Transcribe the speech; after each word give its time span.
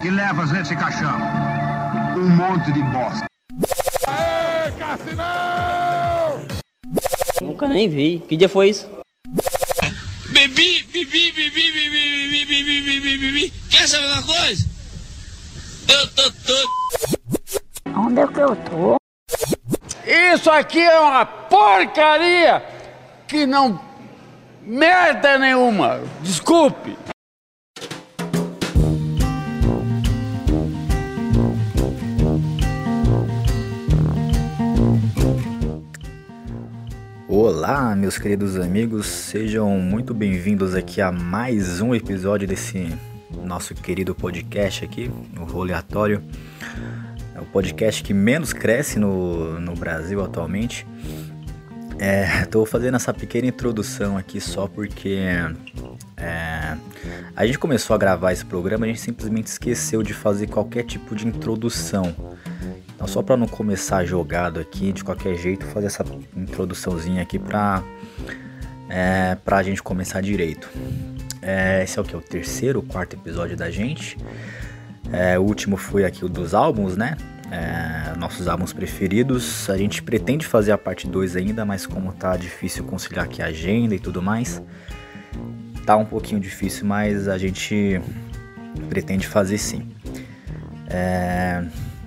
que 0.00 0.10
levas 0.10 0.50
nesse 0.50 0.74
caixão? 0.76 1.18
Um 2.16 2.28
monte 2.30 2.72
de 2.72 2.82
bosta. 2.84 3.26
Aê, 4.06 4.72
Cassinão! 4.72 6.46
Nunca 7.42 7.68
nem 7.68 7.88
vi. 7.88 8.22
Que 8.28 8.36
dia 8.36 8.48
foi 8.48 8.70
isso? 8.70 8.88
Bebi, 10.30 10.82
bebi, 10.92 11.32
bebi, 11.32 11.50
bebi, 11.50 11.90
bebi, 12.30 12.62
bebi, 12.62 13.00
bebi, 13.00 13.18
bebi. 13.18 13.52
Quer 13.70 13.86
saber 13.86 14.06
uma 14.06 14.22
coisa? 14.22 14.68
Eu 15.88 16.08
tô 16.14 16.30
todo. 16.46 16.68
Onde 17.98 18.20
é 18.20 18.26
que 18.26 18.40
eu 18.40 18.56
tô? 18.56 18.96
Isso 20.06 20.50
aqui 20.50 20.80
é 20.80 20.98
uma 20.98 21.26
porcaria 21.26 22.64
que 23.28 23.46
não. 23.46 23.80
merda 24.62 25.38
nenhuma. 25.38 26.00
Desculpe. 26.22 26.96
Olá, 37.70 37.94
meus 37.94 38.18
queridos 38.18 38.56
amigos, 38.58 39.06
sejam 39.06 39.70
muito 39.78 40.12
bem-vindos 40.12 40.74
aqui 40.74 41.00
a 41.00 41.12
mais 41.12 41.80
um 41.80 41.94
episódio 41.94 42.48
desse 42.48 42.92
nosso 43.44 43.76
querido 43.76 44.12
podcast 44.12 44.84
aqui, 44.84 45.08
o 45.38 45.44
Roleatório. 45.44 46.20
É 47.32 47.40
o 47.40 47.44
podcast 47.44 48.02
que 48.02 48.12
menos 48.12 48.52
cresce 48.52 48.98
no, 48.98 49.60
no 49.60 49.76
Brasil 49.76 50.20
atualmente. 50.20 50.84
Estou 52.42 52.64
fazendo 52.64 52.94
essa 52.94 53.12
pequena 53.12 53.46
introdução 53.48 54.16
aqui 54.16 54.40
só 54.40 54.66
porque 54.66 55.18
é, 56.16 56.76
a 57.36 57.44
gente 57.44 57.58
começou 57.58 57.92
a 57.94 57.98
gravar 57.98 58.32
esse 58.32 58.44
programa, 58.44 58.86
a 58.86 58.88
gente 58.88 59.00
simplesmente 59.00 59.48
esqueceu 59.48 60.02
de 60.02 60.14
fazer 60.14 60.46
qualquer 60.46 60.84
tipo 60.84 61.14
de 61.14 61.26
introdução. 61.26 62.14
Então, 62.94 63.06
só 63.06 63.22
para 63.22 63.36
não 63.36 63.46
começar 63.46 64.04
jogado 64.06 64.58
aqui, 64.58 64.92
de 64.92 65.04
qualquer 65.04 65.36
jeito, 65.36 65.66
fazer 65.66 65.88
essa 65.88 66.02
introduçãozinha 66.34 67.22
aqui 67.22 67.38
para 67.38 67.82
é, 68.88 69.36
a 69.46 69.62
gente 69.62 69.82
começar 69.82 70.22
direito. 70.22 70.70
É, 71.42 71.82
esse 71.82 71.98
é 71.98 72.02
o 72.02 72.04
que? 72.04 72.16
O 72.16 72.20
terceiro, 72.20 72.82
quarto 72.82 73.14
episódio 73.14 73.58
da 73.58 73.70
gente. 73.70 74.16
É, 75.12 75.38
o 75.38 75.42
último 75.42 75.76
foi 75.76 76.04
aqui 76.06 76.24
o 76.24 76.28
dos 76.30 76.54
álbuns, 76.54 76.96
né? 76.96 77.16
É, 77.50 78.16
nossos 78.16 78.46
álbuns 78.46 78.72
preferidos. 78.72 79.68
A 79.68 79.76
gente 79.76 80.02
pretende 80.02 80.46
fazer 80.46 80.72
a 80.72 80.78
parte 80.78 81.06
2 81.08 81.36
ainda, 81.36 81.64
mas 81.64 81.86
como 81.86 82.12
tá 82.12 82.36
difícil 82.36 82.84
conciliar 82.84 83.24
aqui 83.24 83.42
a 83.42 83.46
agenda 83.46 83.94
e 83.94 83.98
tudo 83.98 84.22
mais, 84.22 84.62
tá 85.84 85.96
um 85.96 86.04
pouquinho 86.04 86.40
difícil, 86.40 86.86
mas 86.86 87.26
a 87.26 87.36
gente 87.36 88.00
pretende 88.88 89.26
fazer 89.26 89.58
sim. 89.58 89.90
É, 90.88 91.64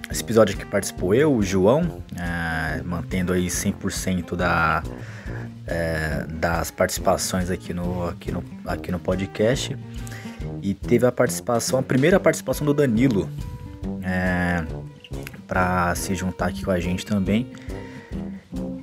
esse 0.10 0.22
episódio 0.22 0.56
aqui 0.56 0.66
participou 0.66 1.16
eu, 1.16 1.34
o 1.34 1.42
João, 1.42 2.04
é, 2.16 2.82
mantendo 2.84 3.34
aí 3.34 3.48
100% 3.48 4.36
da, 4.36 4.84
é, 5.66 6.26
das 6.30 6.70
participações 6.70 7.50
aqui 7.50 7.74
no, 7.74 8.08
aqui, 8.08 8.32
no, 8.32 8.44
aqui 8.66 8.92
no 8.92 9.00
podcast. 9.00 9.76
E 10.62 10.74
teve 10.74 11.06
a 11.06 11.12
participação, 11.12 11.80
a 11.80 11.84
primeira 11.84 12.20
participação 12.20 12.66
do 12.66 12.74
Danilo, 12.74 13.30
é, 14.02 14.64
para 15.48 15.94
se 15.96 16.16
juntar 16.16 16.48
aqui 16.48 16.64
com 16.64 16.72
a 16.72 16.80
gente 16.80 17.06
também. 17.06 17.48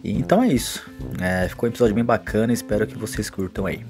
E, 0.03 0.13
então 0.13 0.43
é 0.43 0.49
isso. 0.49 0.89
É, 1.21 1.49
ficou 1.49 1.69
um 1.69 1.71
episódio 1.71 1.95
bem 1.95 2.05
bacana, 2.05 2.53
espero 2.53 2.87
que 2.87 2.97
vocês 2.97 3.29
curtam 3.29 3.67
aí. 3.67 3.85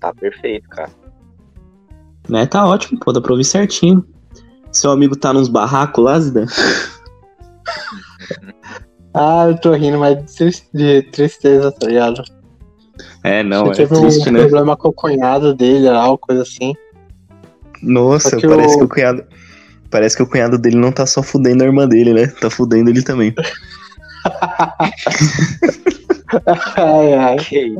Tá 0.00 0.12
perfeito, 0.12 0.68
cara. 0.68 0.90
Né, 2.28 2.46
tá 2.46 2.66
ótimo, 2.66 2.98
pô, 2.98 3.12
dá 3.12 3.20
pra 3.20 3.32
ouvir 3.32 3.44
certinho. 3.44 4.04
Seu 4.72 4.90
amigo 4.90 5.14
tá 5.16 5.32
nos 5.32 5.48
barracos 5.48 6.02
lá, 6.04 6.18
Zidane? 6.20 6.46
Ah, 9.14 9.44
eu 9.46 9.58
tô 9.58 9.72
rindo, 9.74 9.98
mas 9.98 10.16
de 10.16 10.24
tris- 10.34 10.66
de 10.72 11.02
tristeza, 11.02 11.70
tá 11.70 11.86
ligado? 11.86 12.22
É, 13.22 13.42
não, 13.42 13.64
Ele 13.66 13.72
é 13.72 13.74
teve 13.86 13.94
triste, 14.00 14.30
um 14.30 14.32
né? 14.32 14.40
problema 14.40 14.74
com 14.74 14.88
o 14.88 14.92
cunhado 14.92 15.54
dele 15.54 15.90
lá, 15.90 16.08
uma 16.08 16.16
coisa 16.16 16.40
assim. 16.40 16.72
Nossa, 17.82 18.38
que 18.38 18.48
parece 18.48 18.74
o- 18.74 18.78
que 18.78 18.84
o 18.84 18.88
cunhado. 18.88 19.22
Parece 19.90 20.16
que 20.16 20.22
o 20.22 20.26
cunhado 20.26 20.56
dele 20.56 20.76
não 20.76 20.90
tá 20.90 21.04
só 21.04 21.22
fudendo 21.22 21.62
a 21.62 21.66
irmã 21.66 21.86
dele, 21.86 22.14
né? 22.14 22.26
Tá 22.40 22.48
fudendo 22.48 22.88
ele 22.88 23.02
também. 23.02 23.34
ai, 26.76 27.12
ai. 27.12 27.36
Que? 27.36 27.74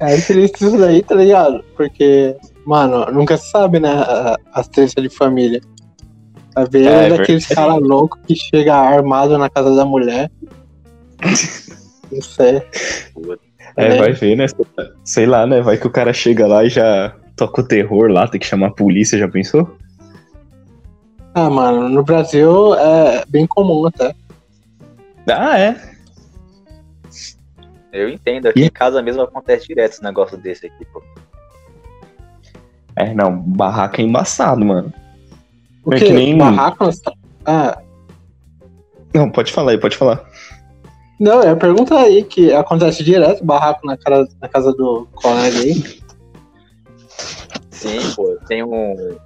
É 0.00 0.16
triste 0.20 0.64
isso 0.66 0.76
daí, 0.78 1.00
tá 1.04 1.14
ligado? 1.14 1.64
Porque, 1.76 2.34
mano, 2.66 3.06
nunca 3.12 3.36
se 3.36 3.50
sabe, 3.50 3.78
né? 3.80 3.90
a- 3.90 4.36
As 4.52 4.68
tretas 4.68 4.94
de 5.02 5.08
família. 5.08 5.60
Às 6.56 6.68
vezes 6.68 6.86
É, 6.88 7.08
é 7.08 7.14
aqueles 7.14 7.46
verdade. 7.46 7.54
caras 7.54 7.82
loucos 7.88 8.20
que 8.26 8.36
chega 8.36 8.74
armado 8.74 9.36
na 9.36 9.50
casa 9.50 9.74
da 9.74 9.84
mulher. 9.84 10.30
Não 12.12 12.22
sei. 12.22 12.62
É, 13.76 13.86
É. 13.88 13.98
vai 13.98 14.12
ver, 14.12 14.36
né? 14.36 14.46
Sei 15.04 15.26
lá, 15.26 15.46
né? 15.46 15.60
Vai 15.60 15.76
que 15.76 15.86
o 15.86 15.90
cara 15.90 16.12
chega 16.12 16.46
lá 16.46 16.62
e 16.64 16.68
já 16.68 17.16
toca 17.36 17.60
o 17.62 17.66
terror 17.66 18.08
lá, 18.08 18.28
tem 18.28 18.38
que 18.40 18.46
chamar 18.46 18.68
a 18.68 18.74
polícia, 18.74 19.18
já 19.18 19.28
pensou? 19.28 19.76
Ah, 21.34 21.50
mano, 21.50 21.88
no 21.88 22.04
Brasil 22.04 22.74
é 22.76 23.24
bem 23.28 23.44
comum 23.48 23.86
até. 23.86 24.14
Ah, 25.28 25.58
é. 25.58 25.76
Eu 27.92 28.08
entendo, 28.08 28.46
aqui 28.46 28.60
E- 28.60 28.64
em 28.66 28.70
casa 28.70 29.02
mesmo 29.02 29.22
acontece 29.22 29.66
direto 29.66 29.92
esse 29.94 30.02
negócio 30.04 30.36
desse 30.36 30.66
aqui, 30.66 30.84
pô. 30.92 31.02
É, 32.96 33.12
não, 33.14 33.36
barraca 33.40 34.00
é 34.00 34.04
embaçado, 34.04 34.64
mano. 34.64 34.92
O 35.84 35.92
É 35.94 35.98
que 35.98 36.12
nem- 36.12 36.38
Barraco? 36.38 36.88
Ah, 37.44 37.78
Não, 39.14 39.30
pode 39.30 39.52
falar 39.52 39.72
aí, 39.72 39.78
pode 39.78 39.96
falar. 39.96 40.24
não, 41.20 41.40
é 41.42 41.54
pergunta 41.54 41.96
aí 41.98 42.24
que 42.24 42.52
acontece 42.52 43.02
direto, 43.04 43.44
barraco 43.44 43.86
na, 43.86 43.96
cara, 43.96 44.26
na 44.40 44.48
casa 44.48 44.72
do 44.72 45.06
colega 45.14 45.56
aí. 45.58 45.74
Sim, 47.70 47.98
pô, 48.14 48.30
eu 48.30 48.38
tenho 48.46 48.72
um- 48.72 49.16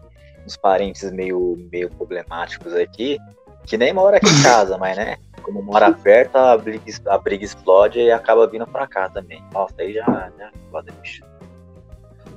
uns 0.47 0.57
parentes 0.57 1.11
meio, 1.13 1.57
meio 1.71 1.91
problemáticos 1.91 2.75
aqui, 2.75 3.19
que 3.67 3.77
nem 3.77 3.93
mora 3.93 4.17
aqui 4.17 4.27
em 4.27 4.43
casa, 4.43 4.77
mas 4.79 4.97
né? 4.97 5.17
Como 5.43 5.63
mora 5.63 5.91
perto, 5.93 6.37
a 6.37 6.57
briga, 6.59 6.83
a 7.07 7.17
briga 7.19 7.45
explode 7.45 7.99
e 8.01 8.11
acaba 8.11 8.47
vindo 8.47 8.67
pra 8.67 8.87
cá 8.87 9.09
também. 9.09 9.43
Nossa, 9.53 9.75
aí 9.79 9.95
já, 9.95 10.31
já 10.39 10.51
foda, 10.71 10.93
bicho. 11.01 11.23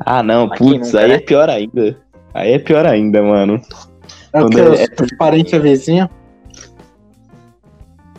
Ah, 0.05 0.23
não, 0.23 0.49
putz, 0.49 0.93
aí 0.95 1.09
né? 1.09 1.15
é 1.15 1.19
pior 1.19 1.49
ainda. 1.49 1.97
Aí 2.33 2.53
é 2.53 2.59
pior 2.59 2.85
ainda, 2.85 3.21
mano. 3.21 3.61
É 4.33 4.41
o 4.41 4.49
que? 4.49 4.59
é- 4.59 5.03
Os 5.03 5.17
parentes 5.17 5.53
é 5.53 5.59
vizinho? 5.59 6.09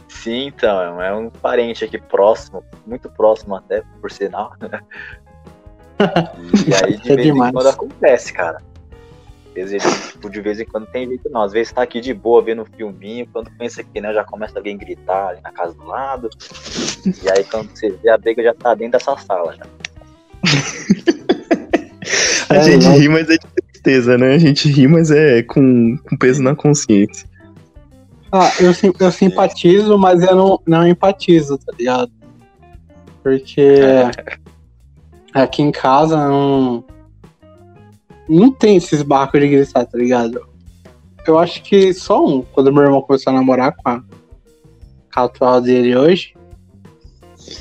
Sim, 0.08 0.46
então, 0.46 1.00
é 1.02 1.12
um 1.12 1.30
parente 1.30 1.84
aqui 1.84 1.98
próximo, 1.98 2.62
muito 2.86 3.10
próximo 3.10 3.56
até, 3.56 3.82
por 4.00 4.10
sinal. 4.10 4.52
e 6.68 6.74
aí 6.74 6.96
de 7.02 7.12
É 7.12 7.16
vez 7.16 7.28
em 7.28 7.32
demais. 7.32 7.52
quando 7.52 7.68
acontece, 7.68 8.32
cara. 8.32 8.58
Às 9.48 9.70
vezes, 9.70 10.12
tipo, 10.12 10.30
de 10.30 10.40
vez 10.40 10.60
em 10.60 10.64
quando 10.64 10.86
tem 10.86 11.06
jeito 11.08 11.28
não. 11.28 11.42
Às 11.42 11.52
vezes 11.52 11.72
tá 11.72 11.82
aqui 11.82 12.00
de 12.00 12.14
boa 12.14 12.40
vendo 12.40 12.62
um 12.62 12.64
filminho, 12.64 13.26
quando 13.32 13.50
pensa 13.58 13.82
que 13.82 14.00
né, 14.00 14.12
já 14.14 14.24
começa 14.24 14.58
alguém 14.58 14.78
gritar 14.78 15.28
ali 15.28 15.40
na 15.42 15.50
casa 15.52 15.74
do 15.74 15.84
lado. 15.84 16.30
E 17.22 17.30
aí 17.30 17.44
quando 17.44 17.68
você 17.70 17.90
vê 17.90 18.08
a 18.08 18.16
briga 18.16 18.42
já 18.42 18.54
tá 18.54 18.74
dentro 18.74 18.92
dessa 18.98 19.14
sala 19.18 19.54
já. 19.56 19.64
A 22.52 22.56
É, 22.56 22.62
gente 22.62 22.84
não. 22.84 22.98
ri, 22.98 23.08
mas 23.08 23.28
é 23.28 23.32
de 23.34 23.46
tristeza, 23.70 24.18
né? 24.18 24.34
A 24.34 24.38
gente 24.38 24.68
ri, 24.68 24.86
mas 24.88 25.10
é 25.10 25.42
com, 25.42 25.96
com 25.98 26.16
peso 26.16 26.42
na 26.42 26.54
consciência. 26.54 27.28
Ah, 28.30 28.50
eu, 28.60 28.72
eu 28.98 29.12
simpatizo, 29.12 29.98
mas 29.98 30.22
eu 30.22 30.34
não, 30.34 30.60
não 30.66 30.86
empatizo, 30.86 31.58
tá 31.58 31.72
ligado? 31.78 32.10
Porque 33.22 33.80
aqui 35.34 35.62
em 35.62 35.70
casa 35.70 36.16
não, 36.16 36.84
não 38.28 38.50
tem 38.50 38.76
esses 38.76 39.02
barcos 39.02 39.40
de 39.40 39.48
gritar, 39.48 39.84
tá 39.84 39.98
ligado? 39.98 40.40
Eu 41.26 41.38
acho 41.38 41.62
que 41.62 41.92
só 41.92 42.24
um, 42.26 42.42
quando 42.42 42.72
meu 42.72 42.82
irmão 42.84 43.02
começou 43.02 43.32
a 43.32 43.36
namorar 43.36 43.74
com 43.76 43.88
a, 43.88 44.00
com 44.00 45.20
a 45.20 45.24
atual 45.24 45.60
dele 45.60 45.94
hoje, 45.94 46.34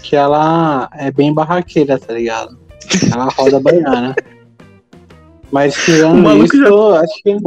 que 0.01 0.15
ela 0.15 0.89
é 0.93 1.11
bem 1.11 1.33
barraqueira, 1.33 1.99
tá 1.99 2.13
ligado? 2.13 2.57
Ela 3.11 3.25
roda 3.25 3.59
banhana. 3.59 4.15
Mas 5.51 5.75
O 5.75 5.81
tirando 5.85 6.21
maluco 6.21 6.45
isso, 6.45 6.57
já- 6.57 6.67
eu 6.69 6.95
acho 6.95 7.13
que. 7.23 7.37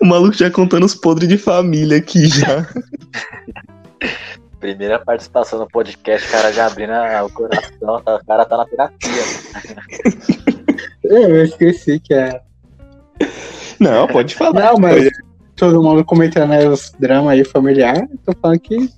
O 0.00 0.04
maluco 0.06 0.36
já 0.36 0.50
contando 0.50 0.84
os 0.84 0.94
podres 0.94 1.28
de 1.28 1.36
família 1.38 1.98
aqui 1.98 2.26
já. 2.26 2.66
Primeira 4.60 4.98
participação 4.98 5.58
no 5.60 5.68
podcast, 5.68 6.28
o 6.28 6.30
cara 6.32 6.52
já 6.52 6.66
abrindo 6.66 6.90
a- 6.92 7.24
o 7.24 7.30
coração, 7.30 8.00
tá- 8.02 8.16
o 8.16 8.26
cara 8.26 8.44
tá 8.44 8.56
na 8.56 8.64
terapia. 8.66 9.22
Eu 11.04 11.44
esqueci 11.44 11.98
que 12.00 12.12
é. 12.12 12.40
Não, 13.80 14.06
pode 14.08 14.34
falar. 14.34 14.72
Não, 14.72 14.78
mas 14.78 15.08
todo 15.56 15.82
mundo 15.82 16.04
comentando 16.04 16.52
aí 16.52 16.66
os 16.68 16.92
dramas 16.98 17.30
aí 17.32 17.44
familiar, 17.44 18.06
tô 18.26 18.32
falando 18.42 18.58
que 18.60 18.88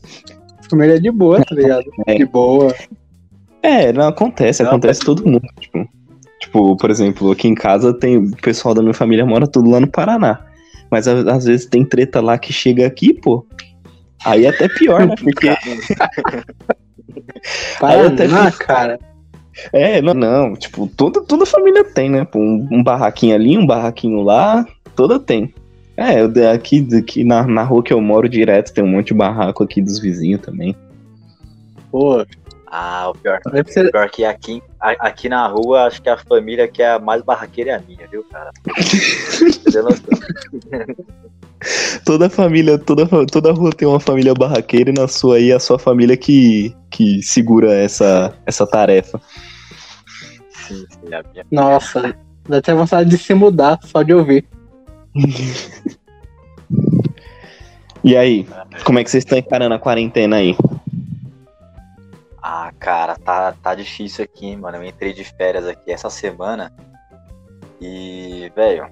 família 0.69 0.97
é 0.97 0.99
de 0.99 1.11
boa, 1.11 1.45
tá 1.45 1.55
ligado? 1.55 1.85
É. 2.07 2.15
De 2.15 2.25
boa. 2.25 2.75
É, 3.63 3.93
não 3.93 4.09
acontece, 4.09 4.63
Não, 4.63 4.71
acontece 4.71 5.01
todo 5.01 5.25
mundo. 5.27 5.47
Tipo, 5.61 5.87
tipo, 6.41 6.77
por 6.77 6.91
exemplo, 6.91 7.31
aqui 7.31 7.47
em 7.47 7.55
casa 7.55 7.93
tem 7.93 8.17
o 8.17 8.31
pessoal 8.37 8.75
da 8.75 8.83
minha 8.83 8.95
família 8.95 9.25
mora 9.25 9.47
tudo 9.47 9.71
lá 9.71 9.79
no 9.79 9.87
Paraná. 9.87 10.41
Mas 10.91 11.07
às 11.07 11.45
vezes 11.45 11.67
tem 11.67 11.85
treta 11.85 12.21
lá 12.21 12.37
que 12.37 12.53
chega 12.53 12.87
aqui, 12.87 13.15
pô. 13.15 13.47
Aí 14.25 14.45
é 14.45 14.49
até 14.49 14.69
pior, 14.69 15.07
né? 15.07 15.15
Porque. 15.23 15.49
Até 17.81 18.29
Paraná, 18.29 18.51
fico- 18.51 18.65
cara. 18.67 18.99
É, 19.73 20.01
não, 20.03 20.15
não. 20.15 20.55
Tipo, 20.55 20.87
toda, 20.87 21.23
toda 21.23 21.47
família 21.47 21.85
tem, 21.85 22.11
né? 22.11 22.27
Um, 22.35 22.69
um 22.71 22.83
barraquinho 22.83 23.35
ali, 23.35 23.57
um 23.57 23.67
barraquinho 23.67 24.23
lá, 24.23 24.67
toda 24.95 25.19
tem. 25.19 25.53
É, 25.97 26.21
eu 26.21 26.31
aqui, 26.51 26.87
aqui 26.97 27.25
na, 27.25 27.47
na 27.47 27.63
rua 27.63 27.83
que 27.83 27.93
eu 27.93 28.01
moro 28.01 28.29
direto 28.29 28.73
tem 28.73 28.83
um 28.83 28.89
monte 28.89 29.09
de 29.09 29.15
barraco 29.15 29.63
aqui 29.63 29.83
dos 29.83 29.99
vizinhos 29.99 30.41
também. 30.41 30.75
Pô, 31.91 32.25
Ah, 32.71 33.11
o 33.11 33.15
pior. 33.15 33.41
ser. 33.67 33.87
o 33.87 33.91
Pior 33.91 34.09
que 34.09 34.25
aqui, 34.25 34.63
aqui 34.79 35.29
na 35.29 35.47
rua, 35.49 35.87
acho 35.87 36.01
que 36.01 36.09
a 36.09 36.17
família 36.17 36.69
que 36.69 36.83
é 36.83 36.93
a 36.93 36.99
mais 37.01 37.21
barraqueira 37.23 37.73
é 37.73 37.75
a 37.75 37.81
minha, 37.81 38.07
viu, 38.09 38.25
cara? 38.31 38.51
Você 38.71 39.83
Toda 42.07 42.31
família, 42.31 42.79
toda, 42.79 43.07
toda 43.27 43.53
rua 43.53 43.71
tem 43.71 43.87
uma 43.87 44.01
família 44.01 44.33
barraqueira 44.33 44.91
e 44.91 44.95
na 44.95 45.07
sua 45.07 45.37
aí 45.37 45.51
é 45.51 45.55
a 45.55 45.61
sua 45.61 45.79
família 45.79 46.17
que, 46.17 46.75
que 46.91 47.23
segura 47.23 47.75
essa, 47.75 48.35
essa 48.47 48.67
tarefa. 48.67 49.21
Sim, 50.49 50.87
sim, 50.89 51.15
a 51.15 51.23
minha. 51.23 51.45
Nossa, 51.51 52.15
dá 52.49 52.59
até 52.59 52.73
vontade 52.73 53.11
de 53.11 53.19
se 53.19 53.35
mudar 53.35 53.79
só 53.83 54.03
de 54.03 54.15
ouvir. 54.15 54.47
E 58.03 58.17
aí, 58.17 58.47
como 58.83 58.99
é 58.99 59.05
que 59.05 59.11
vocês 59.11 59.23
estão 59.23 59.37
encarando 59.37 59.75
a 59.75 59.79
quarentena 59.79 60.37
aí? 60.37 60.57
Ah, 62.43 62.73
cara, 62.79 63.17
tá, 63.17 63.53
tá 63.53 63.75
difícil 63.75 64.25
aqui, 64.25 64.57
mano. 64.57 64.79
Eu 64.79 64.85
entrei 64.85 65.13
de 65.13 65.25
férias 65.25 65.67
aqui 65.67 65.93
essa 65.93 66.09
semana 66.09 66.73
e, 67.81 68.51
velho, 68.55 68.91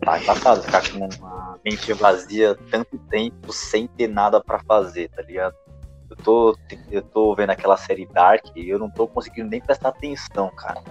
tá 0.00 0.18
embaçado 0.20 0.62
ficar 0.62 0.82
com 0.90 0.98
uma 0.98 1.58
mente 1.64 1.92
vazia 1.92 2.56
tanto 2.70 2.98
tempo 3.10 3.52
sem 3.52 3.86
ter 3.86 4.08
nada 4.08 4.42
pra 4.42 4.60
fazer, 4.60 5.08
tá 5.10 5.22
ligado? 5.22 5.54
Eu 6.08 6.16
tô, 6.16 6.56
eu 6.90 7.02
tô 7.02 7.34
vendo 7.34 7.50
aquela 7.50 7.76
série 7.76 8.06
Dark 8.06 8.44
e 8.56 8.68
eu 8.68 8.78
não 8.78 8.90
tô 8.90 9.06
conseguindo 9.06 9.48
nem 9.48 9.60
prestar 9.60 9.90
atenção, 9.90 10.50
cara. 10.50 10.82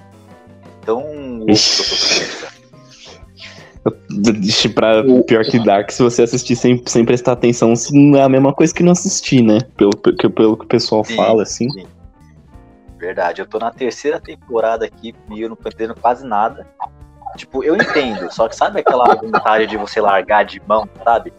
Tão 0.86 1.00
louco 1.40 1.46
que 1.46 1.52
eu 1.52 2.40
tô. 2.40 2.60
Deixa 3.36 3.69
pra 4.74 5.04
pior 5.26 5.44
que 5.46 5.64
Dark, 5.64 5.92
se 5.92 6.04
você 6.04 6.24
assistir 6.24 6.56
sem, 6.56 6.82
sem 6.86 7.06
prestar 7.06 7.34
atenção, 7.34 7.74
não 7.92 8.20
é 8.20 8.24
a 8.24 8.30
mesma 8.30 8.54
coisa 8.54 8.74
que 8.74 8.84
não 8.84 8.92
assistir, 8.92 9.42
né? 9.42 9.60
Pelo, 9.78 9.92
pelo, 9.92 10.32
pelo 10.32 10.58
que 10.58 10.66
o 10.66 10.68
pessoal 10.68 11.04
Sim, 11.04 11.16
fala, 11.16 11.44
assim. 11.44 11.70
sim. 11.70 11.86
Verdade, 12.98 13.42
eu 13.42 13.48
tô 13.48 13.58
na 13.60 13.72
terceira 13.72 14.20
temporada 14.20 14.86
aqui 14.86 15.16
e 15.32 15.42
eu 15.42 15.50
não 15.50 15.56
tô 15.56 15.70
entendendo 15.70 15.96
quase 16.00 16.26
nada. 16.26 16.68
Tipo, 17.38 17.64
eu 17.64 17.76
entendo, 17.76 18.30
só 18.34 18.50
que 18.50 18.56
sabe 18.56 18.82
aquela 18.82 19.16
vontade 19.16 19.68
de 19.68 19.78
você 19.78 20.02
largar 20.02 20.44
de 20.44 20.62
mão, 20.68 20.88
sabe? 21.06 21.32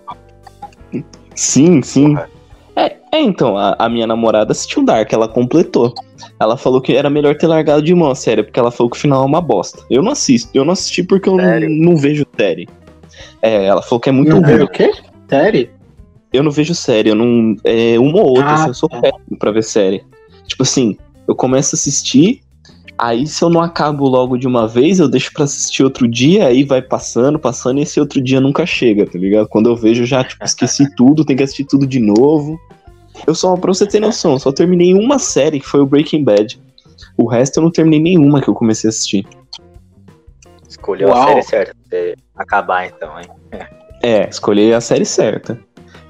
Sim, 1.35 1.83
sim. 1.83 2.15
Porra. 2.15 2.40
É, 2.81 2.97
é, 3.13 3.21
então, 3.21 3.57
a, 3.59 3.77
a 3.79 3.89
minha 3.89 4.07
namorada 4.07 4.53
assistiu 4.53 4.85
Dark, 4.85 5.13
ela 5.13 5.29
completou. 5.29 5.95
Ela 6.39 6.57
falou 6.57 6.81
que 6.81 6.95
era 6.95 7.11
melhor 7.11 7.37
ter 7.37 7.47
largado 7.47 7.83
de 7.83 7.95
mão 7.95 8.11
a 8.11 8.15
série, 8.15 8.43
porque 8.43 8.59
ela 8.59 8.71
falou 8.71 8.91
que 8.91 8.97
o 8.97 9.01
final 9.01 9.23
é 9.23 9.27
uma 9.27 9.41
bosta. 9.41 9.83
Eu 9.91 10.03
não 10.03 10.13
assisto, 10.13 10.51
eu 10.55 10.65
não 10.65 10.73
assisti 10.73 11.03
porque 11.03 11.29
eu 11.29 11.37
não, 11.37 11.61
não 11.69 11.97
vejo 11.97 12.27
série. 12.39 12.69
É, 13.43 13.67
ela 13.67 13.83
falou 13.83 14.01
que 14.01 14.09
é 14.09 14.13
muito 14.13 14.31
Não 14.31 14.41
ruim. 14.41 14.57
vê 14.57 14.63
o 14.63 14.69
quê? 14.69 14.91
Sério? 15.29 15.69
Eu 16.33 16.43
não 16.43 16.51
vejo 16.51 16.75
série, 16.75 17.11
eu 17.11 17.15
não. 17.15 17.57
É 17.65 17.99
uma 17.99 18.19
ou 18.21 18.29
outra, 18.29 18.45
Ah, 18.47 18.55
assim, 18.55 18.69
eu 18.69 18.75
sou 18.75 18.89
tá. 18.89 19.01
péssimo 19.01 19.39
pra 19.39 19.51
ver 19.51 19.65
série. 19.65 20.03
Tipo 20.47 20.63
assim, 20.63 20.97
eu 21.29 21.35
começo 21.35 21.75
a 21.75 21.77
assistir, 21.77 22.41
aí 22.97 23.27
se 23.27 23.43
eu 23.43 23.51
não 23.51 23.61
acabo 23.61 24.07
logo 24.09 24.37
de 24.39 24.47
uma 24.47 24.67
vez, 24.67 24.99
eu 25.01 25.09
deixo 25.09 25.33
pra 25.33 25.45
assistir 25.45 25.83
outro 25.83 26.09
dia, 26.09 26.47
aí 26.47 26.65
vai 26.65 26.81
passando, 26.81 27.39
passando, 27.39 27.79
e 27.79 27.83
esse 27.83 28.01
outro 28.01 28.21
dia 28.23 28.41
nunca 28.41 28.65
chega, 28.65 29.07
tá 29.07 29.19
ligado? 29.19 29.49
Quando 29.49 29.69
eu 29.69 29.77
vejo, 29.77 30.03
eu 30.03 30.07
já, 30.07 30.23
tipo, 30.25 30.45
esqueci 30.45 30.89
tudo, 30.97 31.25
tenho 31.25 31.37
que 31.37 31.43
assistir 31.43 31.65
tudo 31.65 31.87
de 31.87 31.99
novo. 32.01 32.59
Eu 33.27 33.35
só, 33.35 33.57
pra 33.57 33.73
você 33.73 33.87
ter 33.87 34.01
noção, 34.01 34.33
eu 34.33 34.39
só 34.39 34.53
terminei 34.53 34.95
uma 34.95 35.19
série, 35.19 35.61
que 35.61 35.67
foi 35.67 35.81
o 35.81 35.87
Breaking 35.87 36.25
Bad. 36.25 36.61
O 37.17 37.27
resto 37.27 37.59
eu 37.59 37.63
não 37.65 37.71
terminei 37.71 38.01
nenhuma 38.01 38.41
que 38.41 38.49
eu 38.49 38.55
comecei 38.55 38.89
a 38.89 38.91
assistir. 38.91 39.27
Escolheu 40.69 41.09
Uau. 41.09 41.23
a 41.23 41.27
série 41.27 41.43
certa 41.43 41.75
pra 41.75 41.99
você 41.99 42.17
acabar 42.37 42.87
então, 42.87 43.19
hein? 43.21 43.29
É, 44.03 44.29
escolhi 44.29 44.73
a 44.73 44.81
série 44.81 45.05
certa. 45.05 45.59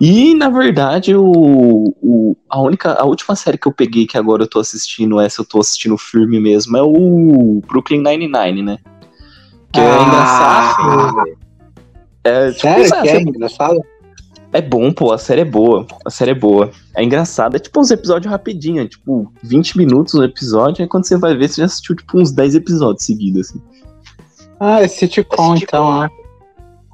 E, 0.01 0.35
na 0.35 0.49
verdade, 0.49 1.15
o, 1.15 1.93
o- 2.03 2.37
a 2.49 2.61
única, 2.61 2.95
a 2.95 3.05
última 3.05 3.37
série 3.37 3.59
que 3.59 3.69
eu 3.69 3.73
peguei 3.73 4.07
que 4.07 4.17
agora 4.17 4.43
eu 4.45 4.49
tô 4.49 4.59
assistindo, 4.59 5.21
essa 5.21 5.43
eu 5.43 5.45
tô 5.45 5.61
assistindo 5.61 5.99
firme 5.99 6.41
mesmo, 6.41 6.77
é 6.77 6.83
o 6.83 7.61
Brooklyn 7.67 8.01
Nine-Nine, 8.03 8.63
né? 8.63 8.79
Que 9.73 9.81
é 9.81 9.85
Ah, 9.85 10.03
engraçado. 10.03 11.25
É, 12.25 12.47
tipo, 12.53 12.61
Sério 12.63 12.95
é, 12.95 13.03
que 13.03 13.09
é 13.09 13.21
engraçado? 13.21 13.81
É 14.53 14.61
bom, 14.61 14.93
pô, 14.93 15.13
a 15.13 15.19
série 15.19 15.43
é 15.43 15.45
boa. 15.45 15.87
A 16.05 16.11
série 16.11 16.33
é 16.33 16.35
boa. 16.35 16.71
É 16.97 17.03
engraçado, 17.05 17.57
é 17.57 17.59
tipo 17.59 17.81
uns 17.81 17.91
episódios 17.91 18.31
rapidinho, 18.31 18.83
é 18.83 18.87
tipo 18.89 19.33
20 19.43 19.79
minutos 19.79 20.15
um 20.15 20.23
episódio, 20.25 20.83
aí 20.83 20.89
quando 20.89 21.07
você 21.07 21.17
vai 21.17 21.37
ver, 21.37 21.49
você 21.49 21.61
já 21.61 21.67
assistiu 21.67 21.95
tipo 21.97 22.19
uns 22.19 22.33
10 22.33 22.55
episódios 22.57 23.05
seguidos, 23.05 23.49
assim. 23.49 23.61
Ah, 24.59 24.83
é 24.83 24.89
sitcom, 24.89 25.55
É 25.55 25.59
sitcom. 25.59 25.77
então, 25.79 26.01
né? 26.01 26.09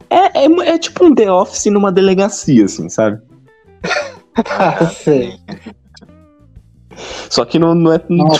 É, 0.08 0.44
é, 0.44 0.68
é 0.74 0.78
tipo 0.78 1.04
um 1.04 1.14
The 1.14 1.30
Office 1.32 1.66
numa 1.66 1.90
delegacia, 1.90 2.64
assim, 2.66 2.88
sabe? 2.88 3.20
Ah, 4.50 4.86
sei. 4.88 5.38
Só 7.30 7.44
que 7.44 7.58
não, 7.58 7.74
não, 7.74 7.92
é, 7.92 7.98
tipo, 7.98 8.12
não, 8.14 8.26
é, 8.34 8.38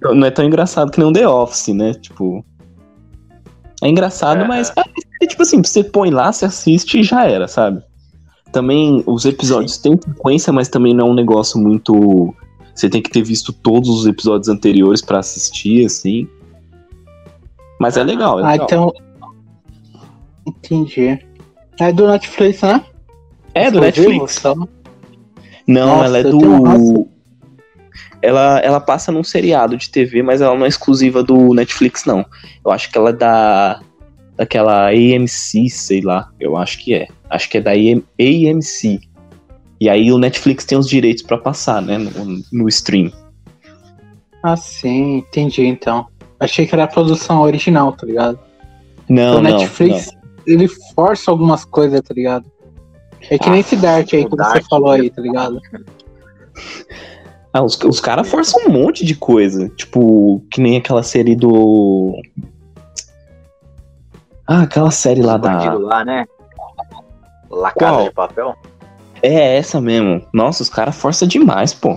tão- 0.00 0.14
não 0.14 0.26
é 0.26 0.30
tão 0.30 0.44
engraçado 0.44 0.90
que 0.90 0.98
nem 0.98 1.08
um 1.08 1.12
The 1.12 1.26
Office, 1.26 1.68
né? 1.74 1.94
Tipo. 1.94 2.44
É 3.82 3.88
engraçado, 3.88 4.42
É. 4.42 4.46
mas 4.48 4.70
é, 5.22 5.26
tipo 5.26 5.42
assim, 5.42 5.62
você 5.62 5.82
põe 5.82 6.10
lá, 6.10 6.30
você 6.30 6.44
assiste 6.44 7.00
e 7.00 7.02
já 7.02 7.24
era, 7.26 7.48
sabe? 7.48 7.82
Também 8.52 9.02
os 9.06 9.24
episódios 9.24 9.78
têm 9.78 9.98
sequência, 10.00 10.52
mas 10.52 10.68
também 10.68 10.92
não 10.94 11.06
é 11.08 11.10
um 11.10 11.14
negócio 11.14 11.58
muito. 11.60 12.34
Você 12.74 12.88
tem 12.88 13.00
que 13.02 13.10
ter 13.10 13.22
visto 13.22 13.52
todos 13.52 13.88
os 13.88 14.06
episódios 14.06 14.48
anteriores 14.48 15.00
pra 15.02 15.18
assistir, 15.18 15.84
assim. 15.86 16.26
Mas 17.78 17.96
é 17.96 18.02
legal, 18.02 18.40
é 18.40 18.42
Ah, 18.44 18.50
legal. 18.52 18.66
então. 18.66 18.92
Entendi. 20.46 21.18
É 21.78 21.92
do 21.92 22.06
Netflix, 22.08 22.62
né? 22.62 22.84
É 23.54 23.70
do 23.70 23.80
Netflix. 23.80 24.38
então. 24.38 24.68
Não, 25.66 25.86
Nossa, 25.96 26.04
ela 26.06 26.18
é 26.18 26.22
do. 26.24 27.08
Ela, 28.22 28.58
ela 28.58 28.80
passa 28.80 29.10
num 29.10 29.24
seriado 29.24 29.76
de 29.76 29.88
TV, 29.88 30.22
mas 30.22 30.40
ela 30.42 30.54
não 30.54 30.66
é 30.66 30.68
exclusiva 30.68 31.22
do 31.22 31.54
Netflix, 31.54 32.04
não. 32.04 32.24
Eu 32.64 32.70
acho 32.70 32.90
que 32.90 32.98
ela 32.98 33.10
é 33.10 33.12
da. 33.14 33.80
Daquela 34.40 34.88
AMC, 34.88 35.68
sei 35.68 36.00
lá. 36.00 36.30
Eu 36.40 36.56
acho 36.56 36.78
que 36.78 36.94
é. 36.94 37.08
Acho 37.28 37.50
que 37.50 37.58
é 37.58 37.60
da 37.60 37.72
AM 37.72 38.02
AMC. 38.18 38.98
E 39.78 39.86
aí 39.86 40.10
o 40.10 40.16
Netflix 40.16 40.64
tem 40.64 40.78
os 40.78 40.88
direitos 40.88 41.22
pra 41.22 41.36
passar, 41.36 41.82
né? 41.82 41.98
No, 41.98 42.42
no 42.50 42.66
stream. 42.70 43.12
Ah, 44.42 44.56
sim, 44.56 45.18
entendi 45.18 45.66
então. 45.66 46.06
Achei 46.40 46.66
que 46.66 46.74
era 46.74 46.84
a 46.84 46.88
produção 46.88 47.42
original, 47.42 47.92
tá 47.92 48.06
ligado? 48.06 48.38
Não, 49.10 49.40
o 49.40 49.42
não. 49.42 49.58
Netflix, 49.58 50.08
ele 50.46 50.66
força 50.94 51.30
algumas 51.30 51.66
coisas, 51.66 52.00
tá 52.00 52.14
ligado? 52.14 52.50
É 53.28 53.36
que 53.38 53.46
Ah, 53.46 53.52
nem 53.52 53.60
esse 53.60 53.76
Dart 53.76 54.10
aí 54.14 54.22
o 54.22 54.24
que 54.24 54.30
você 54.30 54.36
Dark, 54.36 54.64
falou 54.70 54.90
aí, 54.92 55.10
tá 55.10 55.20
ligado? 55.20 55.60
Ah, 57.52 57.62
os, 57.62 57.78
os 57.84 58.00
caras 58.00 58.26
forçam 58.26 58.62
um 58.66 58.70
monte 58.70 59.04
de 59.04 59.14
coisa. 59.14 59.68
Tipo, 59.76 60.42
que 60.50 60.62
nem 60.62 60.78
aquela 60.78 61.02
série 61.02 61.36
do. 61.36 62.16
Ah, 64.52 64.62
aquela 64.62 64.90
série 64.90 65.22
lá 65.22 65.36
da. 65.36 65.48
Bandido 65.48 65.78
lá, 65.78 66.04
né? 66.04 66.26
La 67.48 67.70
Qual? 67.70 67.98
Casa 67.98 68.08
de 68.08 68.14
Papel? 68.14 68.54
É 69.22 69.56
essa 69.56 69.80
mesmo. 69.80 70.26
Nossa, 70.34 70.64
os 70.64 70.68
caras 70.68 70.96
forçam 70.96 71.28
demais, 71.28 71.72
pô. 71.72 71.96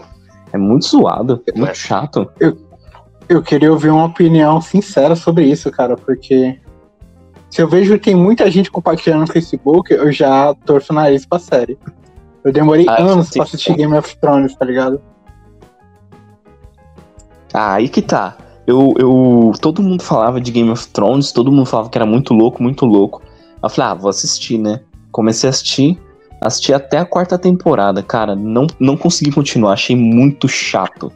É 0.52 0.58
muito 0.58 0.86
zoado, 0.86 1.42
é 1.52 1.58
muito 1.58 1.76
chato. 1.76 2.30
Eu 3.28 3.42
queria 3.42 3.72
ouvir 3.72 3.90
uma 3.90 4.06
opinião 4.06 4.62
sincera 4.62 5.16
sobre 5.16 5.46
isso, 5.46 5.72
cara, 5.72 5.96
porque 5.96 6.60
se 7.50 7.60
eu 7.60 7.68
vejo 7.68 7.94
que 7.94 8.06
tem 8.06 8.16
muita 8.16 8.52
gente 8.52 8.70
compartilhando 8.70 9.22
no 9.22 9.28
Facebook, 9.28 9.92
eu 9.92 10.12
já 10.12 10.54
torço 10.64 10.94
o 10.94 10.96
nariz 10.96 11.26
pra 11.26 11.40
série. 11.40 11.76
Eu 12.44 12.52
demorei 12.54 12.86
Ah, 12.88 13.02
anos 13.02 13.32
pra 13.32 13.44
assistir 13.44 13.74
Game 13.76 13.96
of 13.98 14.16
Thrones, 14.18 14.56
tá 14.56 14.64
ligado? 14.64 15.02
Ah, 17.52 17.74
aí 17.74 17.90
que 17.90 18.02
tá. 18.04 18.38
Eu, 18.66 18.94
eu. 18.98 19.52
Todo 19.62 19.82
mundo 19.84 20.02
falava 20.04 20.40
de 20.40 20.52
Game 20.52 20.70
of 20.70 20.88
Thrones, 20.88 21.32
todo 21.32 21.52
mundo 21.52 21.66
falava 21.66 21.90
que 21.90 21.98
era 21.98 22.06
muito 22.06 22.34
louco, 22.34 22.62
muito 22.64 22.86
louco. 22.86 23.22
Eu 23.62 23.70
falei, 23.70 23.92
ah, 23.92 23.94
vou 23.94 24.10
assistir, 24.10 24.58
né? 24.58 24.82
Comecei 25.12 25.48
a 25.48 25.52
assistir, 25.52 26.00
assisti 26.42 26.74
até 26.74 26.98
a 26.98 27.06
quarta 27.06 27.38
temporada, 27.38 28.02
cara. 28.02 28.36
Não, 28.36 28.68
não 28.80 28.96
consegui 28.98 29.32
continuar, 29.32 29.74
achei 29.74 29.96
muito 29.96 30.48
chato. 30.48 31.12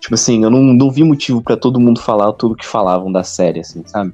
Tipo 0.00 0.14
assim, 0.14 0.42
eu 0.44 0.50
não, 0.50 0.62
não 0.62 0.90
vi 0.90 1.02
motivo 1.02 1.42
pra 1.42 1.56
todo 1.56 1.80
mundo 1.80 2.00
falar 2.00 2.32
tudo 2.34 2.54
que 2.54 2.66
falavam 2.66 3.10
da 3.10 3.24
série, 3.24 3.60
assim, 3.60 3.82
sabe? 3.86 4.12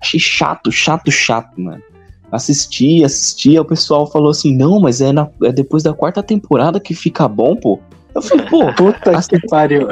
achei 0.00 0.20
chato, 0.20 0.70
chato, 0.70 1.10
chato, 1.10 1.60
mano. 1.60 1.82
Assisti, 2.30 3.04
assisti, 3.04 3.58
o 3.58 3.64
pessoal 3.64 4.06
falou 4.10 4.30
assim, 4.30 4.54
não, 4.54 4.80
mas 4.80 5.00
é, 5.00 5.12
na- 5.12 5.28
é 5.42 5.52
depois 5.52 5.82
da 5.82 5.94
quarta 5.94 6.22
temporada 6.22 6.80
que 6.80 6.94
fica 6.94 7.26
bom, 7.28 7.56
pô. 7.56 7.80
Eu 8.14 8.22
falei, 8.22 8.46
pô, 8.46 8.72
Puta 8.76 9.20
que 9.28 9.40
pariu. 9.48 9.88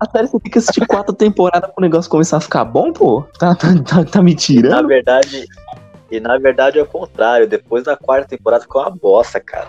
A 0.00 0.10
série 0.10 0.26
você 0.28 0.40
tem 0.40 0.50
que 0.52 0.58
assistir 0.58 0.86
quatro 0.86 1.14
temporadas 1.14 1.70
pro 1.72 1.82
negócio 1.82 2.10
começar 2.10 2.38
a 2.38 2.40
ficar 2.40 2.64
bom, 2.64 2.92
pô? 2.92 3.22
Tá, 3.38 3.54
tá, 3.54 3.68
tá, 3.82 4.04
tá 4.04 4.22
me 4.22 4.32
Na 4.32 4.38
tirando? 4.38 4.88
verdade, 4.88 5.46
e 6.10 6.18
na 6.20 6.38
verdade 6.38 6.78
é 6.78 6.82
o 6.82 6.86
contrário. 6.86 7.46
Depois 7.46 7.84
da 7.84 7.96
quarta 7.96 8.28
temporada 8.28 8.62
ficou 8.62 8.80
uma 8.82 8.90
bosta, 8.90 9.38
cara. 9.38 9.68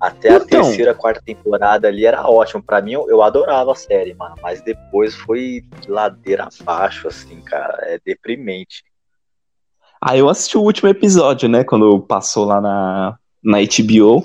Até 0.00 0.30
a 0.30 0.36
Então. 0.36 0.46
terceira, 0.62 0.94
quarta 0.94 1.20
temporada 1.24 1.88
ali 1.88 2.06
era 2.06 2.28
ótimo. 2.28 2.62
Pra 2.62 2.80
mim, 2.80 2.92
eu, 2.92 3.08
eu 3.10 3.22
adorava 3.22 3.72
a 3.72 3.74
série, 3.74 4.14
mano. 4.14 4.36
Mas 4.40 4.60
depois 4.62 5.14
foi 5.14 5.62
ladeira 5.86 6.48
abaixo, 6.60 7.08
assim, 7.08 7.40
cara. 7.40 7.76
É 7.82 8.00
deprimente. 8.04 8.84
Aí 10.00 10.20
eu 10.20 10.28
assisti 10.28 10.56
o 10.56 10.62
último 10.62 10.88
episódio, 10.88 11.48
né? 11.48 11.64
Quando 11.64 11.98
passou 12.00 12.44
lá 12.44 12.60
na, 12.60 13.16
na 13.42 13.58
HBO. 13.58 14.24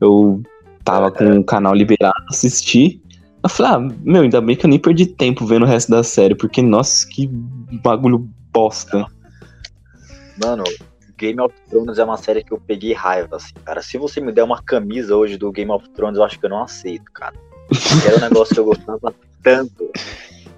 Eu 0.00 0.40
tava 0.84 1.10
com 1.10 1.38
o 1.38 1.44
canal 1.44 1.74
liberado, 1.74 2.14
assisti. 2.30 3.02
Eu 3.48 3.50
falei, 3.50 3.72
ah, 3.72 3.94
meu, 4.02 4.22
ainda 4.22 4.42
bem 4.42 4.54
que 4.54 4.66
eu 4.66 4.68
nem 4.68 4.78
perdi 4.78 5.06
tempo 5.06 5.46
vendo 5.46 5.62
o 5.62 5.66
resto 5.66 5.90
da 5.90 6.04
série, 6.04 6.34
porque, 6.34 6.60
nossa, 6.60 7.08
que 7.08 7.26
bagulho 7.82 8.28
bosta. 8.52 9.06
Mano, 10.44 10.64
Game 11.16 11.40
of 11.40 11.54
Thrones 11.70 11.98
é 11.98 12.04
uma 12.04 12.18
série 12.18 12.44
que 12.44 12.52
eu 12.52 12.60
peguei 12.60 12.92
raiva, 12.92 13.36
assim, 13.36 13.54
cara. 13.64 13.80
Se 13.80 13.96
você 13.96 14.20
me 14.20 14.32
der 14.32 14.42
uma 14.42 14.62
camisa 14.62 15.16
hoje 15.16 15.38
do 15.38 15.50
Game 15.50 15.70
of 15.70 15.88
Thrones, 15.90 16.18
eu 16.18 16.24
acho 16.24 16.38
que 16.38 16.44
eu 16.44 16.50
não 16.50 16.62
aceito, 16.62 17.10
cara. 17.10 17.34
Era 18.06 18.18
um 18.18 18.20
negócio 18.20 18.54
que 18.54 18.60
eu 18.60 18.66
gostava 18.66 19.14
tanto, 19.42 19.90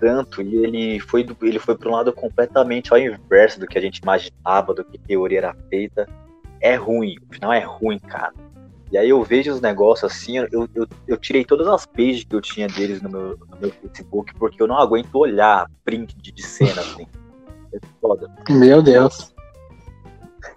tanto, 0.00 0.42
e 0.42 0.56
ele 0.56 0.98
foi, 0.98 1.24
ele 1.42 1.60
foi 1.60 1.78
para 1.78 1.88
um 1.88 1.92
lado 1.92 2.12
completamente 2.12 2.92
ao 2.92 2.98
inverso 2.98 3.60
do 3.60 3.68
que 3.68 3.78
a 3.78 3.80
gente 3.80 3.98
imaginava, 3.98 4.74
do 4.74 4.84
que 4.84 4.98
teoria 4.98 5.38
era 5.38 5.56
feita. 5.68 6.08
É 6.60 6.74
ruim, 6.74 7.14
o 7.30 7.34
final 7.34 7.52
é 7.52 7.60
ruim, 7.60 8.00
cara. 8.00 8.34
E 8.90 8.98
aí 8.98 9.08
eu 9.08 9.22
vejo 9.22 9.52
os 9.52 9.60
negócios 9.60 10.10
assim, 10.10 10.38
eu, 10.38 10.68
eu, 10.74 10.86
eu 11.06 11.16
tirei 11.16 11.44
todas 11.44 11.68
as 11.68 11.86
pages 11.86 12.24
que 12.24 12.34
eu 12.34 12.40
tinha 12.40 12.66
deles 12.66 13.00
no 13.00 13.08
meu, 13.08 13.38
no 13.48 13.56
meu 13.60 13.70
Facebook, 13.70 14.34
porque 14.34 14.60
eu 14.60 14.66
não 14.66 14.76
aguento 14.78 15.14
olhar 15.14 15.70
print 15.84 16.16
de, 16.16 16.32
de 16.32 16.42
cena, 16.42 16.80
assim. 16.80 17.06
É 17.72 17.78
foda. 18.00 18.28
Meu 18.48 18.82
Deus. 18.82 19.32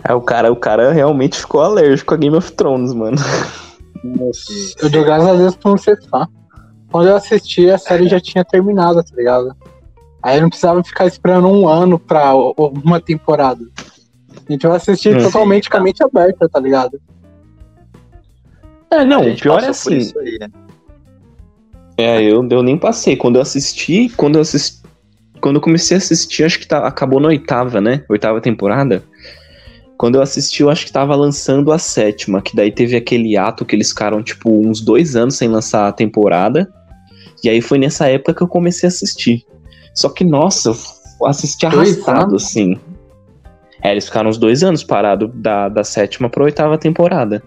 Aí 0.04 0.16
o 0.16 0.22
cara, 0.22 0.52
o 0.52 0.56
cara 0.56 0.92
realmente 0.92 1.38
ficou 1.38 1.62
alérgico 1.62 2.14
a 2.14 2.18
Game 2.18 2.36
of 2.36 2.52
Thrones, 2.54 2.94
mano. 2.94 3.18
Eu 4.82 4.90
dou 4.90 5.04
graças 5.04 5.28
a 5.30 5.36
Deus 5.36 5.56
por 5.56 5.70
não 5.70 5.78
ser 5.78 6.02
fã. 6.10 6.28
Quando 6.92 7.08
eu 7.10 7.16
assisti, 7.16 7.70
a 7.70 7.78
série 7.78 8.08
já 8.08 8.20
tinha 8.20 8.44
terminado, 8.44 9.04
tá 9.04 9.16
ligado? 9.16 9.56
Aí 10.22 10.38
eu 10.38 10.42
não 10.42 10.50
precisava 10.50 10.84
ficar 10.84 11.06
esperando 11.06 11.48
um 11.48 11.68
ano 11.68 12.00
pra 12.00 12.34
uma 12.36 13.00
temporada. 13.00 13.64
Então 14.50 14.72
eu 14.72 14.76
assisti 14.76 15.10
Hum. 15.10 15.24
totalmente 15.24 15.70
com 15.70 15.78
a 15.78 15.82
mente 15.82 16.04
aberta, 16.04 16.50
tá 16.50 16.60
ligado? 16.60 17.00
É, 18.94 19.04
não, 19.04 19.28
o 19.28 19.36
pior 19.36 19.64
é 19.64 19.70
assim. 19.70 19.98
isso 19.98 20.20
aí, 20.20 20.38
né? 20.40 20.48
É, 21.98 22.22
eu, 22.22 22.48
eu 22.50 22.64
nem 22.64 22.78
passei. 22.78 23.16
Quando 23.16 23.38
eu 23.38 23.42
assisti, 23.42 24.10
quando 24.16 24.36
eu 24.36 24.42
assisti. 24.42 24.84
Quando 25.42 25.56
eu 25.56 25.62
comecei 25.62 25.98
a 25.98 25.98
assistir, 25.98 26.44
acho 26.44 26.60
que 26.60 26.68
tá, 26.68 26.88
acabou 26.88 27.20
na 27.20 27.28
oitava, 27.28 27.82
né? 27.82 28.06
Oitava 28.08 28.40
temporada. 28.40 29.04
Quando 29.98 30.16
eu 30.16 30.22
assisti, 30.22 30.62
eu 30.62 30.70
acho 30.70 30.86
que 30.86 30.92
tava 30.92 31.16
lançando 31.16 31.72
a 31.72 31.78
sétima, 31.78 32.42
que 32.42 32.56
daí 32.56 32.72
teve 32.72 32.96
aquele 32.96 33.36
ato 33.36 33.66
que 33.66 33.76
eles 33.76 33.90
ficaram, 33.90 34.24
tipo, 34.24 34.50
uns 34.50 34.80
dois 34.80 35.16
anos 35.16 35.36
sem 35.36 35.50
lançar 35.50 35.88
a 35.88 35.92
temporada. 35.92 36.72
E 37.44 37.50
aí 37.50 37.62
foi 37.62 37.78
nessa 37.78 38.08
época 38.08 38.34
que 38.34 38.42
eu 38.42 38.48
comecei 38.48 38.88
a 38.88 38.92
assistir. 38.92 39.46
Só 39.94 40.10
que, 40.10 40.24
nossa, 40.24 40.70
eu 41.20 41.28
assisti 41.28 41.66
arrastado, 41.66 42.36
assim. 42.36 42.80
É, 43.82 43.92
eles 43.92 44.06
ficaram 44.06 44.30
uns 44.30 44.38
dois 44.38 44.64
anos 44.64 44.84
parados 44.84 45.30
da, 45.34 45.68
da 45.68 45.84
sétima 45.84 46.30
pra 46.30 46.44
oitava 46.44 46.78
temporada. 46.78 47.44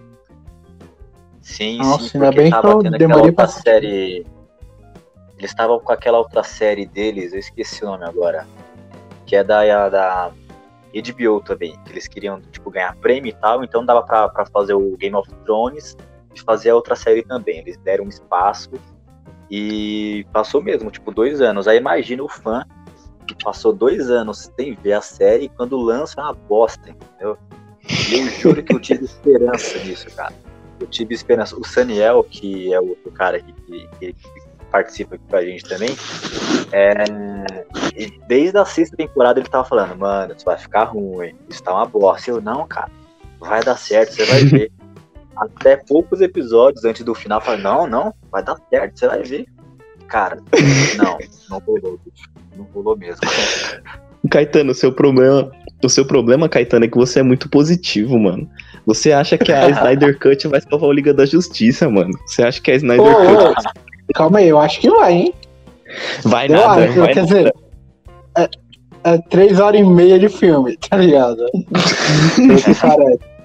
Sim, 1.47 1.77
Nossa, 1.77 2.09
sim, 2.09 2.17
ainda 2.17 2.27
porque 2.27 2.41
bem 2.41 2.51
que 2.51 2.61
tava 2.61 2.67
eu 2.67 2.79
tendo 2.79 2.95
aquela 2.95 2.97
demorei 2.97 3.29
outra 3.29 3.45
pra 3.45 3.47
série. 3.47 4.25
Eles 5.37 5.51
estavam 5.51 5.79
com 5.79 5.93
aquela 5.93 6.17
outra 6.17 6.43
série 6.43 6.85
deles, 6.85 7.31
eu 7.31 7.39
esqueci 7.39 7.85
o 7.85 7.87
nome 7.87 8.03
agora. 8.03 8.45
Que 9.25 9.37
é 9.37 9.43
da, 9.45 9.87
da 9.87 10.31
HBO 10.93 11.39
também. 11.39 11.79
Que 11.85 11.93
eles 11.93 12.05
queriam, 12.05 12.41
tipo, 12.51 12.69
ganhar 12.69 12.93
prêmio 12.97 13.29
e 13.29 13.33
tal, 13.33 13.63
então 13.63 13.85
dava 13.85 14.03
pra, 14.03 14.27
pra 14.27 14.45
fazer 14.45 14.73
o 14.73 14.97
Game 14.97 15.15
of 15.15 15.33
Thrones 15.45 15.95
e 16.35 16.41
fazer 16.41 16.71
a 16.71 16.75
outra 16.75 16.97
série 16.97 17.23
também. 17.23 17.59
Eles 17.59 17.77
deram 17.77 18.03
um 18.03 18.09
espaço 18.09 18.71
e 19.49 20.27
passou 20.33 20.61
mesmo, 20.61 20.91
tipo, 20.91 21.13
dois 21.13 21.39
anos. 21.39 21.65
Aí 21.65 21.77
imagina 21.77 22.23
o 22.23 22.27
fã 22.27 22.65
que 23.25 23.33
passou 23.41 23.71
dois 23.71 24.11
anos 24.11 24.51
sem 24.59 24.75
ver 24.75 24.93
a 24.93 25.01
série 25.01 25.45
e 25.45 25.49
quando 25.49 25.77
lança 25.77 26.19
é 26.19 26.23
uma 26.23 26.33
bosta, 26.33 26.89
entendeu? 26.89 27.37
E 28.09 28.19
eu 28.19 28.27
juro 28.31 28.61
que 28.61 28.75
eu 28.75 28.79
tive 28.81 29.05
esperança 29.05 29.79
nisso, 29.79 30.13
cara 30.13 30.33
eu 30.79 30.87
tive 30.87 31.13
esperança. 31.13 31.55
O 31.57 31.65
Saniel, 31.65 32.23
que 32.23 32.73
é 32.73 32.79
o 32.79 32.89
outro 32.89 33.11
cara 33.11 33.39
que, 33.39 33.53
que- 33.99 34.13
que 34.13 34.15
participa 34.71 35.15
aqui 35.15 35.23
com 35.29 35.35
a 35.35 35.41
gente 35.45 35.63
também, 35.63 35.89
é, 36.71 36.93
desde 38.27 38.57
a 38.57 38.65
sexta 38.65 38.95
temporada 38.97 39.39
ele 39.39 39.47
tava 39.49 39.63
falando, 39.67 39.97
mano, 39.97 40.33
isso 40.35 40.45
vai 40.45 40.57
ficar 40.57 40.83
ruim, 40.85 41.33
isso 41.49 41.63
tá 41.63 41.73
uma 41.73 41.85
bosta. 41.85 42.29
Eu, 42.31 42.41
não, 42.41 42.67
cara, 42.67 42.91
vai 43.39 43.63
dar 43.63 43.77
certo, 43.77 44.13
você 44.13 44.25
vai 44.25 44.43
ver. 44.43 44.71
Até 45.37 45.77
poucos 45.77 46.19
episódios 46.19 46.83
antes 46.83 47.03
do 47.03 47.13
final, 47.13 47.39
falei, 47.39 47.61
não, 47.61 47.85
não, 47.87 48.13
vai 48.31 48.43
dar 48.43 48.57
certo, 48.69 48.97
você 48.99 49.07
vai 49.07 49.21
ver. 49.21 49.45
Cara, 50.07 50.37
não, 50.97 51.17
não 51.49 51.59
rolou. 51.59 51.99
Não 52.55 52.65
rolou 52.73 52.97
mesmo. 52.97 53.21
Caetano, 54.31 54.71
o 54.71 54.75
seu 54.75 54.91
problema, 54.91 55.51
o 55.83 55.89
seu 55.89 56.05
problema, 56.05 56.49
Caetano, 56.49 56.85
é 56.85 56.87
que 56.87 56.97
você 56.97 57.19
é 57.19 57.23
muito 57.23 57.47
positivo, 57.49 58.17
mano. 58.17 58.49
Você 58.87 59.11
acha 59.11 59.37
que 59.37 59.51
a 59.51 59.67
Snyder 59.69 60.17
Cut 60.17 60.47
vai 60.47 60.61
salvar 60.61 60.89
o 60.89 60.93
Liga 60.93 61.13
da 61.13 61.25
Justiça, 61.25 61.89
mano. 61.89 62.17
Você 62.25 62.41
acha 62.41 62.61
que 62.61 62.71
a 62.71 62.75
Snyder 62.75 63.05
Ô, 63.05 63.53
Cut 63.53 63.67
ô, 63.67 64.13
calma 64.15 64.39
aí, 64.39 64.47
eu 64.47 64.57
acho 64.59 64.79
que 64.79 64.89
vai, 64.89 65.13
hein? 65.13 65.33
vai 66.23 66.47
Eu 66.47 66.51
nada, 66.53 66.85
acho, 66.85 66.99
vai 66.99 67.13
quer 67.13 67.25
nada. 67.25 67.27
dizer, 67.27 67.53
é, 68.37 68.49
é 69.03 69.17
três 69.29 69.59
horas 69.59 69.81
e 69.81 69.83
meia 69.83 70.17
de 70.17 70.29
filme, 70.29 70.77
tá 70.89 70.97
ligado? 70.97 71.45
Parece. 72.81 73.19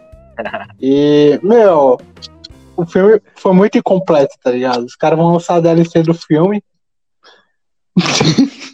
E, 0.81 1.39
meu, 1.43 2.01
o 2.75 2.87
filme 2.87 3.21
foi 3.37 3.53
muito 3.53 3.77
incompleto, 3.77 4.35
tá 4.43 4.51
ligado? 4.51 4.85
Os 4.85 4.97
caras 4.97 5.19
vão 5.19 5.35
lançar 5.35 5.57
a 5.57 5.61
DLC 5.61 6.03
do 6.03 6.15
filme. 6.15 6.65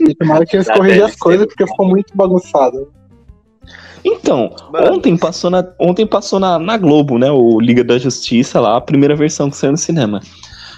e 0.00 0.14
tomara 0.14 0.46
que 0.46 0.56
eles 0.56 0.66
Da 0.66 0.74
corrigem 0.74 1.02
as 1.02 1.16
coisas, 1.16 1.46
porque 1.46 1.66
ficou 1.66 1.86
muito 1.88 2.16
bagunçado. 2.16 2.90
Então, 4.08 4.54
Mano. 4.72 4.94
ontem 4.94 5.16
passou, 5.16 5.50
na, 5.50 5.64
ontem 5.78 6.06
passou 6.06 6.40
na, 6.40 6.58
na 6.58 6.76
Globo, 6.76 7.18
né? 7.18 7.30
O 7.30 7.60
Liga 7.60 7.84
da 7.84 7.98
Justiça 7.98 8.60
lá, 8.60 8.76
a 8.76 8.80
primeira 8.80 9.14
versão 9.14 9.50
que 9.50 9.56
saiu 9.56 9.72
no 9.72 9.78
cinema. 9.78 10.20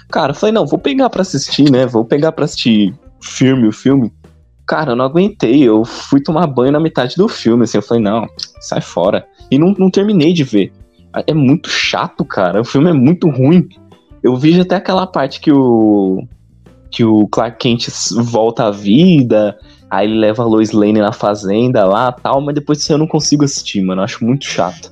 Cara, 0.09 0.31
eu 0.31 0.35
falei, 0.35 0.53
não, 0.53 0.65
vou 0.65 0.77
pegar 0.77 1.09
pra 1.09 1.21
assistir, 1.21 1.71
né? 1.71 1.85
Vou 1.85 2.03
pegar 2.03 2.33
pra 2.33 2.45
assistir 2.45 2.93
filme, 3.21 3.67
o 3.67 3.71
filme. 3.71 4.11
Cara, 4.67 4.91
eu 4.91 4.95
não 4.95 5.05
aguentei. 5.05 5.63
Eu 5.63 5.85
fui 5.85 6.21
tomar 6.21 6.47
banho 6.47 6.71
na 6.71 6.79
metade 6.79 7.15
do 7.15 7.27
filme, 7.27 7.63
assim. 7.63 7.77
Eu 7.77 7.81
falei, 7.81 8.03
não, 8.03 8.27
sai 8.59 8.81
fora. 8.81 9.25
E 9.49 9.57
não, 9.57 9.73
não 9.77 9.89
terminei 9.89 10.33
de 10.33 10.43
ver. 10.43 10.73
É 11.27 11.33
muito 11.33 11.69
chato, 11.69 12.25
cara. 12.25 12.61
O 12.61 12.65
filme 12.65 12.89
é 12.89 12.93
muito 12.93 13.29
ruim. 13.29 13.67
Eu 14.21 14.35
vi 14.35 14.59
até 14.59 14.75
aquela 14.75 15.07
parte 15.07 15.39
que 15.39 15.51
o. 15.51 16.25
que 16.89 17.03
o 17.03 17.27
Clark 17.27 17.57
Kent 17.57 17.87
volta 18.15 18.65
à 18.65 18.71
vida. 18.71 19.57
Aí 19.91 20.07
ele 20.07 20.17
leva 20.17 20.41
a 20.41 20.45
Lois 20.45 20.71
Lane 20.71 21.01
na 21.01 21.11
fazenda 21.11 21.83
lá 21.83 22.13
tal, 22.13 22.39
mas 22.39 22.55
depois 22.55 22.77
disso 22.77 22.93
eu 22.93 22.97
não 22.97 23.05
consigo 23.05 23.43
assistir, 23.43 23.81
mano. 23.81 23.99
Eu 23.99 24.05
acho 24.05 24.23
muito 24.23 24.45
chato. 24.45 24.89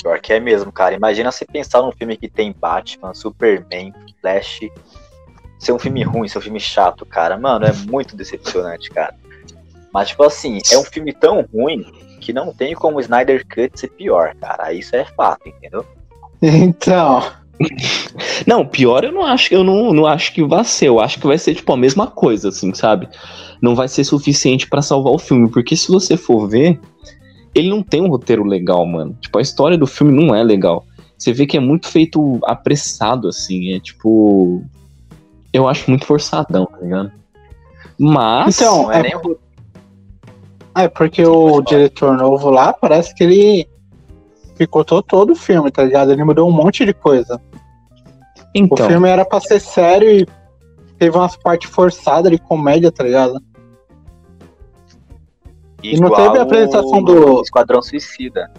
Pior 0.00 0.20
que 0.20 0.32
é 0.32 0.38
mesmo, 0.38 0.70
cara. 0.70 0.94
Imagina 0.94 1.32
você 1.32 1.44
pensar 1.44 1.82
num 1.82 1.90
filme 1.90 2.16
que 2.16 2.28
tem 2.28 2.54
Batman, 2.56 3.12
Superman, 3.14 3.92
Flash. 4.20 4.60
Ser 5.58 5.72
um 5.72 5.78
filme 5.78 6.04
ruim, 6.04 6.28
ser 6.28 6.38
um 6.38 6.40
filme 6.40 6.60
chato, 6.60 7.04
cara. 7.04 7.36
Mano, 7.36 7.66
é 7.66 7.72
muito 7.72 8.14
decepcionante, 8.14 8.90
cara. 8.90 9.12
Mas, 9.92 10.10
tipo 10.10 10.22
assim, 10.22 10.60
é 10.70 10.78
um 10.78 10.84
filme 10.84 11.12
tão 11.12 11.44
ruim 11.52 11.84
que 12.20 12.32
não 12.32 12.54
tem 12.54 12.74
como 12.74 12.98
o 12.98 13.00
Snyder 13.00 13.44
Cut 13.44 13.78
ser 13.78 13.88
pior, 13.88 14.36
cara. 14.36 14.72
Isso 14.72 14.94
é 14.94 15.04
fato, 15.04 15.48
entendeu? 15.48 15.84
Então, 16.40 17.24
Não, 18.46 18.66
pior 18.66 19.04
eu 19.04 19.12
não 19.12 19.24
acho, 19.24 19.52
eu 19.52 19.62
não, 19.62 19.92
não 19.92 20.06
acho 20.06 20.32
que 20.32 20.42
vai 20.44 20.64
ser. 20.64 20.88
Eu 20.88 21.00
acho 21.00 21.18
que 21.20 21.26
vai 21.26 21.38
ser 21.38 21.54
tipo 21.54 21.72
a 21.72 21.76
mesma 21.76 22.06
coisa, 22.06 22.48
assim, 22.48 22.72
sabe? 22.74 23.08
Não 23.60 23.74
vai 23.74 23.88
ser 23.88 24.04
suficiente 24.04 24.68
pra 24.68 24.82
salvar 24.82 25.12
o 25.12 25.18
filme, 25.18 25.48
porque 25.50 25.76
se 25.76 25.88
você 25.88 26.16
for 26.16 26.48
ver, 26.48 26.80
ele 27.54 27.68
não 27.68 27.82
tem 27.82 28.00
um 28.00 28.08
roteiro 28.08 28.44
legal, 28.44 28.84
mano. 28.86 29.16
Tipo, 29.20 29.38
a 29.38 29.42
história 29.42 29.78
do 29.78 29.86
filme 29.86 30.12
não 30.12 30.34
é 30.34 30.42
legal. 30.42 30.84
Você 31.16 31.32
vê 31.32 31.46
que 31.46 31.56
é 31.56 31.60
muito 31.60 31.86
feito 31.86 32.38
apressado, 32.44 33.28
assim. 33.28 33.74
É 33.74 33.80
tipo. 33.80 34.62
Eu 35.52 35.68
acho 35.68 35.88
muito 35.88 36.06
forçadão, 36.06 36.66
tá 36.66 36.78
ligado? 36.78 37.12
Mas. 37.98 38.56
Então, 38.58 38.90
é 38.90 39.00
é- 39.06 40.84
é 40.84 40.88
porque 40.88 41.24
o 41.24 41.60
diretor 41.60 42.16
novo 42.16 42.50
lá 42.50 42.72
parece 42.72 43.14
que 43.14 43.22
ele 43.22 43.68
picotou 44.56 45.02
todo 45.02 45.32
o 45.32 45.36
filme, 45.36 45.70
tá 45.70 45.82
ligado? 45.84 46.12
Ele 46.12 46.24
mudou 46.24 46.48
um 46.48 46.52
monte 46.52 46.84
de 46.84 46.92
coisa. 46.94 47.40
então 48.54 48.86
O 48.86 48.88
filme 48.90 49.08
era 49.08 49.24
pra 49.24 49.40
ser 49.40 49.60
sério 49.60 50.10
e 50.10 50.26
teve 50.98 51.16
umas 51.16 51.36
partes 51.36 51.70
forçadas 51.70 52.30
de 52.30 52.38
comédia, 52.38 52.92
tá 52.92 53.02
ligado? 53.04 53.40
E 55.82 55.98
não 56.00 56.10
teve 56.10 56.38
a 56.38 56.42
apresentação 56.42 57.02
do- 57.02 57.40
Esquadrão 57.42 57.82
Suicida. 57.82 58.50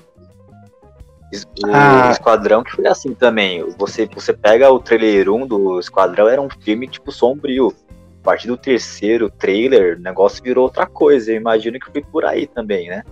Es- 1.32 1.46
O 1.46 1.68
Ah. 1.74 2.10
Esquadrão 2.12 2.64
que 2.64 2.72
foi 2.72 2.86
assim 2.86 3.14
também. 3.14 3.64
Você, 3.78 4.06
você 4.14 4.34
pega 4.34 4.70
o 4.72 4.80
trailer 4.80 5.30
1 5.30 5.48
do 5.48 5.80
Esquadrão, 5.80 6.28
era 6.28 6.42
um 6.42 6.50
filme 6.50 6.88
tipo 6.88 7.12
sombrio. 7.12 7.74
A 8.22 8.24
partir 8.24 8.48
do 8.48 8.56
terceiro 8.58 9.30
trailer, 9.30 9.98
o 9.98 10.02
negócio 10.02 10.44
virou 10.44 10.64
outra 10.66 10.86
coisa. 10.86 11.32
Eu 11.32 11.38
imagino 11.38 11.80
que 11.80 11.92
foi 11.92 12.02
por 12.04 12.26
aí 12.26 12.46
também, 12.48 12.88
né? 12.90 13.04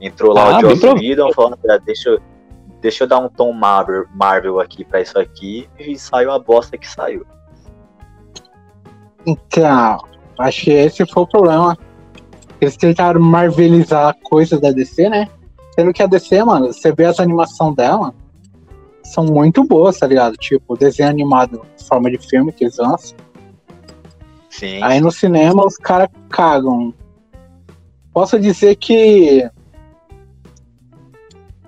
Entrou 0.00 0.32
lá 0.34 0.56
Ah, 0.56 0.58
o 0.58 0.60
Joss 0.60 0.80
prova- 0.80 1.00
Whedon 1.00 1.32
falando, 1.32 1.58
"Ah, 1.70 1.78
deixa, 1.78 2.10
eu- 2.10 2.20
deixa 2.80 3.04
eu 3.04 3.08
dar 3.08 3.18
um 3.18 3.28
tom 3.28 3.52
Marvel, 3.52 4.04
Marvel 4.14 4.60
aqui 4.60 4.84
pra 4.84 5.00
isso 5.00 5.18
aqui, 5.18 5.68
e 5.78 5.98
saiu 5.98 6.30
a 6.32 6.38
bosta 6.38 6.76
que 6.76 6.88
saiu. 6.88 7.24
Então, 9.26 9.98
acho 10.38 10.64
que 10.64 10.70
esse 10.70 11.04
foi 11.06 11.22
o 11.22 11.26
problema. 11.26 11.76
Eles 12.60 12.76
tentaram 12.76 13.20
marvelizar 13.20 14.16
coisas 14.22 14.60
da 14.60 14.70
DC, 14.70 15.08
né? 15.08 15.28
Sendo 15.74 15.92
que 15.92 16.02
a 16.02 16.06
DC, 16.06 16.42
mano, 16.44 16.72
você 16.72 16.92
vê 16.92 17.04
as 17.04 17.20
animações 17.20 17.74
dela, 17.74 18.14
são 19.04 19.24
muito 19.24 19.62
boas, 19.64 19.98
tá 19.98 20.06
ligado? 20.06 20.36
Tipo, 20.36 20.76
desenho 20.76 21.08
animado 21.08 21.62
em 21.78 21.84
forma 21.84 22.10
de 22.10 22.18
filme 22.18 22.52
que 22.52 22.64
eles 22.64 22.78
lançam. 22.78 23.16
Sim. 24.48 24.82
Aí 24.82 25.00
no 25.00 25.10
cinema 25.10 25.66
os 25.66 25.76
caras 25.76 26.08
cagam. 26.30 26.94
Posso 28.12 28.40
dizer 28.40 28.76
que 28.76 29.48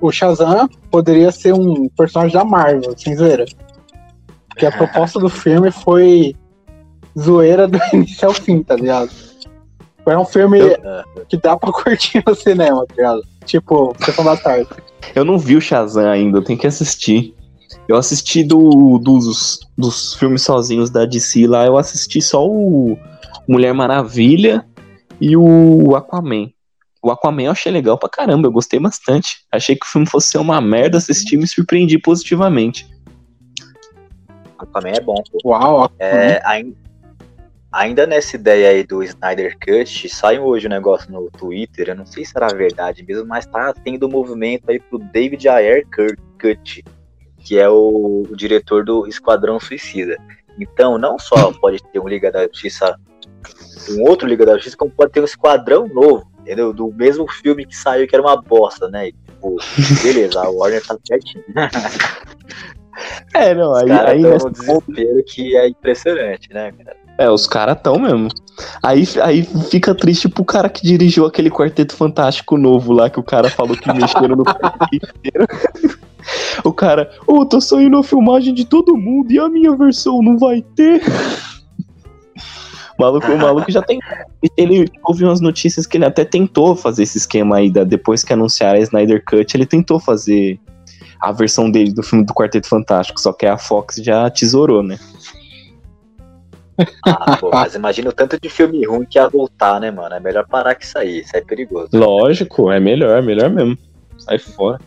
o 0.00 0.10
Shazam 0.12 0.68
poderia 0.90 1.30
ser 1.30 1.54
um 1.54 1.88
personagem 1.90 2.36
da 2.36 2.44
Marvel, 2.44 2.94
sem 2.96 3.16
zoeira. 3.16 3.44
Porque 4.48 4.66
a 4.66 4.72
proposta 4.72 5.18
do 5.18 5.28
filme 5.28 5.70
foi 5.70 6.34
zoeira 7.18 7.66
do 7.68 7.78
início 7.92 8.28
ao 8.28 8.34
fim, 8.34 8.62
tá 8.62 8.74
ligado? 8.76 9.10
Foi 10.04 10.16
um 10.16 10.24
filme 10.24 10.60
É. 10.60 11.04
que 11.28 11.36
dá 11.36 11.56
pra 11.56 11.70
curtir 11.72 12.22
no 12.26 12.34
cinema, 12.34 12.86
tá 12.86 12.94
ligado? 12.96 13.22
Tipo, 13.44 13.94
sessão 14.00 14.24
da 14.24 14.36
tarde. 14.36 14.68
Eu 15.14 15.24
não 15.24 15.38
vi 15.38 15.56
o 15.56 15.60
Shazam 15.60 16.08
ainda, 16.08 16.38
eu 16.38 16.44
tenho 16.44 16.58
que 16.58 16.66
assistir. 16.66 17.34
Eu 17.86 17.96
assisti 17.96 18.44
do, 18.44 18.98
dos, 18.98 19.60
dos 19.76 20.14
filmes 20.14 20.42
sozinhos 20.42 20.90
da 20.90 21.04
DC 21.06 21.46
lá, 21.46 21.66
eu 21.66 21.76
assisti 21.76 22.20
só 22.20 22.46
o 22.46 22.98
Mulher 23.48 23.72
Maravilha 23.72 24.64
e 25.20 25.36
o 25.36 25.94
Aquaman. 25.96 26.50
O 27.08 27.10
Aquaman 27.10 27.44
eu 27.44 27.52
achei 27.52 27.72
legal 27.72 27.96
pra 27.96 28.08
caramba, 28.08 28.46
eu 28.48 28.52
gostei 28.52 28.78
bastante. 28.78 29.38
Achei 29.50 29.74
que 29.74 29.86
o 29.86 29.88
filme 29.88 30.06
fosse 30.06 30.28
ser 30.28 30.38
uma 30.38 30.60
merda, 30.60 30.98
assisti 30.98 31.36
e 31.36 31.38
me 31.38 31.46
surpreendi 31.46 31.98
positivamente. 31.98 32.86
Também 34.74 34.92
é 34.94 35.00
bom, 35.00 35.14
pô. 35.32 35.50
Uau, 35.50 35.90
É, 35.98 36.42
ain- 36.44 36.76
ainda 37.72 38.06
nessa 38.06 38.36
ideia 38.36 38.70
aí 38.70 38.84
do 38.84 39.02
Snyder 39.02 39.56
Cut, 39.58 40.08
saiu 40.10 40.44
hoje 40.44 40.66
um 40.66 40.70
negócio 40.70 41.10
no 41.10 41.30
Twitter, 41.30 41.88
eu 41.88 41.94
não 41.94 42.04
sei 42.04 42.24
se 42.26 42.32
era 42.36 42.48
verdade 42.48 43.02
mesmo, 43.06 43.24
mas 43.26 43.46
tá 43.46 43.72
tendo 43.72 44.08
movimento 44.08 44.70
aí 44.70 44.78
pro 44.78 44.98
David 44.98 45.48
Ayer 45.48 45.86
Cut, 46.38 46.84
que 47.38 47.58
é 47.58 47.68
o, 47.70 48.26
o 48.30 48.36
diretor 48.36 48.84
do 48.84 49.06
Esquadrão 49.06 49.58
Suicida. 49.58 50.18
Então, 50.60 50.98
não 50.98 51.18
só 51.18 51.52
pode 51.52 51.82
ter 51.90 52.00
um 52.00 52.08
Liga 52.08 52.30
da 52.30 52.42
Justiça, 52.48 52.98
um 53.92 54.02
outro 54.02 54.28
Liga 54.28 54.44
da 54.44 54.54
Justiça, 54.56 54.76
como 54.76 54.90
pode 54.90 55.12
ter 55.12 55.20
um 55.20 55.24
Esquadrão 55.24 55.86
novo, 55.88 56.28
entendeu? 56.48 56.72
Do 56.72 56.90
mesmo 56.94 57.28
filme 57.30 57.66
que 57.66 57.76
saiu, 57.76 58.08
que 58.08 58.16
era 58.16 58.22
uma 58.24 58.40
bosta, 58.40 58.88
né? 58.88 59.08
E, 59.08 59.12
tipo, 59.12 59.56
beleza, 60.02 60.40
a 60.40 60.48
Warner 60.48 60.84
tá 60.84 60.96
certinho. 61.06 61.44
É, 63.34 63.54
não, 63.54 63.72
Os 63.72 63.82
aí, 63.82 64.22
nessa- 64.22 64.50
desespero 64.50 65.22
que 65.26 65.56
é 65.56 65.68
impressionante, 65.68 66.52
né, 66.52 66.72
cara? 66.72 66.96
É, 67.18 67.28
os 67.30 67.46
caras 67.46 67.78
tão 67.82 67.98
mesmo. 67.98 68.28
Aí, 68.82 69.04
aí 69.22 69.42
fica 69.70 69.94
triste 69.94 70.28
pro 70.28 70.44
cara 70.44 70.68
que 70.68 70.82
dirigiu 70.82 71.26
aquele 71.26 71.50
Quarteto 71.50 71.94
Fantástico 71.94 72.56
novo 72.56 72.92
lá, 72.92 73.10
que 73.10 73.20
o 73.20 73.24
cara 73.24 73.50
falou 73.50 73.76
que 73.76 73.92
mexeram 73.92 74.36
no 74.36 74.44
inteiro. 74.92 75.46
O 76.64 76.72
cara, 76.72 77.10
ô, 77.26 77.44
tô 77.44 77.60
saindo 77.60 77.96
a 77.98 78.04
filmagem 78.04 78.52
de 78.54 78.64
todo 78.64 78.96
mundo 78.96 79.30
e 79.32 79.38
a 79.38 79.48
minha 79.48 79.74
versão 79.76 80.20
não 80.22 80.38
vai 80.38 80.62
ter. 80.62 81.02
O 82.98 83.02
maluco, 83.02 83.26
o 83.30 83.38
maluco 83.38 83.70
já 83.70 83.80
tem. 83.80 84.00
Ele 84.56 84.90
ouviu 85.04 85.28
umas 85.28 85.40
notícias 85.40 85.86
que 85.86 85.96
ele 85.96 86.04
até 86.04 86.24
tentou 86.24 86.74
fazer 86.74 87.04
esse 87.04 87.18
esquema 87.18 87.56
aí, 87.56 87.70
da, 87.70 87.84
depois 87.84 88.24
que 88.24 88.32
anunciaram 88.32 88.78
a 88.78 88.82
Snyder 88.82 89.22
Cut, 89.24 89.56
ele 89.56 89.64
tentou 89.64 90.00
fazer 90.00 90.58
a 91.20 91.30
versão 91.30 91.70
dele 91.70 91.92
do 91.92 92.02
filme 92.02 92.24
do 92.24 92.34
Quarteto 92.34 92.68
Fantástico, 92.68 93.20
só 93.20 93.32
que 93.32 93.46
a 93.46 93.56
Fox 93.56 93.96
já 93.96 94.28
tesourou, 94.28 94.82
né? 94.82 94.98
Ah, 97.04 97.36
pô, 97.36 97.50
mas 97.50 97.74
imagina 97.74 98.10
o 98.10 98.12
tanto 98.12 98.38
de 98.40 98.48
filme 98.48 98.84
ruim 98.86 99.04
que 99.04 99.18
ia 99.18 99.28
voltar, 99.28 99.80
né, 99.80 99.90
mano? 99.90 100.14
É 100.14 100.20
melhor 100.20 100.46
parar 100.46 100.74
que 100.74 100.86
sair, 100.86 101.20
isso 101.20 101.36
é 101.36 101.40
perigoso. 101.40 101.88
Lógico, 101.92 102.70
é 102.70 102.78
melhor, 102.78 103.18
é 103.18 103.22
melhor 103.22 103.50
mesmo. 103.50 103.76
Sai 104.16 104.38
fora. 104.38 104.78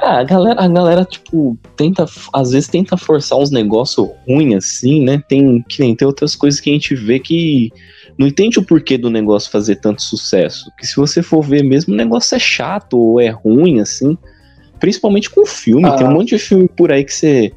Ah, 0.00 0.20
a 0.20 0.24
galera, 0.24 0.60
a 0.60 0.68
galera, 0.68 1.04
tipo, 1.04 1.58
tenta, 1.76 2.06
às 2.32 2.52
vezes 2.52 2.68
tenta 2.68 2.96
forçar 2.96 3.36
uns 3.36 3.50
negócios 3.50 4.08
ruins 4.26 4.54
assim, 4.54 5.02
né? 5.02 5.20
Tem, 5.28 5.62
que 5.68 5.80
nem 5.80 5.94
tem 5.94 6.06
outras 6.06 6.36
coisas 6.36 6.60
que 6.60 6.70
a 6.70 6.72
gente 6.72 6.94
vê 6.94 7.18
que 7.18 7.72
não 8.16 8.26
entende 8.26 8.60
o 8.60 8.64
porquê 8.64 8.96
do 8.96 9.10
negócio 9.10 9.50
fazer 9.50 9.76
tanto 9.76 10.02
sucesso. 10.02 10.70
Que 10.78 10.86
se 10.86 10.96
você 10.96 11.20
for 11.20 11.42
ver 11.42 11.64
mesmo, 11.64 11.94
o 11.94 11.96
negócio 11.96 12.36
é 12.36 12.38
chato 12.38 12.96
ou 12.96 13.20
é 13.20 13.28
ruim, 13.28 13.80
assim. 13.80 14.16
Principalmente 14.78 15.30
com 15.30 15.44
filme. 15.44 15.88
Ah. 15.88 15.96
Tem 15.96 16.06
um 16.06 16.12
monte 16.12 16.30
de 16.30 16.38
filme 16.38 16.68
por 16.68 16.92
aí 16.92 17.04
que 17.04 17.12
você 17.12 17.52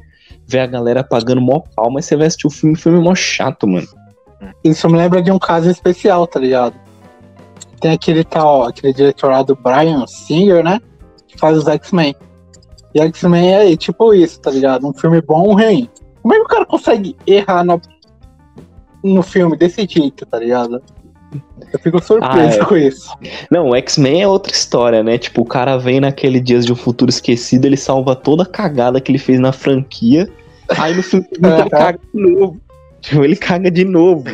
vê 0.46 0.58
a 0.58 0.66
galera 0.66 1.04
pagando 1.04 1.40
mó 1.40 1.60
pau, 1.60 1.92
mas 1.92 2.06
você 2.06 2.16
vai 2.16 2.26
assistir 2.26 2.48
o 2.48 2.50
filme, 2.50 2.74
o 2.74 2.78
filme 2.78 2.98
é 2.98 3.02
mó 3.02 3.14
chato, 3.14 3.68
mano. 3.68 3.86
Isso 4.64 4.88
me 4.88 4.98
lembra 4.98 5.22
de 5.22 5.30
um 5.30 5.38
caso 5.38 5.70
especial, 5.70 6.26
tá 6.26 6.40
ligado? 6.40 6.74
Tem 7.80 7.92
aquele 7.92 8.24
tal, 8.24 8.64
aquele 8.64 8.92
diretor 8.92 9.30
lá 9.30 9.42
do 9.42 9.54
Brian 9.54 10.04
Singer, 10.06 10.64
né? 10.64 10.80
Que 11.28 11.38
faz 11.38 11.56
os 11.56 11.68
X-Men. 11.68 12.14
E 12.94 13.00
X-Men 13.00 13.54
é 13.54 13.76
tipo 13.76 14.12
isso, 14.14 14.40
tá 14.40 14.50
ligado? 14.50 14.86
Um 14.86 14.92
filme 14.92 15.20
bom 15.20 15.42
ou 15.48 15.54
ruim. 15.54 15.88
Como 16.20 16.34
é 16.34 16.38
que 16.38 16.44
o 16.44 16.48
cara 16.48 16.66
consegue 16.66 17.16
errar 17.26 17.64
no, 17.64 17.80
no 19.02 19.22
filme 19.22 19.56
desse 19.56 19.86
jeito, 19.88 20.24
tá 20.26 20.38
ligado? 20.38 20.80
Eu 21.72 21.78
fico 21.78 22.02
surpreso 22.02 22.58
Ah, 22.60 22.62
é. 22.62 22.64
com 22.66 22.76
isso. 22.76 23.10
Não, 23.50 23.70
o 23.70 23.74
X-Men 23.76 24.22
é 24.22 24.28
outra 24.28 24.52
história, 24.52 25.02
né? 25.02 25.16
Tipo, 25.16 25.40
o 25.40 25.46
cara 25.46 25.78
vem 25.78 26.00
naquele 26.00 26.38
Dias 26.38 26.66
de 26.66 26.72
um 26.72 26.76
Futuro 26.76 27.08
Esquecido, 27.10 27.64
ele 27.66 27.76
salva 27.78 28.14
toda 28.14 28.42
a 28.42 28.46
cagada 28.46 29.00
que 29.00 29.10
ele 29.10 29.18
fez 29.18 29.40
na 29.40 29.52
franquia. 29.52 30.28
Aí 30.78 30.94
no 30.94 31.02
filme 31.02 31.26
ele 31.42 31.70
caga 31.70 31.98
de 32.14 32.20
novo. 32.20 32.60
Tipo, 33.00 33.24
ele 33.24 33.36
caga 33.36 33.70
de 33.70 33.84
novo. 33.84 34.24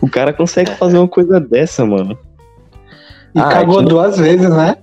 O 0.00 0.08
cara 0.08 0.32
consegue 0.32 0.70
fazer 0.72 0.98
uma 0.98 1.08
coisa 1.08 1.40
dessa, 1.40 1.84
mano. 1.84 2.16
E 3.34 3.38
Ah, 3.40 3.48
cagou 3.48 3.82
duas 3.82 4.18
vezes, 4.18 4.48
né? 4.50 4.76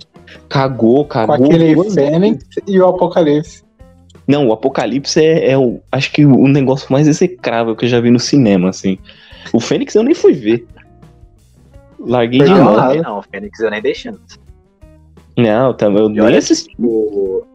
Cagou, 0.50 1.04
Com 1.04 1.10
cagou. 1.10 1.46
aquele 1.46 1.76
duas 1.76 1.94
Fênix 1.94 2.46
e 2.68 2.80
o 2.80 2.88
Apocalipse. 2.88 3.64
Não, 4.28 4.48
o 4.48 4.54
Apocalipse 4.54 5.24
é, 5.24 5.52
é 5.52 5.58
o, 5.58 5.80
acho 5.92 6.12
que 6.12 6.26
o 6.26 6.48
negócio 6.48 6.92
mais 6.92 7.08
execrável 7.08 7.76
que 7.76 7.86
eu 7.86 7.90
já 7.90 8.00
vi 8.02 8.12
no 8.12 8.20
cinema, 8.20 8.70
assim. 8.70 8.98
O 9.54 9.60
Fênix 9.60 9.96
eu 9.96 10.04
nem 10.04 10.14
fui 10.14 10.34
ver. 10.34 10.68
Larguei 12.00 12.42
de 12.42 12.50
mão. 12.50 12.76
Não, 12.76 12.96
não, 12.96 13.20
o 13.20 13.24
Fênix 13.24 13.60
eu 13.60 13.70
nem 13.72 13.82
dei 13.82 13.96
chance. 13.96 14.20
Não, 15.38 15.74
também 15.74 16.02
eu 16.04 16.10
E 16.10 16.30
nem 16.30 16.38
assisti. 16.38 16.70
tipo, 16.70 17.46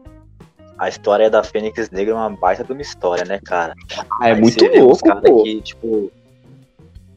a 0.77 0.89
história 0.89 1.29
da 1.29 1.43
Fênix 1.43 1.89
Negra 1.91 2.13
é 2.13 2.17
uma 2.17 2.29
baita 2.31 2.63
de 2.63 2.71
uma 2.71 2.81
história, 2.81 3.23
né, 3.25 3.39
cara? 3.43 3.73
Ah, 4.21 4.29
é 4.29 4.33
Aí 4.33 4.41
muito 4.41 4.65
louco, 4.79 5.03
cara 5.03 5.21
pô. 5.21 5.43
que, 5.43 5.61
tipo, 5.61 6.11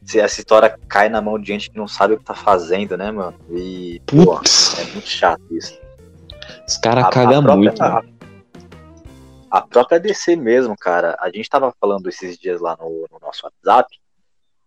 se 0.07 0.19
essa 0.19 0.39
história 0.39 0.79
cai 0.87 1.09
na 1.09 1.21
mão 1.21 1.37
de 1.37 1.47
gente 1.47 1.69
que 1.69 1.77
não 1.77 1.87
sabe 1.87 2.13
o 2.13 2.17
que 2.17 2.23
tá 2.23 2.33
fazendo, 2.33 2.95
né, 2.97 3.11
mano? 3.11 3.35
E, 3.51 4.01
pô, 4.05 4.37
Putz, 4.37 4.79
é 4.79 4.83
muito 4.93 5.07
chato 5.07 5.41
isso. 5.51 5.77
os 6.65 6.77
caras 6.77 7.03
A- 7.03 7.07
a 7.07 7.11
cagam 7.11 7.41
muito. 7.57 7.77
mano. 7.77 8.17
A 9.51 9.61
própria 9.61 9.99
DC 9.99 10.35
mesmo, 10.35 10.75
cara, 10.77 11.17
a 11.19 11.29
gente 11.29 11.49
tava 11.49 11.73
falando 11.79 12.07
esses 12.07 12.37
dias 12.37 12.59
lá 12.61 12.77
no, 12.79 13.05
no 13.11 13.19
nosso 13.21 13.45
WhatsApp 13.45 13.87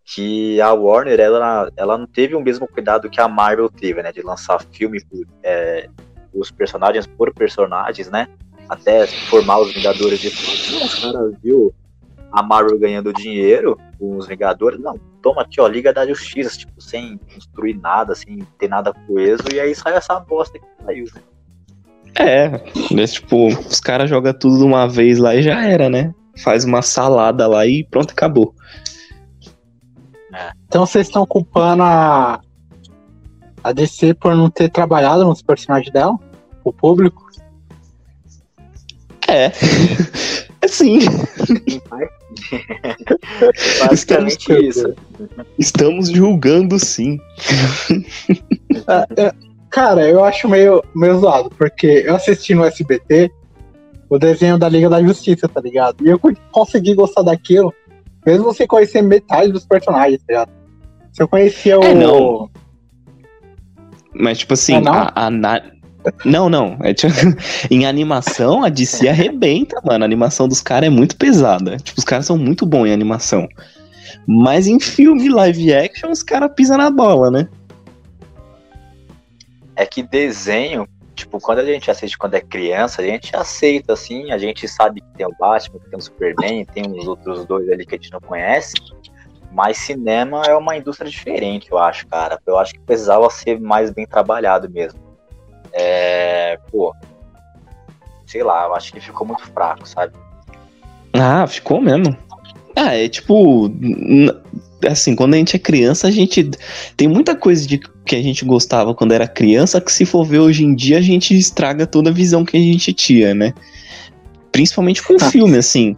que 0.03 0.59
a 0.59 0.73
Warner, 0.73 1.19
ela, 1.19 1.71
ela 1.77 1.97
não 1.97 2.07
teve 2.07 2.35
o 2.35 2.41
mesmo 2.41 2.67
cuidado 2.67 3.09
que 3.09 3.21
a 3.21 3.27
Marvel 3.27 3.69
teve, 3.69 4.01
né? 4.01 4.11
De 4.11 4.21
lançar 4.21 4.61
filme, 4.71 4.99
por, 5.05 5.25
é, 5.43 5.87
os 6.33 6.51
personagens 6.51 7.05
por 7.07 7.33
personagens, 7.33 8.09
né? 8.09 8.27
Até 8.67 9.05
formar 9.07 9.59
os 9.59 9.73
Vingadores 9.73 10.19
de 10.19 10.27
os 10.29 10.95
caras 11.01 11.33
viu 11.41 11.73
a 12.31 12.41
Marvel 12.41 12.77
ganhando 12.79 13.13
dinheiro 13.13 13.77
os 14.01 14.27
Vingadores, 14.27 14.79
não, 14.79 14.99
toma 15.21 15.43
aqui, 15.43 15.61
ó, 15.61 15.67
Liga 15.67 15.93
da 15.93 16.07
Justiça, 16.07 16.57
tipo, 16.57 16.81
sem 16.81 17.19
construir 17.33 17.75
nada, 17.75 18.15
sem 18.15 18.39
ter 18.57 18.67
nada 18.67 18.93
coeso, 19.05 19.43
e 19.53 19.59
aí 19.59 19.75
sai 19.75 19.93
essa 19.93 20.19
bosta 20.19 20.57
que 20.57 20.65
saiu, 20.83 21.05
né? 21.13 21.21
É, 22.15 22.49
né, 22.93 23.07
tipo, 23.07 23.47
os 23.47 23.79
caras 23.79 24.09
jogam 24.09 24.33
tudo 24.33 24.57
de 24.57 24.63
uma 24.63 24.87
vez 24.87 25.17
lá 25.17 25.35
e 25.35 25.43
já 25.43 25.63
era, 25.65 25.89
né? 25.89 26.13
Faz 26.43 26.65
uma 26.65 26.81
salada 26.81 27.47
lá 27.47 27.65
e 27.65 27.83
pronto, 27.83 28.11
acabou. 28.11 28.53
Então 30.67 30.85
vocês 30.85 31.07
estão 31.07 31.25
culpando 31.25 31.83
a, 31.83 32.41
a 33.63 33.71
DC 33.71 34.13
por 34.15 34.35
não 34.35 34.49
ter 34.49 34.69
trabalhado 34.69 35.23
nos 35.25 35.41
personagens 35.41 35.91
dela? 35.91 36.17
O 36.63 36.73
público? 36.73 37.29
É. 39.27 39.51
Sim, 40.67 40.99
Basicamente 43.87 44.51
isso. 44.67 44.93
estamos 45.59 46.09
julgando 46.09 46.79
sim. 46.79 47.19
Ah, 48.87 49.05
é, 49.17 49.33
Cara, 49.71 50.05
eu 50.07 50.21
acho 50.23 50.49
meio, 50.49 50.83
meio 50.93 51.17
zoado, 51.19 51.49
porque 51.49 52.03
eu 52.05 52.13
assisti 52.15 52.53
no 52.53 52.65
SBT 52.65 53.31
o 54.09 54.19
desenho 54.19 54.57
da 54.57 54.67
Liga 54.67 54.89
da 54.89 55.01
Justiça, 55.01 55.47
tá 55.47 55.61
ligado? 55.61 56.05
E 56.05 56.09
eu 56.09 56.19
co- 56.19 56.33
consegui 56.51 56.93
gostar 56.93 57.21
daquilo, 57.21 57.73
mesmo 58.25 58.53
sem 58.53 58.67
conhecer 58.67 59.01
metade 59.01 59.49
dos 59.49 59.65
personagens, 59.65 60.19
tá 60.19 60.25
ligado? 60.27 60.51
Se 61.13 61.23
eu 61.23 61.27
conhecia 61.27 61.79
o. 61.79 61.83
É, 61.83 61.93
não. 61.93 62.49
Mas, 64.13 64.39
tipo 64.39 64.53
assim, 64.55 64.77
não? 64.81 64.91
a, 64.93 65.11
a 65.15 65.29
na- 65.29 65.63
Não, 66.25 66.49
não. 66.49 66.77
É, 66.81 66.93
tipo, 66.93 67.13
em 67.69 67.85
animação, 67.85 68.63
a 68.63 68.69
DC 68.69 69.07
arrebenta, 69.07 69.79
mano. 69.83 70.03
A 70.03 70.07
animação 70.07 70.47
dos 70.47 70.61
caras 70.61 70.87
é 70.87 70.89
muito 70.89 71.15
pesada. 71.15 71.77
Tipo, 71.77 71.99
os 71.99 72.05
caras 72.05 72.25
são 72.25 72.37
muito 72.37 72.65
bons 72.65 72.87
em 72.87 72.93
animação. 72.93 73.47
Mas 74.27 74.67
em 74.67 74.79
filme 74.79 75.29
live 75.29 75.73
action, 75.73 76.11
os 76.11 76.23
caras 76.23 76.51
pisam 76.55 76.77
na 76.77 76.89
bola, 76.89 77.31
né? 77.31 77.49
É 79.75 79.85
que 79.85 80.03
desenho, 80.03 80.87
tipo, 81.15 81.39
quando 81.39 81.59
a 81.59 81.65
gente 81.65 81.89
assiste 81.89 82.17
quando 82.17 82.35
é 82.35 82.41
criança, 82.41 83.01
a 83.01 83.05
gente 83.05 83.35
aceita, 83.35 83.93
assim, 83.93 84.31
a 84.31 84.37
gente 84.37 84.67
sabe 84.67 85.01
que 85.01 85.17
tem 85.17 85.25
o 85.25 85.35
Batman, 85.39 85.79
que 85.79 85.89
tem 85.89 85.97
o 85.97 86.01
Superman, 86.01 86.65
tem 86.65 86.91
os 86.91 87.07
outros 87.07 87.45
dois 87.45 87.69
ali 87.69 87.85
que 87.85 87.95
a 87.95 87.97
gente 87.97 88.11
não 88.11 88.19
conhece. 88.19 88.73
Mas 89.51 89.77
cinema 89.77 90.43
é 90.45 90.55
uma 90.55 90.77
indústria 90.77 91.09
diferente, 91.09 91.71
eu 91.71 91.77
acho, 91.77 92.07
cara. 92.07 92.39
Eu 92.45 92.57
acho 92.57 92.73
que 92.73 92.79
precisava 92.79 93.29
ser 93.29 93.59
mais 93.59 93.91
bem 93.91 94.05
trabalhado 94.05 94.69
mesmo. 94.69 95.10
É. 95.73 96.57
Pô. 96.71 96.93
Sei 98.25 98.43
lá, 98.43 98.65
eu 98.65 98.75
acho 98.75 98.93
que 98.93 98.99
ficou 98.99 99.27
muito 99.27 99.43
fraco, 99.47 99.87
sabe? 99.87 100.13
Ah, 101.13 101.45
ficou 101.45 101.81
mesmo. 101.81 102.15
Ah, 102.75 102.95
é 102.95 103.07
tipo. 103.09 103.71
Assim, 104.89 105.15
quando 105.15 105.35
a 105.35 105.37
gente 105.37 105.55
é 105.55 105.59
criança, 105.59 106.07
a 106.07 106.11
gente. 106.11 106.49
Tem 106.95 107.07
muita 107.07 107.35
coisa 107.35 107.67
de 107.67 107.79
que 108.05 108.15
a 108.15 108.21
gente 108.21 108.43
gostava 108.45 108.95
quando 108.95 109.11
era 109.11 109.27
criança 109.27 109.79
que, 109.79 109.91
se 109.91 110.05
for 110.05 110.25
ver 110.25 110.39
hoje 110.39 110.63
em 110.63 110.73
dia, 110.73 110.97
a 110.97 111.01
gente 111.01 111.37
estraga 111.37 111.85
toda 111.85 112.09
a 112.09 112.13
visão 112.13 112.43
que 112.43 112.57
a 112.57 112.59
gente 112.59 112.93
tinha, 112.93 113.33
né? 113.33 113.53
Principalmente 114.51 115.03
com 115.03 115.19
filme, 115.19 115.57
assim. 115.57 115.93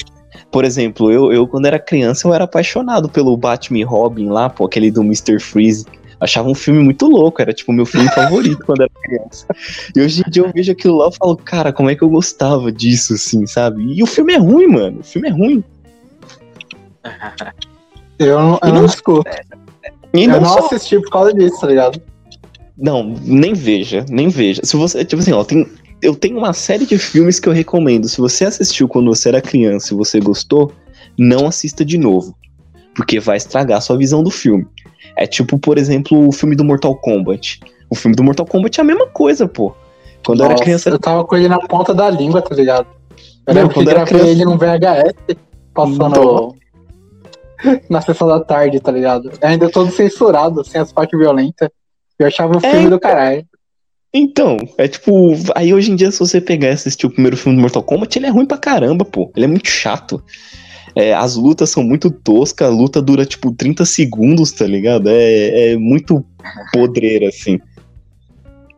Por 0.52 0.66
exemplo, 0.66 1.12
eu, 1.12 1.32
eu, 1.32 1.48
quando 1.48 1.66
era 1.66 1.80
criança, 1.80 2.28
eu 2.28 2.34
era 2.34 2.44
apaixonado 2.44 3.10
pelo 3.10 3.36
Batman 3.36 3.80
e 3.80 3.84
Robin 3.84 4.30
lá, 4.30 4.50
pô, 4.50 4.66
aquele 4.66 4.92
do 4.92 5.02
Mr. 5.02 5.40
Freeze. 5.40 5.86
Achava 6.24 6.48
um 6.50 6.56
filme 6.56 6.82
muito 6.84 7.06
louco, 7.08 7.42
era 7.42 7.54
tipo 7.54 7.74
meu 7.74 7.86
filme 7.86 8.10
favorito 8.14 8.64
quando 8.66 8.82
era 8.82 8.92
criança. 9.04 9.46
E 9.96 10.02
hoje 10.02 10.24
em 10.26 10.30
dia 10.30 10.44
eu 10.44 10.52
vejo 10.54 10.72
aquilo 10.72 10.98
lá 10.98 11.10
e 11.10 11.16
falo, 11.16 11.36
cara, 11.38 11.74
como 11.74 11.90
é 11.90 11.96
que 11.96 12.02
eu 12.02 12.10
gostava 12.10 12.72
disso, 12.72 13.14
assim, 13.14 13.46
sabe? 13.46 13.84
E 13.94 14.02
o 14.02 14.06
filme 14.08 14.34
é 14.34 14.38
ruim, 14.38 14.68
mano. 14.68 15.00
O 15.02 15.04
filme 15.04 15.28
é 15.28 15.32
ruim. 15.32 15.64
Eu 18.20 18.40
não, 18.40 18.60
eu 18.62 18.70
não- 18.70 18.76
não 18.76 18.86
escuto. 18.86 19.30
Eu 20.14 20.28
não 20.42 20.66
assisti 20.68 21.00
por 21.00 21.10
causa 21.10 21.34
disso, 21.34 21.60
tá 21.60 21.68
ligado? 21.68 22.02
Não, 22.78 23.04
nem 23.24 23.54
veja, 23.54 24.06
nem 24.10 24.30
veja. 24.30 24.62
Se 24.64 24.78
você, 24.78 25.04
tipo 25.04 25.22
assim, 25.22 25.32
ó, 25.34 25.44
tem, 25.44 25.68
eu 26.02 26.16
tenho 26.16 26.38
uma 26.38 26.54
série 26.54 26.86
de 26.86 26.98
filmes 26.98 27.40
que 27.40 27.50
eu 27.50 27.54
recomendo. 27.54 28.08
Se 28.08 28.20
você 28.20 28.46
assistiu 28.46 28.88
quando 28.88 29.14
você 29.14 29.30
era 29.30 29.42
criança 29.42 29.94
e 29.94 29.98
você 29.98 30.20
gostou, 30.20 30.72
não 31.18 31.48
assista 31.48 31.84
de 31.84 31.98
novo, 31.98 32.36
porque 32.96 33.20
vai 33.20 33.38
estragar 33.38 33.80
a 33.80 33.82
sua 33.82 33.98
visão 33.98 34.24
do 34.24 34.30
filme. 34.30 34.66
É 35.18 35.26
tipo, 35.28 35.58
por 35.60 35.78
exemplo, 35.78 36.28
o 36.28 36.32
filme 36.32 36.56
do 36.56 36.64
Mortal 36.64 36.96
Kombat. 36.96 37.60
O 37.90 37.96
filme 37.96 38.16
do 38.16 38.24
Mortal 38.24 38.46
Kombat 38.46 38.80
é 38.80 38.84
a 38.84 38.86
mesma 38.86 39.08
coisa, 39.08 39.48
pô. 39.48 39.74
Quando 40.26 40.40
eu 40.40 40.46
era 40.46 40.54
Nossa, 40.54 40.64
criança, 40.64 40.90
Eu 40.90 41.00
tava 41.00 41.24
com 41.26 41.36
ele 41.36 41.48
na 41.48 41.60
ponta 41.60 41.94
da 41.94 42.10
língua, 42.10 42.42
tá 42.42 42.56
ligado? 42.56 42.88
Eu 43.46 43.54
Não, 43.54 43.70
quando 43.70 43.90
era 43.90 44.00
gravei 44.06 44.14
criança- 44.20 44.32
ele 44.32 44.46
num 44.46 44.58
VHS, 44.58 45.38
passando 45.74 46.56
na 47.90 48.02
sessão 48.02 48.28
da 48.28 48.40
tarde, 48.40 48.80
tá 48.80 48.92
ligado? 48.92 49.32
Ainda 49.42 49.70
todo 49.70 49.92
censurado, 49.92 50.64
sem 50.66 50.82
as 50.82 50.92
partes 50.92 51.18
violentas. 51.20 51.70
Eu 52.18 52.28
achava 52.28 52.54
o 52.56 52.58
É, 52.58 52.72
filme 52.72 52.90
do 52.90 52.96
então. 52.96 53.00
caralho. 53.00 53.46
Então, 54.14 54.58
é 54.78 54.88
tipo. 54.88 55.34
Aí 55.56 55.74
hoje 55.74 55.92
em 55.92 55.96
dia, 55.96 56.12
se 56.12 56.20
você 56.20 56.40
pegar 56.40 56.68
e 56.68 56.72
assistir 56.72 57.06
o 57.08 57.10
primeiro 57.10 57.36
filme 57.36 57.58
do 57.58 57.62
Mortal 57.62 57.82
Kombat, 57.84 58.18
ele 58.18 58.28
é 58.28 58.30
ruim 58.30 58.46
pra 58.46 58.58
caramba, 58.58 59.04
pô. 59.04 59.32
Ele 59.36 59.46
é 59.46 59.48
muito 59.48 59.68
chato. 59.68 60.24
É, 60.96 61.14
as 61.14 61.36
lutas 61.36 61.70
são 61.70 61.84
muito 61.84 62.12
toscas, 62.12 62.68
a 62.68 62.72
luta 62.72 63.02
dura 63.02 63.26
tipo 63.26 63.52
30 63.52 63.84
segundos, 63.86 64.52
tá 64.52 64.66
ligado? 64.66 65.10
É, 65.10 65.72
é 65.72 65.78
muito 65.78 66.24
podreira, 66.72 67.30
assim. 67.30 67.60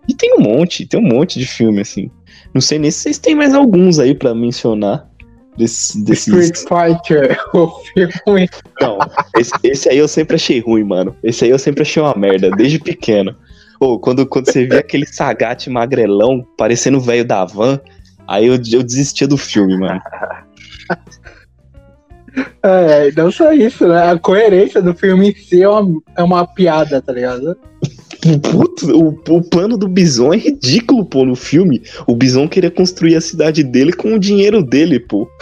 E 0.08 0.13
tem 0.13 0.34
um 0.36 0.41
monte, 0.41 0.86
tem 0.86 0.99
um 0.99 1.04
monte 1.04 1.39
de 1.39 1.45
filme, 1.45 1.82
assim. 1.82 2.10
Não 2.54 2.62
sei 2.62 2.80
nem 2.80 2.89
se 2.89 2.99
vocês 2.99 3.17
têm 3.17 3.36
mais 3.36 3.54
alguns 3.54 3.99
aí 3.99 4.15
pra 4.15 4.34
mencionar. 4.34 5.10
Desses, 5.58 5.95
Street 5.95 6.51
desses... 6.51 6.65
Fighter, 6.67 7.38
o 7.54 7.67
filme. 7.69 8.49
Não, 8.82 8.99
esse, 9.38 9.51
esse 9.63 9.89
aí 9.89 9.97
eu 9.97 10.08
sempre 10.08 10.36
achei 10.36 10.60
ruim, 10.60 10.84
mano. 10.84 11.15
Esse 11.23 11.45
aí 11.45 11.49
eu 11.49 11.60
sempre 11.60 11.82
achei 11.82 12.01
uma 12.01 12.15
merda, 12.15 12.51
desde 12.51 12.78
pequeno. 12.78 13.36
Ou 13.80 13.99
quando, 13.99 14.25
quando 14.25 14.51
você 14.51 14.65
via 14.65 14.80
aquele 14.80 15.06
Sagat 15.06 15.69
magrelão 15.69 16.45
parecendo 16.58 16.97
o 16.97 17.01
velho 17.01 17.25
da 17.25 17.43
van, 17.45 17.80
aí 18.28 18.47
eu, 18.47 18.56
eu 18.71 18.84
desistia 18.84 19.28
do 19.28 19.38
filme, 19.38 19.78
mano. 19.78 20.01
É, 22.63 23.12
não 23.15 23.32
só 23.32 23.54
isso, 23.54 23.88
né? 23.88 24.12
A 24.12 24.17
coerência 24.17 24.82
do 24.82 24.93
filme 24.93 25.30
em 25.30 25.36
si 25.36 25.62
é 25.62 25.69
uma, 25.69 26.02
é 26.17 26.24
uma 26.24 26.48
piada, 26.48 27.02
tá 27.02 27.13
ligado? 27.13 27.58
Putz, 28.41 28.84
o, 28.84 29.10
o 29.30 29.41
plano 29.41 29.78
do 29.78 29.88
Bison 29.88 30.34
é 30.34 30.38
ridículo, 30.38 31.06
pô, 31.06 31.24
no 31.26 31.36
filme. 31.36 31.84
O 32.08 32.15
Bison 32.15 32.48
queria 32.48 32.71
construir 32.71 33.15
a 33.15 33.21
cidade 33.21 33.63
dele 33.63 33.93
com 33.93 34.15
o 34.15 34.19
dinheiro 34.19 34.63
dele, 34.63 35.00
pô. 35.00 35.30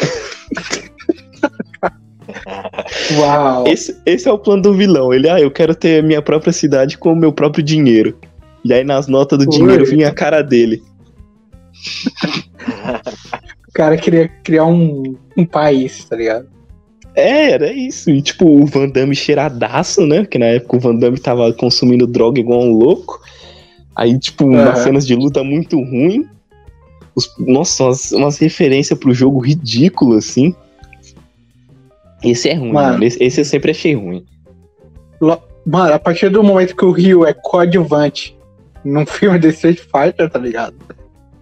Uau. 3.18 3.68
Esse, 3.68 3.96
esse 4.06 4.28
é 4.28 4.32
o 4.32 4.38
plano 4.38 4.62
do 4.62 4.74
vilão. 4.74 5.14
Ele, 5.14 5.30
ah, 5.30 5.40
eu 5.40 5.52
quero 5.52 5.74
ter 5.74 6.04
minha 6.04 6.22
própria 6.22 6.52
cidade 6.52 6.98
com 6.98 7.14
o 7.14 7.16
meu 7.16 7.32
próprio 7.32 7.64
dinheiro. 7.64 8.18
E 8.64 8.74
aí 8.74 8.84
nas 8.84 9.08
notas 9.08 9.40
do 9.40 9.50
Oi. 9.50 9.58
dinheiro 9.58 9.86
vinha 9.86 10.10
a 10.10 10.14
cara 10.14 10.42
dele. 10.42 10.82
O 13.68 13.74
cara 13.74 13.98
queria 13.98 14.28
criar 14.44 14.66
um, 14.66 15.16
um 15.36 15.46
país, 15.46 16.06
tá 16.06 16.16
ligado? 16.16 16.48
É, 17.16 17.52
era 17.52 17.72
isso. 17.72 18.10
E 18.10 18.22
tipo, 18.22 18.46
o 18.46 18.66
Van 18.66 18.90
Damme 18.90 19.16
cheiradaço, 19.16 20.06
né? 20.06 20.22
Porque 20.22 20.40
na 20.40 20.46
época 20.48 20.78
o 20.78 20.80
Van 20.80 20.96
Damme 20.96 21.20
tava 21.20 21.52
consumindo 21.54 22.08
droga 22.08 22.40
igual 22.40 22.62
um 22.62 22.72
louco. 22.72 23.22
Aí, 23.96 24.18
tipo, 24.18 24.46
umas 24.46 24.68
Aham. 24.70 24.76
cenas 24.84 25.06
de 25.06 25.16
luta 25.16 25.44
muito 25.44 25.78
ruim. 25.78 26.28
Os- 27.16 27.30
nossa, 27.40 27.84
umas, 27.84 28.12
umas 28.12 28.38
referências 28.40 28.98
pro 28.98 29.14
jogo 29.14 29.40
ridículo, 29.40 30.16
assim. 30.18 30.56
Esse 32.24 32.50
é 32.50 32.56
ruim, 32.56 32.72
Mano. 32.72 32.94
mano. 32.94 33.04
Esse, 33.04 33.24
esse 33.24 33.42
eu 33.42 33.46
sempre 33.46 33.72
achei 33.72 33.94
ruim. 33.94 34.26
Mano, 35.66 35.94
a 35.94 36.00
partir 36.00 36.30
do 36.30 36.44
momento 36.44 36.76
que 36.76 36.84
o 36.86 36.92
Ryu 36.92 37.26
é 37.26 37.34
coadjuvante 37.34 38.36
num 38.84 39.06
filme 39.08 39.38
de 39.40 39.50
Street 39.50 39.80
Fighter, 39.80 40.30
tá 40.30 40.40
ligado? 40.40 40.76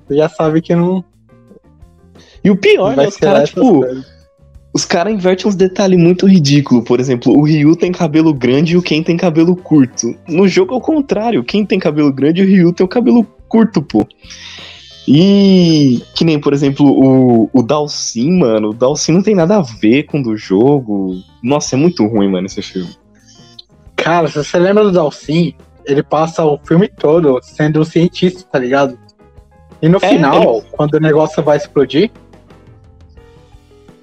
Você 0.07 0.17
já 0.17 0.27
sabe 0.27 0.61
que 0.61 0.75
não 0.75 1.03
E 2.43 2.49
o 2.51 2.57
pior, 2.57 2.95
né? 2.97 3.07
Os 3.07 3.15
caras, 3.17 3.49
tipo, 3.49 3.79
coisas. 3.79 4.20
Os 4.73 4.85
caras 4.85 5.13
invertem 5.13 5.47
uns 5.47 5.55
detalhes 5.55 5.99
muito 5.99 6.25
ridículos. 6.25 6.83
Por 6.85 6.99
exemplo, 6.99 7.37
o 7.37 7.43
Ryu 7.43 7.75
tem 7.75 7.91
cabelo 7.91 8.33
grande 8.33 8.73
e 8.73 8.77
o 8.77 8.81
Ken 8.81 9.03
tem 9.03 9.17
cabelo 9.17 9.55
curto. 9.55 10.15
No 10.27 10.47
jogo 10.47 10.73
é 10.73 10.77
o 10.77 10.81
contrário. 10.81 11.43
Quem 11.43 11.65
tem 11.65 11.77
cabelo 11.77 12.11
grande 12.11 12.41
e 12.41 12.45
o 12.45 12.47
Ryu 12.47 12.73
tem 12.73 12.85
o 12.85 12.89
cabelo 12.89 13.25
curto, 13.49 13.81
pô. 13.81 14.07
E 15.07 16.01
que 16.15 16.23
nem, 16.23 16.39
por 16.39 16.53
exemplo, 16.53 16.85
o, 16.87 17.49
o 17.51 17.61
Dalsin, 17.61 18.31
mano. 18.39 18.69
O 18.69 18.73
Dalsin 18.73 19.11
não 19.11 19.21
tem 19.21 19.35
nada 19.35 19.57
a 19.57 19.61
ver 19.61 20.03
com 20.03 20.19
o 20.19 20.23
do 20.23 20.37
jogo. 20.37 21.15
Nossa, 21.43 21.75
é 21.75 21.77
muito 21.77 22.05
ruim, 22.07 22.29
mano, 22.29 22.45
esse 22.45 22.61
filme. 22.61 22.89
Cara, 23.95 24.27
se 24.27 24.35
você 24.35 24.57
lembra 24.57 24.83
do 24.83 24.91
Dalsin, 24.91 25.53
ele 25.85 26.01
passa 26.01 26.45
o 26.45 26.57
filme 26.63 26.87
todo 26.87 27.39
sendo 27.43 27.81
um 27.81 27.83
cientista, 27.83 28.43
tá 28.49 28.57
ligado? 28.57 28.97
E 29.81 29.89
no 29.89 29.97
É, 30.01 30.09
final, 30.09 30.61
quando 30.71 30.93
o 30.93 30.99
negócio 30.99 31.43
vai 31.43 31.57
explodir, 31.57 32.11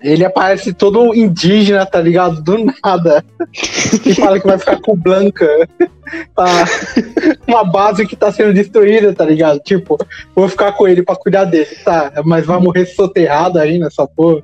ele 0.02 0.24
aparece 0.24 0.72
todo 0.72 1.14
indígena, 1.14 1.84
tá 1.86 2.00
ligado? 2.00 2.42
Do 2.42 2.56
nada. 2.84 3.24
e 4.04 4.14
fala 4.14 4.38
que 4.40 4.46
vai 4.46 4.58
ficar 4.58 4.80
com 4.80 4.96
Blanca. 4.96 5.46
pra 6.34 6.64
uma 7.46 7.64
base 7.64 8.06
que 8.06 8.16
tá 8.16 8.32
sendo 8.32 8.54
destruída, 8.54 9.12
tá 9.12 9.24
ligado? 9.24 9.60
Tipo, 9.60 9.98
vou 10.34 10.48
ficar 10.48 10.72
com 10.72 10.86
ele 10.88 11.02
pra 11.02 11.16
cuidar 11.16 11.44
dele, 11.44 11.74
tá? 11.84 12.12
Mas 12.24 12.46
vai 12.46 12.58
morrer 12.60 12.86
soterrado 12.86 13.58
aí 13.58 13.78
nessa 13.78 14.06
porra. 14.06 14.42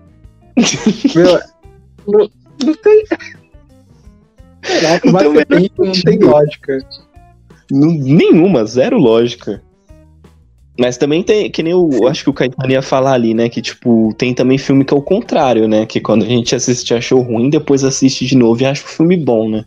Meu, 1.14 1.40
não, 2.06 2.28
não 2.64 2.74
tem. 2.74 3.04
Caraca, 4.62 5.06
Não 5.06 5.12
mas 5.12 5.22
tem 5.22 5.30
o 5.30 5.34
você 5.34 5.46
menor 5.48 5.68
pensa, 5.68 5.72
não 5.78 5.92
tem 6.02 6.18
lógica. 6.18 6.78
Não- 7.70 7.90
nenhuma, 7.90 8.64
zero 8.66 8.98
lógica. 8.98 9.62
Mas 10.78 10.96
também 10.96 11.22
tem, 11.22 11.50
que 11.50 11.62
nem 11.62 11.72
eu 11.72 11.88
eu 11.92 12.08
acho 12.08 12.24
que 12.24 12.30
o 12.30 12.32
Caetano 12.32 12.72
ia 12.72 12.82
falar 12.82 13.12
ali, 13.12 13.32
né? 13.32 13.48
Que, 13.48 13.62
tipo, 13.62 14.12
tem 14.18 14.34
também 14.34 14.58
filme 14.58 14.84
que 14.84 14.92
é 14.92 14.96
o 14.96 15.02
contrário, 15.02 15.68
né? 15.68 15.86
Que 15.86 16.00
quando 16.00 16.24
a 16.24 16.28
gente 16.28 16.54
assiste 16.54 16.92
achou 16.92 17.22
ruim, 17.22 17.48
depois 17.48 17.84
assiste 17.84 18.26
de 18.26 18.36
novo 18.36 18.60
e 18.60 18.66
acha 18.66 18.84
o 18.84 18.88
filme 18.88 19.16
bom, 19.16 19.48
né? 19.48 19.64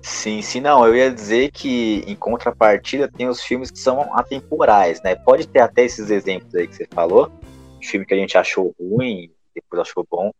Sim, 0.00 0.40
sim, 0.42 0.60
não. 0.60 0.86
Eu 0.86 0.94
ia 0.94 1.10
dizer 1.10 1.50
que, 1.50 2.04
em 2.06 2.14
contrapartida, 2.14 3.08
tem 3.08 3.26
os 3.26 3.42
filmes 3.42 3.70
que 3.70 3.78
são 3.78 4.14
atemporais, 4.14 5.02
né? 5.02 5.14
Pode 5.14 5.48
ter 5.48 5.60
até 5.60 5.84
esses 5.84 6.10
exemplos 6.10 6.54
aí 6.54 6.68
que 6.68 6.76
você 6.76 6.86
falou, 6.94 7.30
filme 7.82 8.06
que 8.06 8.14
a 8.14 8.16
gente 8.16 8.36
achou 8.36 8.74
ruim, 8.78 9.30
depois 9.54 9.80
achou 9.80 10.06
bom. 10.08 10.30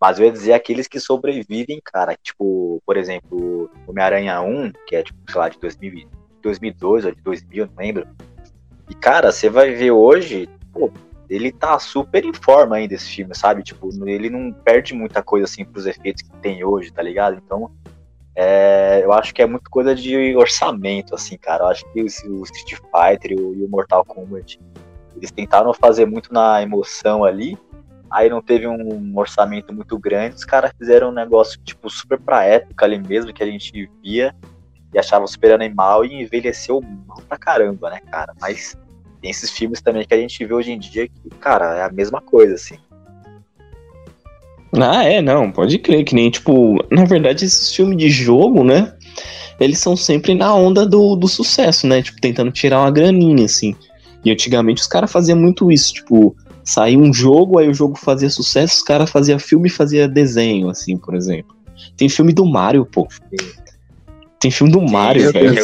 Mas 0.00 0.18
eu 0.18 0.26
ia 0.26 0.32
dizer 0.32 0.52
aqueles 0.52 0.88
que 0.88 0.98
sobrevivem, 0.98 1.80
cara. 1.82 2.16
Tipo, 2.20 2.82
por 2.84 2.96
exemplo, 2.96 3.70
Homem-Aranha 3.86 4.40
1, 4.42 4.72
que 4.86 4.96
é, 4.96 5.02
tipo, 5.02 5.18
sei 5.30 5.40
lá, 5.40 5.48
de 5.48 5.58
2000, 5.60 6.08
2002 6.42 7.04
ou 7.04 7.12
de 7.12 7.20
2000, 7.22 7.66
não 7.66 7.72
lembro. 7.76 8.08
E, 8.92 8.94
cara, 8.94 9.32
você 9.32 9.48
vai 9.48 9.70
ver 9.70 9.90
hoje, 9.90 10.46
pô, 10.70 10.92
ele 11.26 11.50
tá 11.50 11.78
super 11.78 12.26
em 12.26 12.32
forma 12.34 12.76
ainda 12.76 12.92
esse 12.92 13.08
filme, 13.08 13.34
sabe? 13.34 13.62
Tipo, 13.62 13.88
ele 14.06 14.28
não 14.28 14.52
perde 14.52 14.92
muita 14.92 15.22
coisa, 15.22 15.46
assim, 15.46 15.64
pros 15.64 15.86
efeitos 15.86 16.20
que 16.20 16.36
tem 16.42 16.62
hoje, 16.62 16.92
tá 16.92 17.00
ligado? 17.00 17.40
Então, 17.42 17.70
é, 18.36 19.00
eu 19.02 19.10
acho 19.14 19.32
que 19.32 19.40
é 19.40 19.46
muito 19.46 19.70
coisa 19.70 19.94
de 19.94 20.36
orçamento, 20.36 21.14
assim, 21.14 21.38
cara. 21.38 21.64
Eu 21.64 21.68
acho 21.68 21.90
que 21.90 22.02
o, 22.02 22.04
o 22.04 22.42
Street 22.42 22.82
Fighter 22.82 23.32
e 23.32 23.34
o, 23.40 23.54
e 23.54 23.64
o 23.64 23.68
Mortal 23.70 24.04
Kombat, 24.04 24.60
eles 25.16 25.30
tentaram 25.30 25.72
fazer 25.72 26.04
muito 26.04 26.30
na 26.30 26.60
emoção 26.60 27.24
ali, 27.24 27.56
aí 28.10 28.28
não 28.28 28.42
teve 28.42 28.68
um 28.68 29.18
orçamento 29.18 29.72
muito 29.72 29.98
grande, 29.98 30.36
os 30.36 30.44
caras 30.44 30.70
fizeram 30.78 31.08
um 31.08 31.12
negócio, 31.12 31.58
tipo, 31.64 31.88
super 31.88 32.20
pra 32.20 32.44
época 32.44 32.84
ali 32.84 32.98
mesmo, 32.98 33.32
que 33.32 33.42
a 33.42 33.46
gente 33.46 33.90
via 34.02 34.34
e 34.92 34.98
achava 34.98 35.26
super 35.26 35.54
animal 35.54 36.04
e 36.04 36.22
envelheceu 36.22 36.82
mal 37.06 37.22
pra 37.26 37.38
caramba, 37.38 37.88
né, 37.88 38.00
cara? 38.10 38.34
Mas 38.38 38.76
tem 39.22 39.30
esses 39.30 39.50
filmes 39.50 39.80
também 39.80 40.04
que 40.04 40.12
a 40.12 40.18
gente 40.18 40.44
vê 40.44 40.52
hoje 40.52 40.72
em 40.72 40.78
dia 40.78 41.06
que, 41.06 41.30
cara, 41.40 41.76
é 41.76 41.82
a 41.84 41.92
mesma 41.92 42.20
coisa, 42.20 42.54
assim. 42.54 42.74
Ah, 44.74 45.04
é, 45.04 45.22
não, 45.22 45.52
pode 45.52 45.78
crer, 45.78 46.04
que 46.04 46.14
nem, 46.14 46.28
tipo, 46.28 46.84
na 46.90 47.04
verdade, 47.04 47.44
esses 47.44 47.72
filmes 47.72 47.96
de 47.96 48.10
jogo, 48.10 48.64
né? 48.64 48.92
Eles 49.60 49.78
são 49.78 49.96
sempre 49.96 50.34
na 50.34 50.52
onda 50.52 50.84
do, 50.84 51.14
do 51.14 51.28
sucesso, 51.28 51.86
né? 51.86 52.02
Tipo, 52.02 52.20
tentando 52.20 52.50
tirar 52.50 52.80
uma 52.80 52.90
graninha, 52.90 53.44
assim. 53.44 53.76
E 54.24 54.30
antigamente 54.32 54.82
os 54.82 54.88
caras 54.88 55.12
faziam 55.12 55.38
muito 55.38 55.70
isso, 55.70 55.94
tipo, 55.94 56.34
saía 56.64 56.98
um 56.98 57.12
jogo, 57.12 57.58
aí 57.58 57.68
o 57.68 57.74
jogo 57.74 57.96
fazia 57.96 58.30
sucesso, 58.30 58.76
os 58.76 58.82
caras 58.82 59.10
faziam 59.10 59.38
filme 59.38 59.68
e 59.68 59.72
fazia 59.72 60.08
desenho, 60.08 60.68
assim, 60.68 60.96
por 60.96 61.14
exemplo. 61.14 61.54
Tem 61.96 62.08
filme 62.08 62.32
do 62.32 62.44
Mario, 62.44 62.84
pô. 62.86 63.06
Tem 64.40 64.50
filme 64.50 64.72
do 64.72 64.80
Mario, 64.80 65.30
velho. 65.32 65.54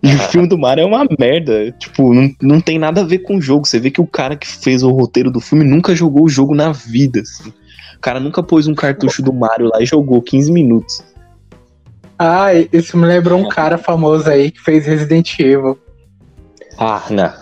E 0.02 0.14
o 0.14 0.18
filme 0.18 0.48
do 0.48 0.56
Mario 0.56 0.82
é 0.82 0.86
uma 0.86 1.06
merda. 1.18 1.70
Tipo, 1.72 2.14
não, 2.14 2.34
não 2.40 2.60
tem 2.60 2.78
nada 2.78 3.02
a 3.02 3.04
ver 3.04 3.18
com 3.18 3.36
o 3.36 3.40
jogo. 3.40 3.66
Você 3.66 3.78
vê 3.78 3.90
que 3.90 4.00
o 4.00 4.06
cara 4.06 4.34
que 4.34 4.46
fez 4.46 4.82
o 4.82 4.90
roteiro 4.90 5.30
do 5.30 5.40
filme 5.40 5.62
nunca 5.62 5.94
jogou 5.94 6.24
o 6.24 6.28
jogo 6.28 6.54
na 6.54 6.72
vida, 6.72 7.20
assim. 7.20 7.52
O 7.96 8.00
cara 8.00 8.18
nunca 8.18 8.42
pôs 8.42 8.66
um 8.66 8.74
cartucho 8.74 9.22
do 9.22 9.30
Mario 9.30 9.68
lá 9.68 9.82
e 9.82 9.84
jogou 9.86 10.22
15 10.22 10.50
minutos. 10.50 11.02
Ah, 12.18 12.48
isso 12.72 12.96
me 12.96 13.06
lembrou 13.06 13.38
um 13.38 13.48
cara 13.48 13.76
famoso 13.76 14.28
aí 14.28 14.50
que 14.50 14.60
fez 14.60 14.86
Resident 14.86 15.38
Evil. 15.38 15.78
Ah, 16.78 17.02
não. 17.10 17.32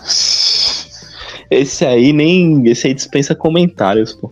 Esse 1.49 1.85
aí 1.85 2.11
nem. 2.11 2.67
Esse 2.67 2.87
aí 2.87 2.93
dispensa 2.93 3.33
comentários, 3.33 4.13
pô. 4.13 4.31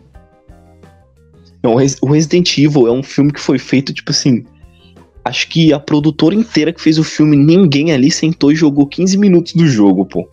Não, 1.63 1.75
o 1.75 2.11
Resident 2.11 2.57
Evil 2.57 2.87
é 2.87 2.91
um 2.91 3.03
filme 3.03 3.31
que 3.31 3.39
foi 3.39 3.57
feito, 3.57 3.93
tipo 3.93 4.11
assim. 4.11 4.45
Acho 5.27 5.49
que 5.49 5.73
a 5.73 5.79
produtora 5.79 6.33
inteira 6.33 6.71
que 6.71 6.81
fez 6.81 6.97
o 6.97 7.03
filme, 7.03 7.35
ninguém 7.35 7.91
ali 7.91 8.09
sentou 8.09 8.49
e 8.51 8.55
jogou 8.55 8.87
15 8.87 9.17
minutos 9.17 9.53
do 9.53 9.67
jogo, 9.67 10.05
pô. 10.05 10.27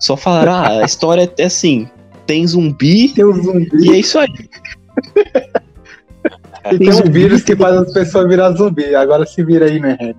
Só 0.00 0.16
falaram, 0.16 0.52
ah, 0.52 0.80
a 0.80 0.84
história 0.84 1.30
é 1.38 1.44
assim: 1.44 1.86
tem 2.26 2.46
zumbi, 2.46 3.10
tem 3.10 3.26
um 3.26 3.42
zumbi. 3.42 3.68
e 3.74 3.90
é 3.90 3.98
isso 3.98 4.18
aí. 4.18 4.28
e 6.72 6.78
tem 6.78 6.94
um 6.94 7.10
vírus 7.10 7.42
que 7.42 7.54
faz 7.54 7.76
as 7.76 7.92
pessoas 7.92 8.26
virar 8.26 8.52
zumbi. 8.52 8.94
Agora 8.94 9.26
se 9.26 9.44
vira 9.44 9.66
aí, 9.66 9.78
né, 9.78 10.14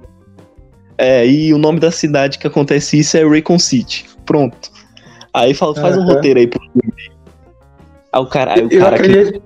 É, 0.97 1.27
e 1.27 1.51
o 1.51 1.57
nome 1.57 1.79
da 1.79 1.89
cidade 1.89 2.37
que 2.37 2.45
acontece 2.45 2.99
isso 2.99 3.17
é 3.17 3.27
Raycon 3.27 3.57
City. 3.57 4.05
Pronto. 4.25 4.71
Aí 5.33 5.55
fala, 5.55 5.73
faz 5.73 5.97
um 5.97 6.05
roteiro 6.05 6.39
aí 6.39 6.45
pro 6.45 6.59
filme. 6.59 6.93
Aí 8.11 8.21
o 8.21 8.27
cara, 8.27 8.53
aí 8.53 8.63
o 8.63 8.69
cara 8.69 8.99
que. 8.99 9.41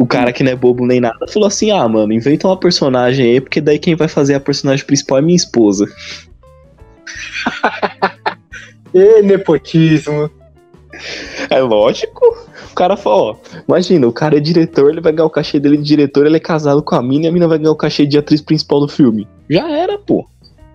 O 0.00 0.06
cara 0.06 0.32
que 0.32 0.42
não 0.42 0.50
é 0.50 0.56
bobo 0.56 0.86
nem 0.86 0.98
nada 0.98 1.28
falou 1.28 1.46
assim: 1.46 1.70
ah, 1.70 1.86
mano, 1.86 2.10
inventa 2.10 2.48
uma 2.48 2.56
personagem 2.56 3.32
aí, 3.32 3.38
porque 3.40 3.60
daí 3.60 3.78
quem 3.78 3.94
vai 3.94 4.08
fazer 4.08 4.32
a 4.34 4.40
personagem 4.40 4.82
principal 4.86 5.18
é 5.18 5.20
minha 5.20 5.36
esposa. 5.36 5.84
e 8.94 9.20
nepotismo. 9.20 10.30
É 11.50 11.60
lógico. 11.60 12.24
O 12.72 12.74
cara 12.74 12.96
falou, 12.96 13.32
ó, 13.32 13.58
imagina, 13.68 14.08
o 14.08 14.12
cara 14.12 14.38
é 14.38 14.40
diretor, 14.40 14.90
ele 14.90 15.02
vai 15.02 15.12
ganhar 15.12 15.26
o 15.26 15.30
cachê 15.30 15.60
dele 15.60 15.76
de 15.76 15.82
diretor, 15.82 16.24
ele 16.24 16.38
é 16.38 16.40
casado 16.40 16.82
com 16.82 16.94
a 16.94 17.02
mina 17.02 17.26
e 17.26 17.28
a 17.28 17.32
mina 17.32 17.46
vai 17.46 17.58
ganhar 17.58 17.72
o 17.72 17.76
cachê 17.76 18.06
de 18.06 18.16
atriz 18.16 18.40
principal 18.40 18.80
do 18.80 18.88
filme. 18.88 19.28
Já 19.50 19.70
era, 19.70 19.98
pô. 19.98 20.20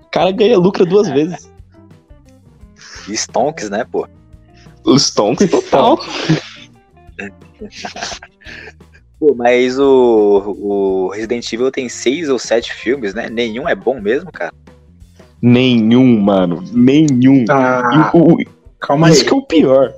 O 0.04 0.12
cara 0.12 0.30
ganha, 0.30 0.60
lucra 0.60 0.86
duas 0.86 1.10
vezes. 1.10 1.52
Stonks, 3.10 3.72
né, 3.72 3.88
pô? 3.92 4.08
Os 4.84 5.08
Stonks 5.08 5.50
total. 5.50 6.00
pô, 9.28 9.36
mas 9.36 9.80
o, 9.80 10.56
o 10.60 11.10
Resident 11.10 11.52
Evil 11.52 11.72
tem 11.72 11.90
seis 11.90 12.30
ou 12.30 12.38
sete 12.38 12.74
filmes, 12.74 13.14
né? 13.14 13.30
Nenhum 13.30 13.68
é 13.68 13.76
bom 13.76 14.00
mesmo, 14.00 14.32
cara. 14.32 14.54
Nenhum, 15.42 16.20
mano. 16.20 16.64
Nenhum. 16.72 17.46
Ah, 17.50 18.12
E 18.14 18.18
o- 18.18 18.38
calma 18.80 19.10
isso 19.10 19.22
aí. 19.22 19.28
que 19.28 19.34
é 19.34 19.38
o 19.38 19.42
pior. 19.42 19.94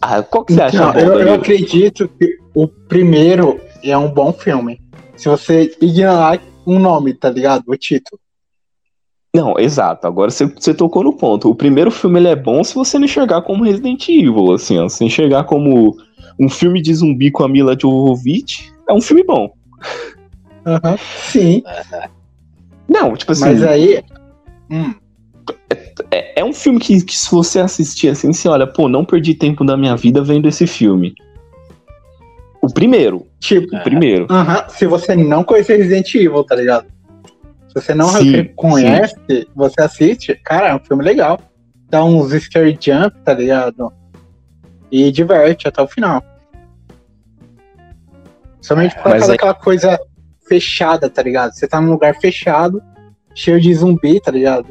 Ah, 0.00 0.22
qual 0.22 0.44
que 0.44 0.52
você 0.52 0.62
acha? 0.62 0.76
Não, 0.78 0.92
bom, 0.92 0.98
eu, 0.98 1.20
eu 1.20 1.34
acredito 1.34 2.08
que 2.18 2.36
o 2.54 2.66
primeiro 2.68 3.60
é 3.82 3.96
um 3.96 4.10
bom 4.10 4.32
filme. 4.32 4.80
Se 5.16 5.28
você 5.28 5.74
ignorar 5.80 6.40
um 6.66 6.78
nome, 6.78 7.14
tá 7.14 7.30
ligado? 7.30 7.64
O 7.66 7.76
título. 7.76 8.20
Não, 9.34 9.58
exato. 9.58 10.06
Agora 10.06 10.30
você, 10.30 10.46
você 10.46 10.72
tocou 10.72 11.02
no 11.04 11.12
ponto. 11.12 11.50
O 11.50 11.54
primeiro 11.54 11.90
filme 11.90 12.18
ele 12.18 12.28
é 12.28 12.36
bom 12.36 12.62
se 12.64 12.74
você 12.74 12.98
não 12.98 13.04
enxergar 13.04 13.42
como 13.42 13.64
Resident 13.64 14.08
Evil, 14.08 14.52
assim, 14.52 14.78
ó. 14.78 14.88
Se 14.88 15.04
enxergar 15.04 15.44
como 15.44 15.96
um 16.38 16.48
filme 16.48 16.80
de 16.80 16.94
zumbi 16.94 17.30
com 17.30 17.44
a 17.44 17.48
Mila 17.48 17.76
Jovovich, 17.80 18.72
é 18.88 18.92
um 18.92 19.00
filme 19.00 19.24
bom. 19.24 19.52
Aham. 20.66 20.96
Sim, 20.98 21.62
Não, 22.88 23.16
tipo 23.16 23.32
assim, 23.32 23.44
mas 23.44 23.62
aí. 23.62 24.02
Hum, 24.70 24.94
é, 26.10 26.40
é 26.40 26.44
um 26.44 26.52
filme 26.52 26.78
que, 26.78 27.02
que 27.04 27.16
se 27.16 27.30
você 27.30 27.60
assistir 27.60 28.08
assim, 28.08 28.32
você 28.32 28.48
olha, 28.48 28.66
pô, 28.66 28.88
não 28.88 29.04
perdi 29.04 29.34
tempo 29.34 29.64
da 29.64 29.76
minha 29.76 29.96
vida 29.96 30.22
vendo 30.22 30.48
esse 30.48 30.66
filme. 30.66 31.14
O 32.60 32.72
primeiro, 32.72 33.26
tipo, 33.38 33.74
o 33.76 33.82
primeiro. 33.82 34.26
aham, 34.30 34.68
se 34.68 34.86
você 34.86 35.14
não 35.14 35.44
conhecer 35.44 35.76
Resident 35.76 36.12
Evil, 36.14 36.44
tá 36.44 36.56
ligado? 36.56 36.86
Se 37.68 37.74
você 37.74 37.94
não 37.94 38.08
Sim, 38.08 38.44
conhece, 38.56 39.14
você 39.54 39.80
assiste, 39.80 40.34
cara, 40.44 40.68
é 40.68 40.74
um 40.74 40.80
filme 40.80 41.04
legal. 41.04 41.38
Dá 41.88 42.04
uns 42.04 42.32
scare 42.42 42.76
jump, 42.80 43.16
tá 43.24 43.32
ligado? 43.34 43.92
E 44.90 45.10
diverte 45.12 45.68
até 45.68 45.82
o 45.82 45.88
final. 45.88 46.22
Somente 48.60 48.94
por 48.96 49.04
causa 49.04 49.24
aí- 49.24 49.28
daquela 49.28 49.54
coisa 49.54 49.98
fechada, 50.48 51.08
tá 51.08 51.22
ligado? 51.22 51.52
Você 51.52 51.66
tá 51.68 51.80
num 51.80 51.90
lugar 51.90 52.14
fechado, 52.20 52.82
cheio 53.34 53.60
de 53.60 53.72
zumbi, 53.74 54.20
tá 54.20 54.30
ligado? 54.30 54.66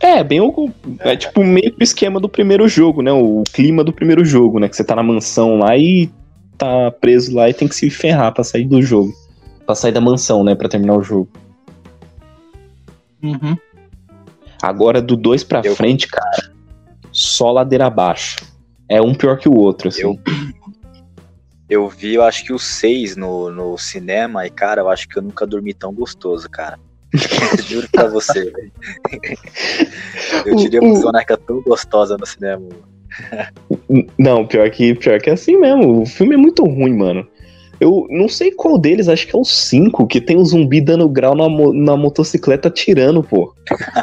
É, 0.00 0.22
bem 0.24 0.40
o. 0.40 0.70
É 1.00 1.16
tipo 1.16 1.44
meio 1.44 1.72
que 1.72 1.80
o 1.80 1.84
esquema 1.84 2.18
do 2.18 2.28
primeiro 2.28 2.66
jogo, 2.68 3.02
né? 3.02 3.12
O 3.12 3.44
clima 3.52 3.84
do 3.84 3.92
primeiro 3.92 4.24
jogo, 4.24 4.58
né? 4.58 4.68
Que 4.68 4.74
você 4.76 4.82
tá 4.82 4.96
na 4.96 5.02
mansão 5.02 5.58
lá 5.58 5.76
e 5.76 6.10
tá 6.58 6.90
preso 6.90 7.34
lá 7.36 7.48
e 7.48 7.54
tem 7.54 7.68
que 7.68 7.74
se 7.74 7.88
ferrar 7.88 8.32
pra 8.34 8.42
sair 8.42 8.64
do 8.66 8.82
jogo. 8.82 9.12
Pra 9.64 9.76
sair 9.76 9.92
da 9.92 10.00
mansão, 10.00 10.42
né? 10.42 10.56
Pra 10.56 10.68
terminar 10.68 10.96
o 10.96 11.02
jogo. 11.04 11.28
Uhum. 13.22 13.56
Agora, 14.60 15.00
do 15.00 15.16
2 15.16 15.44
pra 15.44 15.60
Eu- 15.64 15.76
frente, 15.76 16.08
cara, 16.08 16.50
só 17.12 17.52
ladeira 17.52 17.86
abaixo. 17.86 18.36
É 18.88 19.00
um 19.00 19.14
pior 19.14 19.38
que 19.38 19.48
o 19.48 19.54
outro, 19.56 19.88
assim. 19.88 20.02
Eu- 20.02 20.18
Eu 21.70 21.88
vi, 21.88 22.14
eu 22.14 22.22
acho 22.22 22.44
que 22.44 22.52
o 22.52 22.58
seis 22.58 23.16
no, 23.16 23.50
no 23.50 23.78
cinema, 23.78 24.46
e, 24.46 24.50
cara, 24.50 24.82
eu 24.82 24.90
acho 24.90 25.08
que 25.08 25.18
eu 25.18 25.22
nunca 25.22 25.46
dormi 25.46 25.72
tão 25.72 25.90
gostoso, 25.90 26.46
cara. 26.50 26.78
Juro 27.66 27.88
pra 27.90 28.08
você, 28.08 28.44
velho. 28.50 28.72
Eu 30.44 30.56
tirei 30.56 30.80
uma 30.80 30.90
O- 30.90 30.98
o- 30.98 31.00
soneca 31.00 31.36
tão 31.38 31.62
gostosa 31.62 32.18
no 32.18 32.26
cinema. 32.26 32.62
Não, 34.18 34.46
pior 34.46 34.68
que, 34.70 34.94
pior 34.94 35.18
que 35.20 35.30
é 35.30 35.32
assim 35.32 35.56
mesmo. 35.58 36.02
O 36.02 36.06
filme 36.06 36.34
é 36.34 36.38
muito 36.38 36.62
ruim, 36.64 36.94
mano. 36.94 37.26
Eu 37.80 38.06
não 38.10 38.28
sei 38.28 38.52
qual 38.52 38.78
deles, 38.78 39.08
acho 39.08 39.26
que 39.26 39.34
é 39.34 39.38
o 39.38 39.44
5, 39.44 40.06
que 40.06 40.20
tem 40.20 40.36
um 40.36 40.44
zumbi 40.44 40.80
dando 40.80 41.08
grau 41.08 41.34
na, 41.34 41.48
mo- 41.48 41.72
na 41.72 41.96
motocicleta 41.96 42.68
atirando, 42.68 43.22
pô. 43.22 43.54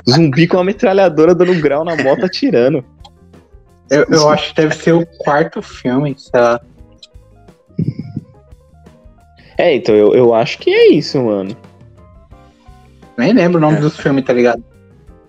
Zumbi 0.09 0.47
com 0.47 0.57
a 0.57 0.63
metralhadora 0.63 1.33
dando 1.35 1.53
grau 1.61 1.85
na 1.85 1.95
moto 1.95 2.25
atirando. 2.25 2.83
Eu, 3.89 4.06
eu 4.10 4.30
acho 4.30 4.49
que 4.49 4.62
deve 4.62 4.75
ser 4.75 4.93
o 4.93 5.06
quarto 5.19 5.62
filme, 5.62 6.15
sei 6.17 6.39
lá. 6.39 6.62
É, 9.58 9.75
então 9.75 9.93
eu, 9.95 10.13
eu 10.13 10.34
acho 10.34 10.58
que 10.60 10.69
é 10.69 10.89
isso, 10.93 11.19
mano. 11.21 11.56
Nem 13.17 13.34
lembro 13.34 13.58
o 13.58 13.62
nome 13.62 13.78
dos 13.80 13.97
filmes, 13.97 14.23
tá 14.23 14.32
ligado? 14.32 14.63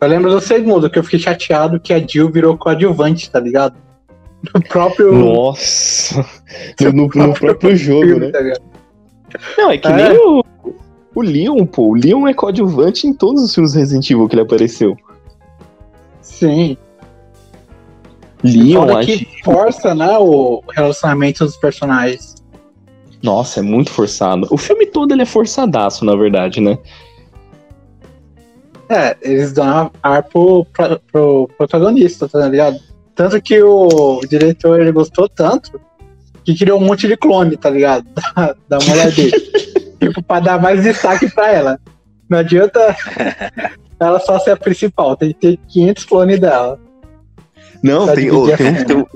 Eu 0.00 0.08
lembro 0.08 0.30
do 0.30 0.40
segundo, 0.40 0.88
que 0.88 0.98
eu 0.98 1.04
fiquei 1.04 1.18
chateado 1.18 1.80
que 1.80 1.92
a 1.92 1.98
Jill 1.98 2.30
virou 2.30 2.56
coadjuvante, 2.56 3.30
tá 3.30 3.40
ligado? 3.40 3.74
No 4.54 4.62
próprio, 4.62 5.12
Nossa. 5.12 6.24
No, 6.80 6.92
no- 6.92 7.08
no 7.28 7.34
próprio 7.34 7.76
jogo, 7.76 8.06
filme, 8.06 8.26
né? 8.26 8.32
tá 8.32 8.40
ligado? 8.40 8.62
Não, 9.58 9.70
é 9.70 9.78
que 9.78 9.86
É. 9.88 9.92
nem 10.08 10.18
o, 10.18 10.44
o 11.14 11.20
Leon, 11.22 11.64
pô. 11.66 11.88
O 11.90 11.94
Leon 11.94 12.26
é 12.26 12.34
coadjuvante 12.34 13.06
em 13.06 13.12
todos 13.12 13.42
os 13.42 13.54
filmes 13.54 13.74
Resident 13.74 14.08
Evil 14.10 14.28
que 14.28 14.34
ele 14.34 14.42
apareceu. 14.42 14.96
Sim. 16.22 16.76
Leon, 18.42 18.86
Foda 18.86 19.04
que 19.04 19.26
força, 19.44 19.94
né, 19.94 20.16
o 20.18 20.62
relacionamento 20.74 21.44
dos 21.44 21.56
personagens. 21.56 22.34
Nossa, 23.22 23.60
é 23.60 23.62
muito 23.62 23.90
forçado. 23.90 24.46
O 24.50 24.56
filme 24.56 24.86
todo 24.86 25.12
ele 25.12 25.22
é 25.22 25.26
forçadaço, 25.26 26.04
na 26.04 26.16
verdade, 26.16 26.60
né? 26.60 26.78
É, 28.88 29.16
eles 29.22 29.52
dão 29.52 29.90
ar 30.02 30.22
pro, 30.24 30.64
pra- 30.72 30.98
pro 31.12 31.48
protagonista, 31.56 32.28
tá 32.28 32.48
ligado? 32.48 32.78
Tanto 33.14 33.40
que 33.40 33.62
o 33.62 34.20
diretor 34.28 34.80
ele 34.80 34.90
gostou 34.90 35.28
tanto 35.28 35.80
que 36.42 36.56
criou 36.56 36.80
um 36.80 36.84
monte 36.84 37.06
de 37.06 37.16
clone, 37.16 37.56
tá 37.56 37.70
ligado? 37.70 38.06
Da, 38.34 38.78
da 38.78 38.84
mulher 38.86 39.12
dele. 39.12 39.32
tipo, 40.00 40.22
pra 40.22 40.40
dar 40.40 40.60
mais 40.60 40.82
destaque 40.82 41.30
pra 41.30 41.52
ela. 41.52 41.78
Não 42.28 42.38
adianta 42.38 42.80
ela 44.00 44.18
só 44.18 44.38
ser 44.38 44.52
a 44.52 44.56
principal, 44.56 45.14
tem 45.16 45.28
que 45.34 45.38
ter 45.40 45.58
500 45.68 46.04
clones 46.06 46.40
dela. 46.40 46.80
Não, 47.82 48.04
Pra 48.06 48.14
tem, 48.14 48.28
a 48.28 48.56
tem, 48.56 48.66
um- 48.68 48.84
tem 48.84 48.96
um- 48.96 49.06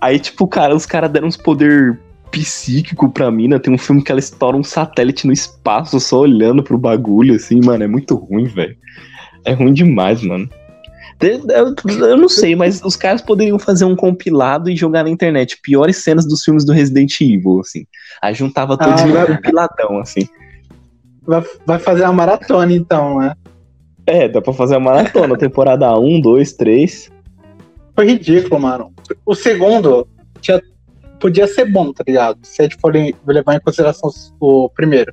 Aí, 0.00 0.18
tipo, 0.18 0.46
cara, 0.46 0.74
os 0.74 0.84
caras 0.86 1.10
deram 1.10 1.26
uns 1.28 1.36
poder 1.36 1.98
psíquico 2.30 3.08
pra 3.10 3.30
mina. 3.30 3.58
Tem 3.58 3.72
um 3.72 3.78
filme 3.78 4.02
que 4.02 4.10
ela 4.10 4.18
estoura 4.20 4.56
um 4.56 4.62
satélite 4.64 5.26
no 5.26 5.32
espaço 5.32 5.98
só 5.98 6.20
olhando 6.20 6.62
pro 6.62 6.76
bagulho, 6.76 7.34
assim, 7.34 7.60
mano. 7.64 7.84
É 7.84 7.86
muito 7.86 8.14
ruim, 8.14 8.44
velho. 8.44 8.76
É 9.44 9.52
ruim 9.52 9.72
demais, 9.72 10.22
mano. 10.22 10.48
Eu, 11.18 12.16
não 12.18 12.28
sei, 12.28 12.54
mas 12.54 12.82
os 12.84 12.94
caras 12.94 13.22
poderiam 13.22 13.58
fazer 13.58 13.86
um 13.86 13.96
compilado 13.96 14.68
e 14.68 14.76
jogar 14.76 15.02
na 15.04 15.08
internet. 15.08 15.58
Piores 15.62 15.96
cenas 15.98 16.26
dos 16.26 16.44
filmes 16.44 16.64
do 16.64 16.72
Resident 16.72 17.18
Evil, 17.20 17.60
assim. 17.60 17.86
Aí 18.20 18.34
juntava 18.34 18.76
todos 18.76 19.00
Ah, 19.00 19.06
vai- 19.06 19.26
compiladão, 19.26 19.98
assim. 19.98 20.28
Vai, 21.26 21.42
vai 21.64 21.78
fazer 21.78 22.02
uma 22.04 22.12
maratona, 22.12 22.70
então, 22.72 23.18
né? 23.18 23.32
É, 24.06 24.28
dá 24.28 24.42
pra 24.42 24.52
fazer 24.52 24.76
a 24.76 24.80
maratona. 24.80 25.38
temporada 25.38 25.98
1, 25.98 26.20
2, 26.20 26.52
3. 26.52 27.10
Foi 27.96 28.06
ridículo, 28.06 28.60
mano. 28.60 28.92
O 29.24 29.34
segundo 29.34 30.06
tinha, 30.40 30.60
podia 31.18 31.46
ser 31.48 31.64
bom, 31.64 31.92
tá 31.92 32.04
ligado? 32.06 32.38
Se 32.42 32.60
a 32.60 32.64
gente 32.64 32.76
for 32.76 32.94
le- 32.94 33.16
levar 33.26 33.54
em 33.56 33.60
consideração 33.60 34.10
o 34.38 34.68
primeiro. 34.68 35.12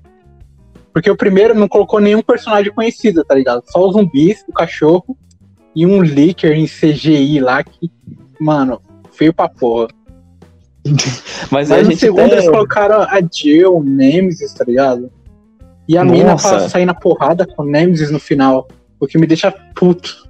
Porque 0.92 1.10
o 1.10 1.16
primeiro 1.18 1.56
não 1.56 1.68
colocou 1.68 2.00
nenhum 2.00 2.22
personagem 2.22 2.72
conhecido, 2.72 3.24
tá 3.24 3.34
ligado? 3.34 3.64
Só 3.72 3.88
os 3.88 3.94
zumbis, 3.94 4.44
o 4.48 4.54
cachorro 4.54 5.18
e 5.76 5.86
um 5.88 6.02
leaker 6.02 6.52
em 6.52 6.68
CGI 6.68 7.40
lá 7.40 7.64
que, 7.64 7.90
mano, 8.40 8.80
feio 9.12 9.34
pra 9.34 9.50
porra. 9.50 9.88
Mas, 11.50 11.72
aí 11.72 11.78
a 11.80 11.84
Mas 11.84 11.86
no 11.88 11.92
gente 11.94 12.00
segundo 12.02 12.26
até- 12.26 12.34
eles 12.36 12.50
colocaram 12.50 13.02
a 13.02 13.20
Jill, 13.32 13.78
o 13.78 13.84
Nemesis, 13.84 14.54
tá 14.54 14.66
ligado? 14.66 15.10
E 15.88 15.98
a 15.98 16.04
mina 16.06 16.32
Nossa. 16.32 16.50
pra 16.50 16.70
sair 16.70 16.86
na 16.86 16.94
porrada 16.94 17.46
com 17.48 17.64
o 17.64 17.66
Nemesis 17.66 18.12
no 18.12 18.20
final. 18.20 18.68
O 19.00 19.08
que 19.08 19.18
me 19.18 19.26
deixa 19.28 19.52
puto. 19.52 20.23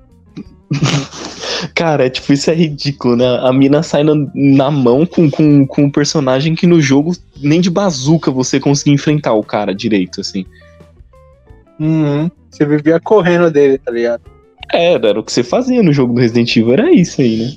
Cara, 1.76 2.06
é 2.06 2.10
tipo, 2.10 2.34
isso 2.34 2.50
é 2.52 2.54
ridículo, 2.54 3.16
né? 3.16 3.26
A 3.42 3.54
mina 3.54 3.82
sai 3.84 4.04
na, 4.04 4.14
na 4.34 4.70
mão 4.72 5.06
com, 5.06 5.30
com, 5.30 5.66
com 5.66 5.84
um 5.84 5.90
personagem 5.90 6.56
que 6.56 6.68
no 6.68 6.82
jogo 6.82 7.16
nem 7.42 7.62
de 7.62 7.70
bazuca 7.70 8.30
você 8.32 8.60
conseguia 8.60 8.94
enfrentar 8.94 9.34
o 9.34 9.44
cara 9.44 9.74
direito, 9.74 10.20
assim. 10.22 10.46
Uhum. 11.80 12.30
Você 12.52 12.66
vivia 12.66 13.00
correndo 13.00 13.50
dele, 13.50 13.78
tá 13.78 13.92
ligado? 13.92 14.22
É, 14.72 14.94
era 14.94 15.20
o 15.20 15.24
que 15.24 15.32
você 15.32 15.44
fazia 15.44 15.82
no 15.82 15.94
jogo 15.94 16.14
do 16.14 16.20
Resident 16.22 16.56
Evil, 16.56 16.74
era 16.74 16.92
isso 16.92 17.22
aí, 17.22 17.38
né? 17.38 17.54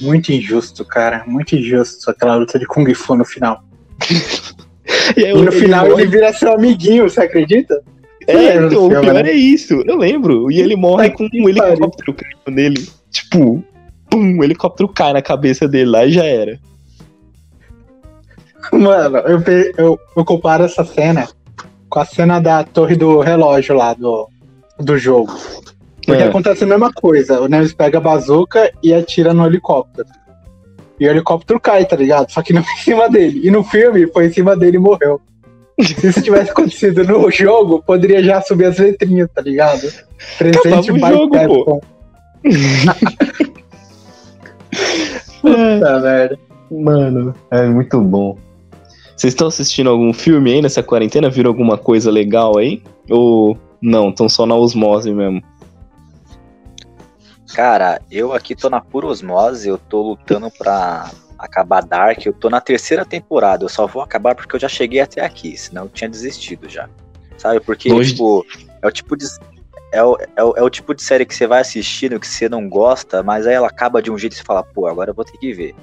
Muito 0.00 0.32
injusto, 0.32 0.84
cara. 0.84 1.24
Muito 1.26 1.54
injusto 1.56 2.10
aquela 2.10 2.36
luta 2.36 2.58
de 2.58 2.66
Kung 2.66 2.92
Fu 2.94 3.14
no 3.16 3.24
final. 3.24 3.62
E, 5.16 5.24
aí 5.24 5.30
E 5.30 5.34
no 5.34 5.42
ele 5.42 5.52
final 5.52 5.88
morre- 5.88 6.02
ele 6.02 6.10
vira 6.10 6.32
seu 6.32 6.52
amiguinho, 6.52 7.08
você 7.08 7.20
acredita? 7.20 7.80
É, 8.26 8.56
então, 8.56 8.86
o 8.86 8.88
pior 8.88 9.14
né? 9.14 9.30
é 9.30 9.32
isso, 9.32 9.82
eu 9.86 9.96
lembro. 9.96 10.50
E 10.50 10.60
ele 10.60 10.76
morre 10.76 11.10
com 11.10 11.24
um 11.24 11.48
helicóptero 11.48 12.14
caindo 12.14 12.56
nele. 12.56 12.88
Tipo, 13.10 13.62
pum, 14.08 14.38
o 14.38 14.44
helicóptero 14.44 14.88
cai 14.88 15.12
na 15.12 15.22
cabeça 15.22 15.66
dele 15.66 15.90
lá 15.90 16.04
e 16.04 16.12
já 16.12 16.24
era. 16.24 16.58
Mano, 18.72 19.18
eu, 19.18 19.42
eu, 19.76 19.98
eu 20.16 20.24
comparo 20.24 20.64
essa 20.64 20.84
cena 20.84 21.28
com 21.88 21.98
a 21.98 22.04
cena 22.04 22.38
da 22.40 22.62
torre 22.62 22.94
do 22.94 23.20
relógio 23.20 23.74
lá 23.74 23.94
do, 23.94 24.28
do 24.78 24.96
jogo. 24.96 25.32
Porque 26.06 26.22
É. 26.22 26.26
acontece 26.26 26.64
a 26.64 26.66
mesma 26.66 26.92
coisa. 26.92 27.40
O 27.40 27.48
Nemesis 27.48 27.74
pega 27.74 27.98
a 27.98 28.00
bazuca 28.00 28.72
e 28.82 28.94
atira 28.94 29.34
no 29.34 29.46
helicóptero. 29.46 30.08
E 30.98 31.06
o 31.06 31.10
helicóptero 31.10 31.58
cai, 31.58 31.84
tá 31.84 31.96
ligado? 31.96 32.30
Só 32.30 32.42
que 32.42 32.52
não 32.52 32.62
em 32.78 32.82
cima 32.82 33.08
dele. 33.08 33.40
E 33.42 33.50
no 33.50 33.64
filme 33.64 34.06
foi 34.06 34.26
em 34.26 34.32
cima 34.32 34.56
dele 34.56 34.76
e 34.76 34.80
morreu. 34.80 35.20
Se 35.82 36.06
isso 36.06 36.22
tivesse 36.22 36.50
acontecido 36.50 37.04
no 37.04 37.30
jogo, 37.30 37.82
poderia 37.82 38.22
já 38.22 38.40
subir 38.40 38.66
as 38.66 38.78
letrinhas, 38.78 39.28
tá 39.34 39.40
ligado? 39.42 39.92
Presente 40.38 40.90
Acabava 40.90 41.14
o 41.14 41.18
jogo, 41.18 41.64
pô. 41.64 41.80
Puta 45.40 46.00
merda. 46.00 46.38
Mano, 46.70 47.34
é 47.50 47.66
muito 47.66 48.00
bom. 48.00 48.38
Vocês 49.16 49.32
estão 49.32 49.48
assistindo 49.48 49.90
algum 49.90 50.12
filme 50.12 50.52
aí 50.52 50.62
nessa 50.62 50.82
quarentena? 50.82 51.28
Viram 51.28 51.50
alguma 51.50 51.76
coisa 51.76 52.10
legal 52.10 52.56
aí? 52.56 52.82
Ou 53.08 53.58
não? 53.80 54.10
Estão 54.10 54.28
só 54.28 54.46
na 54.46 54.54
osmose 54.54 55.12
mesmo? 55.12 55.42
Cara, 57.54 58.00
eu 58.10 58.32
aqui 58.32 58.54
tô 58.54 58.70
na 58.70 58.80
pura 58.80 59.06
osmose, 59.06 59.68
eu 59.68 59.76
tô 59.76 60.10
lutando 60.10 60.50
pra 60.50 61.10
acabar 61.40 61.82
Dark, 61.82 62.24
eu 62.24 62.32
tô 62.32 62.50
na 62.50 62.60
terceira 62.60 63.04
temporada, 63.04 63.64
eu 63.64 63.68
só 63.68 63.86
vou 63.86 64.02
acabar 64.02 64.34
porque 64.34 64.54
eu 64.54 64.60
já 64.60 64.68
cheguei 64.68 65.00
até 65.00 65.24
aqui, 65.24 65.56
senão 65.56 65.84
eu 65.84 65.88
tinha 65.88 66.08
desistido 66.08 66.68
já. 66.68 66.88
Sabe? 67.36 67.60
Porque, 67.60 67.88
tipo, 68.04 68.44
é 68.82 68.86
o 68.86 68.92
tipo 68.92 69.16
de. 69.16 69.26
É 69.92 70.04
o, 70.04 70.16
é, 70.36 70.44
o, 70.44 70.54
é 70.56 70.62
o 70.62 70.70
tipo 70.70 70.94
de 70.94 71.02
série 71.02 71.24
que 71.24 71.34
você 71.34 71.46
vai 71.46 71.60
assistindo, 71.60 72.20
que 72.20 72.28
você 72.28 72.48
não 72.48 72.68
gosta, 72.68 73.22
mas 73.22 73.46
aí 73.46 73.54
ela 73.54 73.66
acaba 73.66 74.00
de 74.00 74.10
um 74.10 74.18
jeito 74.18 74.34
e 74.34 74.36
você 74.36 74.44
fala, 74.44 74.62
pô, 74.62 74.86
agora 74.86 75.10
eu 75.10 75.14
vou 75.14 75.24
ter 75.24 75.36
que 75.38 75.52
ver. 75.52 75.74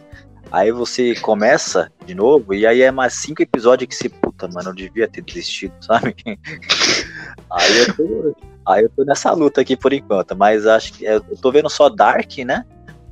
Aí 0.50 0.72
você 0.72 1.14
começa 1.16 1.92
de 2.06 2.16
novo, 2.16 2.54
e 2.54 2.66
aí 2.66 2.82
é 2.82 2.92
mais 2.92 3.16
cinco 3.16 3.42
episódios 3.42 3.90
que 3.90 3.96
você, 3.96 4.08
puta, 4.08 4.48
mano, 4.48 4.70
eu 4.70 4.76
devia 4.76 5.08
ter 5.10 5.22
desistido, 5.22 5.74
sabe? 5.82 6.16
aí 7.52 7.80
eu 7.80 7.96
tô, 7.96 8.36
Aí 8.68 8.84
eu 8.84 8.90
tô 8.90 9.06
nessa 9.06 9.32
luta 9.32 9.62
aqui 9.62 9.78
por 9.78 9.94
enquanto, 9.94 10.36
mas 10.36 10.68
acho 10.68 10.94
que 10.94 11.06
eu 11.06 11.22
tô 11.42 11.52
vendo 11.54 11.70
só 11.70 11.88
Dark, 11.88 12.38
né? 12.40 12.66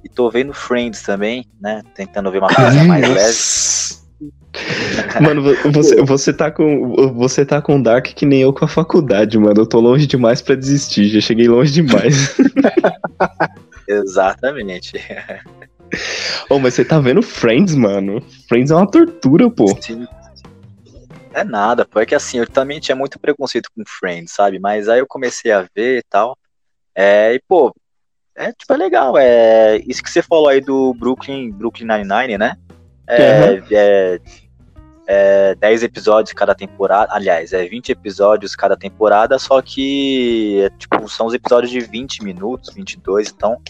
E 0.05 0.09
tô 0.09 0.29
vendo 0.29 0.53
Friends 0.53 1.01
também, 1.01 1.43
né? 1.59 1.81
Tentando 1.95 2.29
ver 2.31 2.37
uma 2.37 2.47
coisa 2.53 2.83
mais 2.83 3.09
leve. 3.09 4.05
Mano, 5.19 5.41
vo- 5.41 5.71
você, 5.71 5.95
você, 6.03 6.31
tá 6.31 6.51
com, 6.51 7.11
você 7.15 7.43
tá 7.43 7.59
com 7.59 7.81
Dark 7.81 8.05
que 8.05 8.23
nem 8.25 8.41
eu 8.41 8.53
com 8.53 8.63
a 8.63 8.67
faculdade, 8.67 9.35
mano. 9.39 9.61
Eu 9.61 9.65
tô 9.65 9.79
longe 9.79 10.05
demais 10.05 10.43
pra 10.43 10.53
desistir, 10.53 11.09
já 11.09 11.19
cheguei 11.19 11.47
longe 11.47 11.71
demais. 11.73 12.35
Exatamente. 13.89 14.93
Ô, 16.49 16.59
mas 16.59 16.75
você 16.75 16.85
tá 16.85 16.99
vendo 16.99 17.23
Friends, 17.23 17.73
mano? 17.73 18.21
Friends 18.47 18.69
é 18.69 18.75
uma 18.75 18.89
tortura, 18.89 19.49
pô. 19.49 19.67
Sim. 19.81 20.05
É 21.33 21.43
nada, 21.43 21.83
pô. 21.83 21.99
É 21.99 22.05
que 22.05 22.13
assim, 22.13 22.37
eu 22.37 22.47
também 22.47 22.79
tinha 22.79 22.95
muito 22.95 23.19
preconceito 23.19 23.69
com 23.75 23.83
Friends, 23.87 24.33
sabe? 24.33 24.59
Mas 24.59 24.87
aí 24.87 24.99
eu 24.99 25.07
comecei 25.07 25.51
a 25.51 25.67
ver 25.75 25.99
e 25.99 26.03
tal. 26.07 26.37
É, 26.95 27.33
e, 27.33 27.41
pô, 27.47 27.73
é 28.35 28.51
tipo, 28.51 28.73
é 28.73 28.77
legal. 28.77 29.17
É, 29.17 29.77
isso 29.87 30.03
que 30.03 30.09
você 30.09 30.21
falou 30.21 30.49
aí 30.49 30.61
do 30.61 30.93
Brooklyn, 30.93 31.51
Brooklyn 31.51 31.87
Nine-Nine, 31.87 32.37
né? 32.37 32.57
É, 33.07 33.61
é, 33.71 34.19
é 35.07 35.55
10 35.55 35.83
episódios 35.83 36.33
cada 36.33 36.53
temporada. 36.53 37.13
Aliás, 37.13 37.53
é 37.53 37.65
20 37.65 37.91
episódios 37.91 38.55
cada 38.55 38.75
temporada, 38.75 39.39
só 39.39 39.61
que 39.61 40.61
é, 40.61 40.69
tipo, 40.77 41.07
são 41.07 41.27
os 41.27 41.33
episódios 41.33 41.71
de 41.71 41.79
20 41.79 42.23
minutos, 42.23 42.73
22, 42.73 43.33
então. 43.35 43.61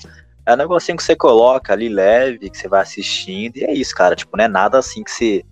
É 0.47 0.54
um 0.54 0.58
negocinho 0.58 0.95
que 0.95 1.04
você 1.04 1.15
coloca 1.15 1.73
ali 1.73 1.89
leve, 1.89 2.51
que 2.51 2.58
você 2.58 2.67
vai 2.67 2.82
assistindo, 2.82 3.58
e 3.58 3.63
é 3.63 3.73
isso, 3.73 3.95
cara. 3.95 4.15
Tipo, 4.15 4.38
não 4.38 4.45
é 4.45 4.47
nada 4.47 4.78
assim 4.78 5.04
que 5.04 5.10
você 5.10 5.43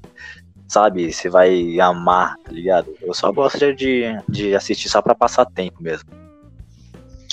sabe, 0.67 1.11
você 1.11 1.29
vai 1.29 1.79
amar, 1.79 2.35
tá 2.43 2.51
ligado? 2.51 2.93
Eu 3.01 3.13
só 3.13 3.31
gosto 3.31 3.73
de, 3.73 4.03
de 4.29 4.55
assistir 4.55 4.89
só 4.89 5.01
pra 5.01 5.15
passar 5.15 5.45
tempo 5.45 5.81
mesmo. 5.81 6.22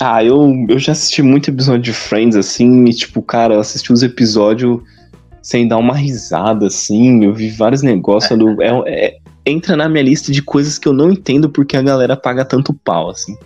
Ah, 0.03 0.23
eu, 0.23 0.65
eu 0.67 0.79
já 0.79 0.93
assisti 0.93 1.21
muito 1.21 1.51
episódio 1.51 1.83
de 1.83 1.93
Friends, 1.93 2.35
assim, 2.35 2.85
e 2.85 2.93
tipo, 2.93 3.21
cara, 3.21 3.53
eu 3.53 3.59
assisti 3.59 3.93
os 3.93 4.01
episódios 4.01 4.81
sem 5.43 5.67
dar 5.67 5.77
uma 5.77 5.95
risada, 5.95 6.65
assim, 6.65 7.23
eu 7.23 7.31
vi 7.35 7.51
vários 7.51 7.83
negócios, 7.83 8.37
do, 8.37 8.59
é, 8.63 8.69
é- 8.87 9.17
entra 9.45 9.75
na 9.75 9.87
minha 9.87 10.03
lista 10.03 10.31
de 10.31 10.41
coisas 10.41 10.79
que 10.79 10.87
eu 10.87 10.93
não 10.93 11.11
entendo 11.11 11.51
porque 11.51 11.77
a 11.77 11.83
galera 11.83 12.17
paga 12.17 12.43
tanto 12.43 12.73
pau, 12.73 13.11
assim. 13.11 13.37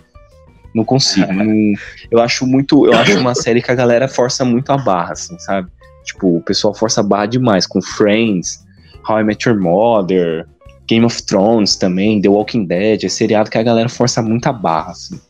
Não 0.74 0.82
consigo. 0.82 1.30
não- 1.30 1.74
eu 2.10 2.20
acho 2.22 2.46
muito. 2.46 2.86
Eu 2.86 2.94
acho 2.94 3.18
uma 3.18 3.34
série 3.34 3.60
que 3.60 3.70
a 3.70 3.74
galera 3.74 4.08
força 4.08 4.42
muito 4.42 4.70
a 4.70 4.78
barra, 4.78 5.12
assim, 5.12 5.38
sabe? 5.38 5.68
Tipo, 6.04 6.38
o 6.38 6.42
pessoal 6.42 6.72
força 6.74 7.02
a 7.02 7.04
barra 7.04 7.26
demais 7.26 7.66
com 7.66 7.82
Friends, 7.82 8.64
How 9.06 9.20
I 9.20 9.24
Met 9.24 9.46
Your 9.46 9.60
Mother, 9.60 10.46
Game 10.88 11.04
of 11.04 11.22
Thrones 11.22 11.76
também, 11.76 12.18
The 12.20 12.28
Walking 12.30 12.64
Dead, 12.64 13.04
é 13.04 13.08
seriado 13.10 13.50
que 13.50 13.58
a 13.58 13.62
galera 13.62 13.90
força 13.90 14.22
muito 14.22 14.46
a 14.46 14.52
barra, 14.54 14.92
assim. 14.92 15.20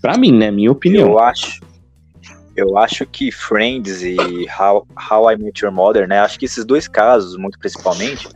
Pra 0.00 0.16
mim, 0.16 0.32
né? 0.32 0.50
Minha 0.50 0.72
opinião. 0.72 1.08
Eu 1.08 1.18
acho. 1.18 1.60
Eu 2.56 2.76
acho 2.76 3.06
que 3.06 3.30
Friends 3.30 4.02
e 4.02 4.16
How, 4.58 4.84
How 5.10 5.30
I 5.30 5.36
Met 5.36 5.64
Your 5.64 5.72
Mother, 5.72 6.08
né? 6.08 6.18
Acho 6.18 6.38
que 6.38 6.44
esses 6.44 6.64
dois 6.64 6.88
casos, 6.88 7.36
muito 7.36 7.56
principalmente, 7.56 8.28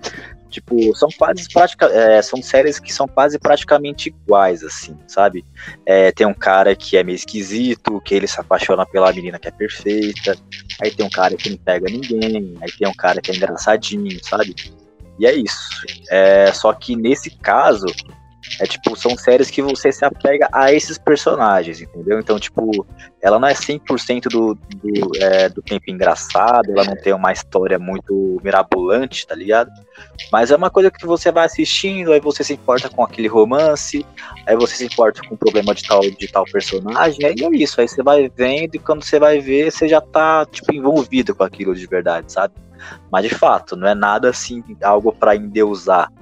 Tipo, 0.53 0.95
são 0.95 1.09
quase 1.17 1.49
pratica, 1.49 1.87
é, 1.87 2.21
são 2.21 2.43
séries 2.43 2.79
que 2.79 2.93
são 2.93 3.09
quase 3.09 3.39
praticamente 3.39 4.11
iguais, 4.11 4.63
assim, 4.63 4.95
sabe? 5.07 5.43
É, 5.87 6.13
tem 6.13 6.27
um 6.27 6.35
cara 6.35 6.77
que 6.77 6.95
é 6.95 7.03
meio 7.03 7.17
esquisito, 7.17 8.03
que 8.03 8.15
ele 8.15 8.27
se 8.27 8.39
apaixona 8.39 8.85
pela 8.85 9.11
menina 9.15 9.39
que 9.39 9.49
é 9.49 9.51
perfeita. 9.51 10.37
Aí 10.83 10.91
tem 10.91 11.07
um 11.07 11.11
cara 11.11 11.35
que 11.37 11.49
não 11.49 11.57
pega 11.57 11.87
ninguém. 11.87 12.55
Aí 12.61 12.71
tem 12.71 12.87
um 12.87 12.93
cara 12.93 13.23
que 13.23 13.31
é 13.31 13.35
engraçadinho, 13.35 14.23
sabe? 14.23 14.55
E 15.19 15.25
é 15.25 15.35
isso. 15.35 15.71
É, 16.11 16.53
só 16.53 16.71
que 16.75 16.95
nesse 16.95 17.31
caso, 17.31 17.87
é 18.61 18.67
tipo, 18.67 18.97
são 18.97 19.17
séries 19.17 19.51
que 19.51 19.63
você 19.63 19.91
se 19.91 20.05
apega 20.05 20.49
a 20.53 20.73
esses 20.73 20.99
personagens, 20.99 21.81
entendeu? 21.81 22.19
Então, 22.19 22.39
tipo, 22.39 22.87
ela 23.21 23.39
não 23.39 23.49
é 23.49 23.55
100% 23.55 24.25
do, 24.25 24.55
do, 24.55 25.17
é, 25.21 25.49
do 25.49 25.63
tempo 25.63 25.85
engraçado, 25.89 26.71
ela 26.71 26.85
não 26.85 26.97
tem 26.97 27.13
uma 27.13 27.33
história 27.33 27.79
muito 27.79 28.41
mirabolante, 28.43 29.27
tá 29.27 29.35
ligado? 29.35 29.71
Mas 30.31 30.51
é 30.51 30.57
uma 30.57 30.71
coisa 30.71 30.91
que 30.91 31.07
você 31.07 31.31
vai 31.31 31.47
assistindo, 31.47 32.13
aí 32.13 32.21
você 32.21 32.45
se 32.45 32.53
importa 32.53 32.89
com 32.89 33.03
aquele 33.03 33.29
romance, 33.29 34.05
aí 34.47 34.57
você 34.57 34.77
se 34.77 34.85
importa 34.85 35.23
com 35.27 35.35
o 35.35 35.39
problema 35.39 35.75
de 35.75 35.83
tal, 35.85 36.01
de 36.01 36.29
tal 36.29 36.45
personagem, 36.45 37.25
aí 37.25 37.35
é 37.41 37.57
isso, 37.57 37.81
aí 37.81 37.89
você 37.89 38.03
vai 38.03 38.31
vendo 38.35 38.75
e 38.75 38.79
quando 38.79 39.05
você 39.05 39.19
vai 39.19 39.41
ver, 39.41 39.71
você 39.71 39.89
já 39.89 40.01
tá, 40.01 40.45
tipo, 40.47 40.75
envolvido 40.75 41.35
com 41.35 41.45
aquilo 41.45 41.75
de 41.75 41.87
verdade, 41.87 42.33
sabe? 42.33 42.55
Mas 43.11 43.25
de 43.25 43.35
fato, 43.35 43.77
não 43.77 43.87
é 43.87 43.95
nada 43.95 44.31
assim, 44.31 44.63
algo 44.83 45.13
para 45.13 45.37
endeusar. 45.37 46.13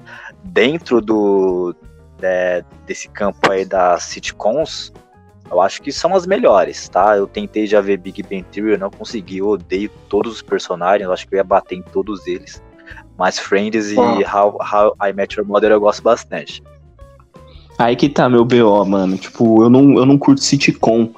Dentro 0.45 1.01
do, 1.01 1.75
é, 2.23 2.65
desse 2.87 3.09
campo 3.09 3.51
aí 3.51 3.65
das 3.65 4.05
sitcoms, 4.05 4.93
eu 5.51 5.61
acho 5.61 5.83
que 5.83 5.91
são 5.91 6.15
as 6.15 6.27
melhores, 6.27 6.89
tá? 6.89 7.17
Eu 7.17 7.27
tentei 7.27 7.67
já 7.67 7.81
ver 7.81 7.97
Big 7.97 8.23
Bang 8.23 8.45
Theory, 8.45 8.73
eu 8.73 8.79
não 8.79 8.91
consegui, 8.91 9.39
eu 9.39 9.49
odeio 9.49 9.91
todos 10.09 10.35
os 10.35 10.43
personagens, 10.43 11.07
eu 11.07 11.13
acho 11.13 11.27
que 11.27 11.35
eu 11.35 11.39
ia 11.39 11.45
bater 11.45 11.77
em 11.77 11.83
todos 11.83 12.27
eles. 12.27 12.63
Mas 13.19 13.39
Friends 13.39 13.91
e 13.91 13.97
How, 13.99 14.59
How 14.61 14.97
I 15.07 15.13
Met 15.13 15.39
Your 15.39 15.47
Mother 15.47 15.73
eu 15.73 15.81
gosto 15.81 16.03
bastante. 16.03 16.63
Aí 17.79 17.97
que 17.97 18.09
tá 18.09 18.29
meu 18.29 18.45
BO, 18.45 18.85
mano. 18.85 19.17
Tipo, 19.17 19.63
eu 19.63 19.71
não, 19.71 19.97
eu 19.97 20.07
não 20.07 20.19
curto 20.19 20.43
sitcom. 20.43 21.11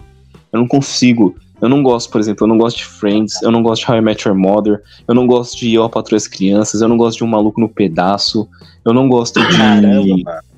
Eu 0.52 0.60
não 0.60 0.68
consigo. 0.68 1.34
Eu 1.60 1.68
não 1.68 1.82
gosto, 1.82 2.10
por 2.10 2.20
exemplo, 2.20 2.44
eu 2.44 2.48
não 2.48 2.58
gosto 2.58 2.78
de 2.78 2.84
Friends, 2.84 3.40
eu 3.40 3.52
não 3.52 3.62
gosto 3.62 3.84
de 3.84 3.90
How 3.90 3.98
I 3.98 4.00
Met 4.00 4.26
Your 4.26 4.36
Mother, 4.36 4.82
eu 5.06 5.14
não 5.14 5.28
gosto 5.28 5.56
de 5.56 5.72
Eu, 5.72 5.84
a 5.84 5.88
Patroa 5.88 6.16
as 6.16 6.26
Crianças, 6.26 6.80
eu 6.82 6.88
não 6.88 6.96
gosto 6.96 7.18
de 7.18 7.24
Um 7.24 7.28
Maluco 7.28 7.60
no 7.60 7.68
Pedaço, 7.68 8.48
eu 8.84 8.92
não 8.92 9.08
gosto 9.08 9.40
de... 9.40 9.56
Caramba, 9.56 10.16
mano. 10.24 10.51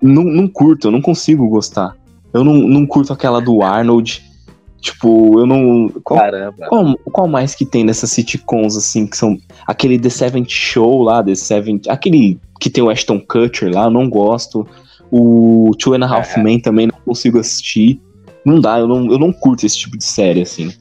Não, 0.00 0.24
não 0.24 0.48
curto, 0.48 0.88
eu 0.88 0.90
não 0.90 1.00
consigo 1.00 1.48
gostar. 1.48 1.96
Eu 2.32 2.44
não, 2.44 2.54
não 2.54 2.86
curto 2.86 3.12
aquela 3.12 3.40
do 3.40 3.62
Arnold. 3.62 4.22
Tipo, 4.80 5.38
eu 5.38 5.46
não. 5.46 5.88
Qual, 6.02 6.18
Caramba. 6.18 6.66
qual, 6.68 6.98
qual 7.12 7.28
mais 7.28 7.54
que 7.54 7.66
tem 7.66 7.84
nessas 7.84 8.10
sitcoms, 8.12 8.76
assim, 8.76 9.06
que 9.06 9.16
são. 9.16 9.36
Aquele 9.66 9.98
The 9.98 10.08
Seventh 10.08 10.48
Show 10.48 11.02
lá, 11.02 11.22
The 11.22 11.34
Seventh. 11.34 11.86
Aquele 11.88 12.40
que 12.58 12.70
tem 12.70 12.82
o 12.82 12.88
Ashton 12.88 13.20
Kutcher 13.20 13.74
lá, 13.74 13.84
eu 13.84 13.90
não 13.90 14.08
gosto. 14.08 14.66
O 15.10 15.72
Two 15.78 15.94
and 15.94 16.04
a 16.04 16.08
Half 16.08 16.38
É. 16.38 16.42
Men 16.42 16.60
também 16.60 16.86
não 16.86 16.98
consigo 17.04 17.38
assistir. 17.38 18.00
Não 18.44 18.58
dá, 18.58 18.78
eu 18.78 18.88
não, 18.88 19.10
eu 19.12 19.18
não 19.18 19.32
curto 19.32 19.66
esse 19.66 19.76
tipo 19.76 19.98
de 19.98 20.04
série, 20.04 20.40
assim. 20.42 20.72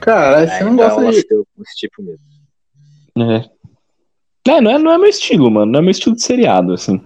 Cara, 0.00 0.42
É, 0.42 0.46
você 0.46 0.64
não 0.64 0.74
então 0.74 0.88
gosta 0.88 1.02
eu 1.02 1.10
de. 1.12 1.26
eu 1.30 1.46
esse 1.62 1.76
tipo 1.76 2.02
mesmo. 2.02 3.32
É. 3.32 3.44
É, 4.48 4.60
não 4.60 4.70
é, 4.70 4.78
não 4.78 4.90
é 4.90 4.98
meu 4.98 5.08
estilo, 5.08 5.50
mano. 5.50 5.70
Não 5.70 5.78
é 5.78 5.82
meu 5.82 5.90
estilo 5.90 6.16
de 6.16 6.22
seriado, 6.22 6.72
assim. 6.72 7.00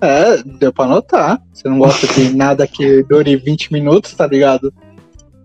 É, 0.00 0.42
deu 0.58 0.72
pra 0.72 0.86
notar. 0.86 1.40
Você 1.52 1.68
não 1.68 1.78
gosta 1.78 2.06
de 2.06 2.34
nada 2.36 2.66
que 2.66 3.02
dure 3.04 3.36
20 3.36 3.72
minutos, 3.72 4.14
tá 4.14 4.26
ligado? 4.26 4.72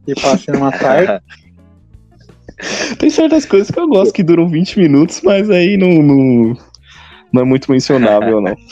E 0.07 0.13
passe 0.15 0.51
numa 0.51 0.71
tarde. 0.71 1.23
Tem 2.97 3.09
certas 3.09 3.45
coisas 3.45 3.71
que 3.71 3.79
eu 3.79 3.87
gosto 3.87 4.13
que 4.13 4.23
duram 4.23 4.49
20 4.49 4.79
minutos, 4.79 5.21
mas 5.23 5.49
aí 5.49 5.77
não, 5.77 6.03
não, 6.03 6.57
não 7.31 7.41
é 7.41 7.45
muito 7.45 7.71
mencionável, 7.71 8.41
não. 8.41 8.55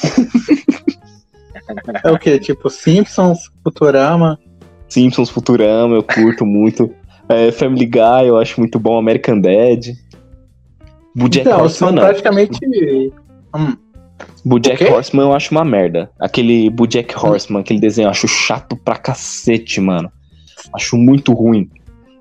É 2.03 2.09
o 2.09 2.17
quê? 2.17 2.39
Tipo 2.39 2.69
Simpsons, 2.69 3.51
Futurama. 3.61 4.39
Simpsons, 4.87 5.29
Futurama, 5.29 5.95
eu 5.95 6.03
curto 6.03 6.45
muito. 6.45 6.89
É, 7.27 7.51
Family 7.51 7.85
Guy, 7.85 8.27
eu 8.27 8.37
acho 8.37 8.59
muito 8.59 8.79
bom. 8.79 8.97
American 8.97 9.39
Dad. 9.39 9.89
Bojack 11.13 11.47
Então, 11.47 11.61
Horseman, 11.61 11.89
são 11.89 11.95
praticamente. 11.95 12.59
Hum, 13.55 13.75
Bojack? 14.43 14.83
Horseman 14.83 15.23
eu 15.23 15.33
acho 15.33 15.51
uma 15.51 15.65
merda. 15.65 16.09
Aquele 16.19 16.69
Bojack 16.69 17.13
Horseman, 17.17 17.61
aquele 17.61 17.79
desenho, 17.79 18.07
eu 18.07 18.11
acho 18.11 18.27
chato 18.27 18.75
pra 18.75 18.95
cacete, 18.95 19.81
mano. 19.81 20.11
Acho 20.73 20.97
muito 20.97 21.33
ruim. 21.33 21.69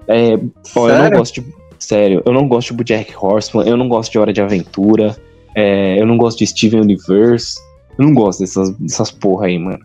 É, 0.09 0.39
ó, 0.77 0.89
eu 0.89 0.99
não 1.03 1.11
gosto 1.11 1.41
de. 1.41 1.55
Sério, 1.79 2.23
eu 2.25 2.33
não 2.33 2.49
gosto 2.49 2.69
de 2.69 2.75
Bojack 2.75 3.15
Horseman, 3.17 3.67
eu 3.67 3.77
não 3.77 3.89
gosto 3.89 4.11
de 4.11 4.19
Hora 4.19 4.33
de 4.33 4.41
Aventura, 4.41 5.15
é, 5.55 6.01
eu 6.01 6.07
não 6.07 6.17
gosto 6.17 6.39
de 6.39 6.47
Steven 6.47 6.81
Universe. 6.81 7.59
Eu 7.99 8.07
não 8.07 8.15
gosto 8.15 8.41
dessas, 8.41 8.71
dessas 8.77 9.11
porra 9.11 9.47
aí, 9.47 9.59
mano. 9.59 9.79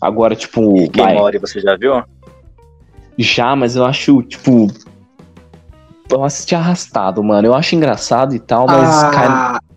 Agora, 0.00 0.36
tipo. 0.36 0.90
Vai, 0.94 1.14
Morty, 1.14 1.38
você 1.38 1.60
já 1.60 1.76
viu? 1.76 2.02
Já, 3.16 3.56
mas 3.56 3.74
eu 3.74 3.84
acho, 3.84 4.22
tipo. 4.22 4.68
Eu 6.10 6.24
assisti 6.24 6.54
arrastado, 6.54 7.22
mano. 7.22 7.48
Eu 7.48 7.54
acho 7.54 7.74
engraçado 7.74 8.34
e 8.34 8.38
tal, 8.38 8.66
mas 8.66 9.02
ah, 9.02 9.10
cai 9.10 9.67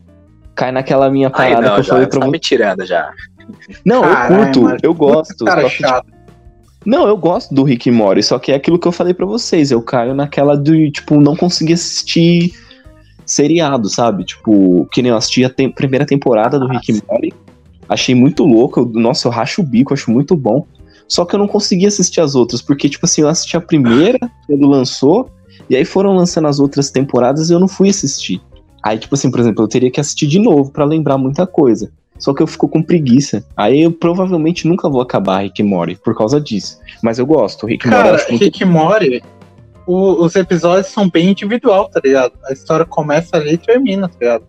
naquela 0.70 1.10
minha 1.10 1.28
Ai, 1.34 1.52
parada 1.54 1.68
não, 1.68 1.74
que 1.76 1.80
eu 1.80 1.84
já, 1.84 1.90
falei 1.94 2.04
você 2.06 2.10
pra 2.10 2.20
tá 2.20 2.26
você. 2.26 2.32
me 2.32 2.40
tirando 2.40 2.86
já. 2.86 3.12
Não, 3.86 4.02
Caralho, 4.02 4.34
eu 4.36 4.44
curto, 4.44 4.62
mano. 4.64 4.78
eu 4.84 4.94
gosto. 4.94 5.46
cara 5.46 5.64
que, 5.64 5.70
chato. 5.70 6.08
Não, 6.86 7.08
eu 7.08 7.16
gosto 7.16 7.56
do 7.56 7.64
Rick 7.64 7.88
e 7.88 7.92
Morty, 7.92 8.22
só 8.24 8.38
que 8.38 8.52
é 8.52 8.56
aquilo 8.56 8.78
que 8.78 8.88
eu 8.88 8.92
falei 8.92 9.14
pra 9.14 9.26
vocês. 9.26 9.72
Eu 9.72 9.82
caio 9.82 10.14
naquela 10.14 10.58
de, 10.58 10.92
tipo, 10.92 11.22
não 11.22 11.36
conseguir 11.38 11.74
assistir 11.74 12.52
seriado, 13.26 13.88
sabe? 13.90 14.24
Tipo, 14.26 14.86
que 14.92 15.02
nem 15.02 15.12
eu 15.12 15.18
assisti 15.18 15.46
a 15.46 15.50
tem- 15.50 15.72
primeira 15.72 16.06
temporada 16.06 16.60
do 16.60 16.66
Ah, 16.68 16.74
Rick 16.74 16.92
e 16.92 17.02
Morty. 17.10 17.34
Achei 17.88 18.16
muito 18.16 18.44
louco. 18.44 18.80
eu- 18.82 18.86
nossa, 19.02 19.28
eu 19.28 19.32
racho 19.32 19.62
o 19.62 19.66
bico, 19.66 19.94
acho 19.94 20.12
muito 20.12 20.36
bom. 20.36 20.66
Só 21.08 21.26
que 21.26 21.36
eu 21.36 21.40
não 21.40 21.48
consegui 21.48 21.86
assistir 21.86 22.22
as 22.22 22.36
outras, 22.36 22.62
porque, 22.62 22.88
tipo 22.90 23.06
assim, 23.06 23.22
eu 23.22 23.28
assisti 23.28 23.58
a 23.58 23.62
primeira 23.62 24.18
quando 24.48 24.66
lançou, 24.68 25.30
e 25.70 25.76
aí 25.76 25.84
foram 25.84 26.16
lançando 26.16 26.48
as 26.48 26.58
outras 26.60 26.90
temporadas 26.90 27.50
e 27.50 27.54
eu 27.54 27.60
não 27.60 27.68
fui 27.68 27.90
assistir. 27.90 28.42
Aí, 28.84 28.98
tipo 28.98 29.16
assim, 29.16 29.30
por 29.30 29.40
exemplo, 29.40 29.64
eu 29.64 29.68
teria 29.68 29.92
que 29.92 30.00
assistir 30.00 30.28
de 30.28 30.40
novo 30.40 30.72
pra 30.72 30.86
lembrar 30.86 31.18
muita 31.18 31.46
coisa. 31.46 31.92
Só 32.18 32.34
que 32.34 32.42
eu 32.44 32.48
fico 32.48 32.68
com 32.68 32.84
preguiça. 32.84 33.44
Aí 33.58 33.82
eu 33.82 33.92
provavelmente 33.92 34.68
nunca 34.68 34.88
vou 34.90 35.02
acabar 35.02 35.40
Rick 35.44 35.62
e 35.62 35.66
Morty 35.66 35.96
por 35.96 36.16
causa 36.16 36.40
disso. 36.40 36.80
Mas 37.02 37.18
eu 37.18 37.26
gosto. 37.26 37.66
Rick 37.66 37.88
Morty 37.88 37.98
eu 38.00 38.04
Cara, 38.06 38.16
acho 38.18 38.30
muito 38.30 38.44
Rick 38.44 38.64
Morty, 38.66 39.24
o- 39.88 40.24
os 40.24 40.36
episódios 40.36 40.88
são 40.88 41.10
bem 41.10 41.30
individual, 41.30 41.90
tá 41.90 42.00
ligado? 42.04 42.34
A 42.46 42.54
história 42.54 42.86
começa 42.86 43.38
ali 43.38 43.54
e 43.54 43.58
termina, 43.58 44.08
tá 44.08 44.16
ligado? 44.22 44.44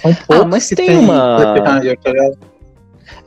São 0.00 0.14
poucos 0.14 0.44
Ah, 0.44 0.48
mas 0.48 0.68
que 0.68 0.74
tem 0.76 0.96
uma- 0.96 1.54
tá 1.62 1.78
ligado? 1.80 2.38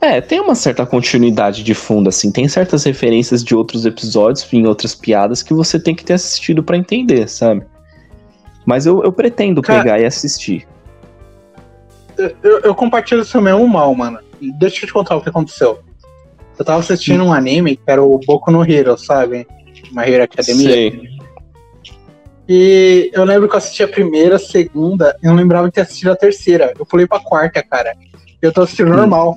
É, 0.00 0.20
tem 0.20 0.40
uma 0.40 0.54
certa 0.54 0.84
continuidade 0.86 1.62
de 1.62 1.74
fundo, 1.74 2.08
assim. 2.08 2.30
Tem 2.32 2.48
certas 2.48 2.84
referências 2.84 3.44
de 3.44 3.54
outros 3.54 3.84
episódios, 3.86 4.46
em 4.52 4.66
outras 4.66 4.94
piadas, 4.94 5.42
que 5.42 5.54
você 5.54 5.78
tem 5.78 5.94
que 5.94 6.04
ter 6.04 6.14
assistido 6.14 6.62
pra 6.62 6.76
entender, 6.76 7.28
sabe? 7.28 7.62
Mas 8.70 8.86
eu, 8.86 9.02
eu 9.02 9.10
pretendo 9.10 9.60
Cara- 9.60 9.82
pegar 9.82 9.98
e 9.98 10.04
assistir. 10.04 10.64
Eu, 12.16 12.60
eu 12.60 12.72
compartilho 12.72 13.24
seu 13.24 13.40
mesmo 13.40 13.66
mal, 13.66 13.92
mano. 13.96 14.20
Deixa 14.60 14.84
eu 14.84 14.86
te 14.86 14.92
contar 14.92 15.16
o 15.16 15.20
que 15.20 15.28
aconteceu. 15.28 15.80
Eu 16.56 16.64
tava 16.64 16.78
assistindo 16.78 17.24
um 17.24 17.32
anime 17.32 17.74
que 17.74 17.82
era 17.84 18.00
o 18.00 18.20
Boku 18.24 18.52
no 18.52 18.64
Hero, 18.64 18.96
sabe? 18.96 19.44
My 19.90 20.04
Hero 20.08 20.22
Academia. 20.22 20.70
Sei. 20.70 21.10
E 22.48 23.10
eu 23.12 23.24
lembro 23.24 23.48
que 23.48 23.54
eu 23.54 23.58
assisti 23.58 23.82
a 23.82 23.88
primeira, 23.88 24.36
a 24.36 24.38
segunda, 24.38 25.16
e 25.20 25.26
eu 25.26 25.30
não 25.30 25.38
lembrava 25.38 25.66
de 25.66 25.72
ter 25.72 25.80
assistido 25.80 26.12
a 26.12 26.16
terceira. 26.16 26.72
Eu 26.78 26.86
pulei 26.86 27.08
pra 27.08 27.18
quarta, 27.18 27.64
cara. 27.64 27.96
E 28.40 28.46
eu 28.46 28.52
tô 28.52 28.62
assistindo 28.62 28.90
normal. 28.94 29.36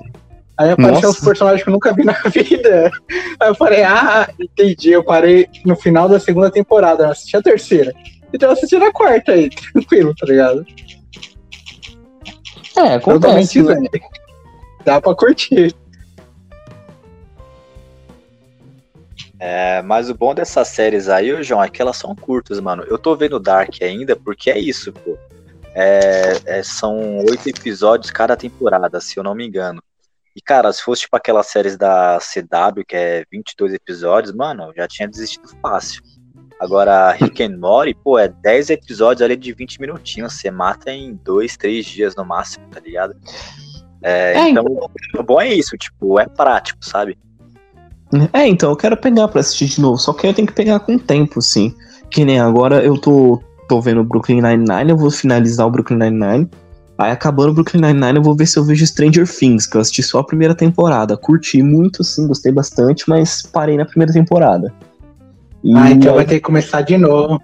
Aí 0.55 0.69
apareceu 0.69 1.07
Nossa. 1.07 1.19
os 1.19 1.25
personagens 1.25 1.63
que 1.63 1.69
eu 1.69 1.73
nunca 1.73 1.91
vi 1.91 2.03
na 2.05 2.13
vida. 2.27 2.91
Aí 3.39 3.49
eu 3.49 3.55
falei, 3.55 3.81
ah, 3.81 4.29
entendi. 4.39 4.91
Eu 4.91 5.03
parei 5.03 5.47
no 5.65 5.75
final 5.75 6.07
da 6.07 6.19
segunda 6.19 6.51
temporada, 6.51 7.05
eu 7.05 7.09
assisti 7.09 7.35
a 7.35 7.41
terceira. 7.41 7.91
Então 8.33 8.49
eu 8.49 8.53
assisti 8.53 8.77
na 8.77 8.91
quarta 8.91 9.31
aí, 9.31 9.49
tranquilo, 9.71 10.15
tá 10.15 10.25
ligado? 10.25 10.65
É, 12.75 12.99
Totalmente 12.99 13.59
acontece. 13.59 13.81
né? 13.81 13.89
Dá 14.83 14.99
pra 14.99 15.15
curtir. 15.15 15.75
É, 19.39 19.81
mas 19.81 20.09
o 20.09 20.15
bom 20.15 20.33
dessas 20.33 20.69
séries 20.69 21.09
aí, 21.09 21.33
ô 21.33 21.43
João, 21.43 21.61
é 21.61 21.69
que 21.69 21.81
elas 21.81 21.97
são 21.97 22.15
curtas, 22.15 22.59
mano. 22.59 22.83
Eu 22.83 22.97
tô 22.97 23.15
vendo 23.15 23.39
Dark 23.39 23.75
ainda 23.81 24.15
porque 24.15 24.49
é 24.49 24.57
isso, 24.57 24.91
pô. 24.93 25.17
É, 25.75 26.39
é, 26.45 26.63
são 26.63 27.17
oito 27.17 27.49
episódios 27.49 28.11
cada 28.11 28.37
temporada, 28.37 29.01
se 29.01 29.17
eu 29.17 29.23
não 29.23 29.35
me 29.35 29.45
engano. 29.45 29.83
E, 30.35 30.41
cara, 30.41 30.71
se 30.71 30.81
fosse 30.81 31.01
tipo 31.01 31.15
aquelas 31.15 31.47
séries 31.47 31.77
da 31.77 32.19
CW, 32.19 32.83
que 32.87 32.95
é 32.95 33.25
22 33.31 33.73
episódios, 33.73 34.33
mano, 34.33 34.63
eu 34.69 34.73
já 34.75 34.87
tinha 34.87 35.07
desistido 35.07 35.47
fácil. 35.61 36.01
Agora, 36.59 37.11
Rick 37.11 37.43
and 37.43 37.57
Morty, 37.57 37.93
pô, 37.93 38.17
é 38.17 38.27
10 38.27 38.69
episódios 38.69 39.21
ali 39.21 39.35
de 39.35 39.53
20 39.53 39.81
minutinhos. 39.81 40.33
Você 40.33 40.49
mata 40.49 40.91
em 40.91 41.19
dois, 41.23 41.57
três 41.57 41.85
dias 41.85 42.15
no 42.15 42.23
máximo, 42.23 42.65
tá 42.71 42.79
ligado? 42.79 43.15
É, 44.01 44.33
É, 44.33 44.49
então, 44.49 44.65
o 45.17 45.23
bom 45.23 45.41
é 45.41 45.53
isso, 45.53 45.77
tipo, 45.77 46.19
é 46.19 46.25
prático, 46.25 46.79
sabe? 46.81 47.17
É, 48.31 48.47
então, 48.47 48.69
eu 48.69 48.75
quero 48.75 48.95
pegar 48.95 49.27
pra 49.27 49.39
assistir 49.39 49.65
de 49.65 49.81
novo. 49.81 49.97
Só 49.97 50.13
que 50.13 50.27
eu 50.27 50.33
tenho 50.33 50.47
que 50.47 50.53
pegar 50.53 50.79
com 50.79 50.97
tempo, 50.97 51.41
sim. 51.41 51.73
Que 52.11 52.23
nem 52.23 52.39
agora 52.39 52.83
eu 52.83 52.97
tô 52.97 53.41
tô 53.67 53.81
vendo 53.81 54.01
o 54.01 54.03
Brooklyn 54.03 54.41
Nine-Nine, 54.41 54.91
eu 54.91 54.97
vou 54.97 55.09
finalizar 55.09 55.65
o 55.65 55.71
Brooklyn 55.71 55.97
Nine-Nine. 55.97 56.49
Aí 56.97 57.11
acabando 57.11 57.51
o 57.51 57.53
Brooklyn 57.55 57.81
Nine-Nine, 57.81 58.17
eu 58.17 58.23
vou 58.23 58.35
ver 58.35 58.45
se 58.45 58.57
eu 58.57 58.63
vejo 58.63 58.85
Stranger 58.85 59.27
Things, 59.27 59.65
que 59.65 59.75
eu 59.75 59.81
assisti 59.81 60.03
só 60.03 60.19
a 60.19 60.23
primeira 60.23 60.53
temporada. 60.53 61.17
Curti 61.17 61.63
muito, 61.63 62.03
sim, 62.03 62.27
gostei 62.27 62.51
bastante, 62.51 63.09
mas 63.09 63.41
parei 63.41 63.77
na 63.77 63.85
primeira 63.85 64.13
temporada. 64.13 64.71
E 65.63 65.75
Ah, 65.75 65.91
então 65.91 66.15
vai 66.15 66.25
ter 66.25 66.35
que 66.35 66.41
começar 66.41 66.81
de 66.81 66.97
novo. 66.97 67.41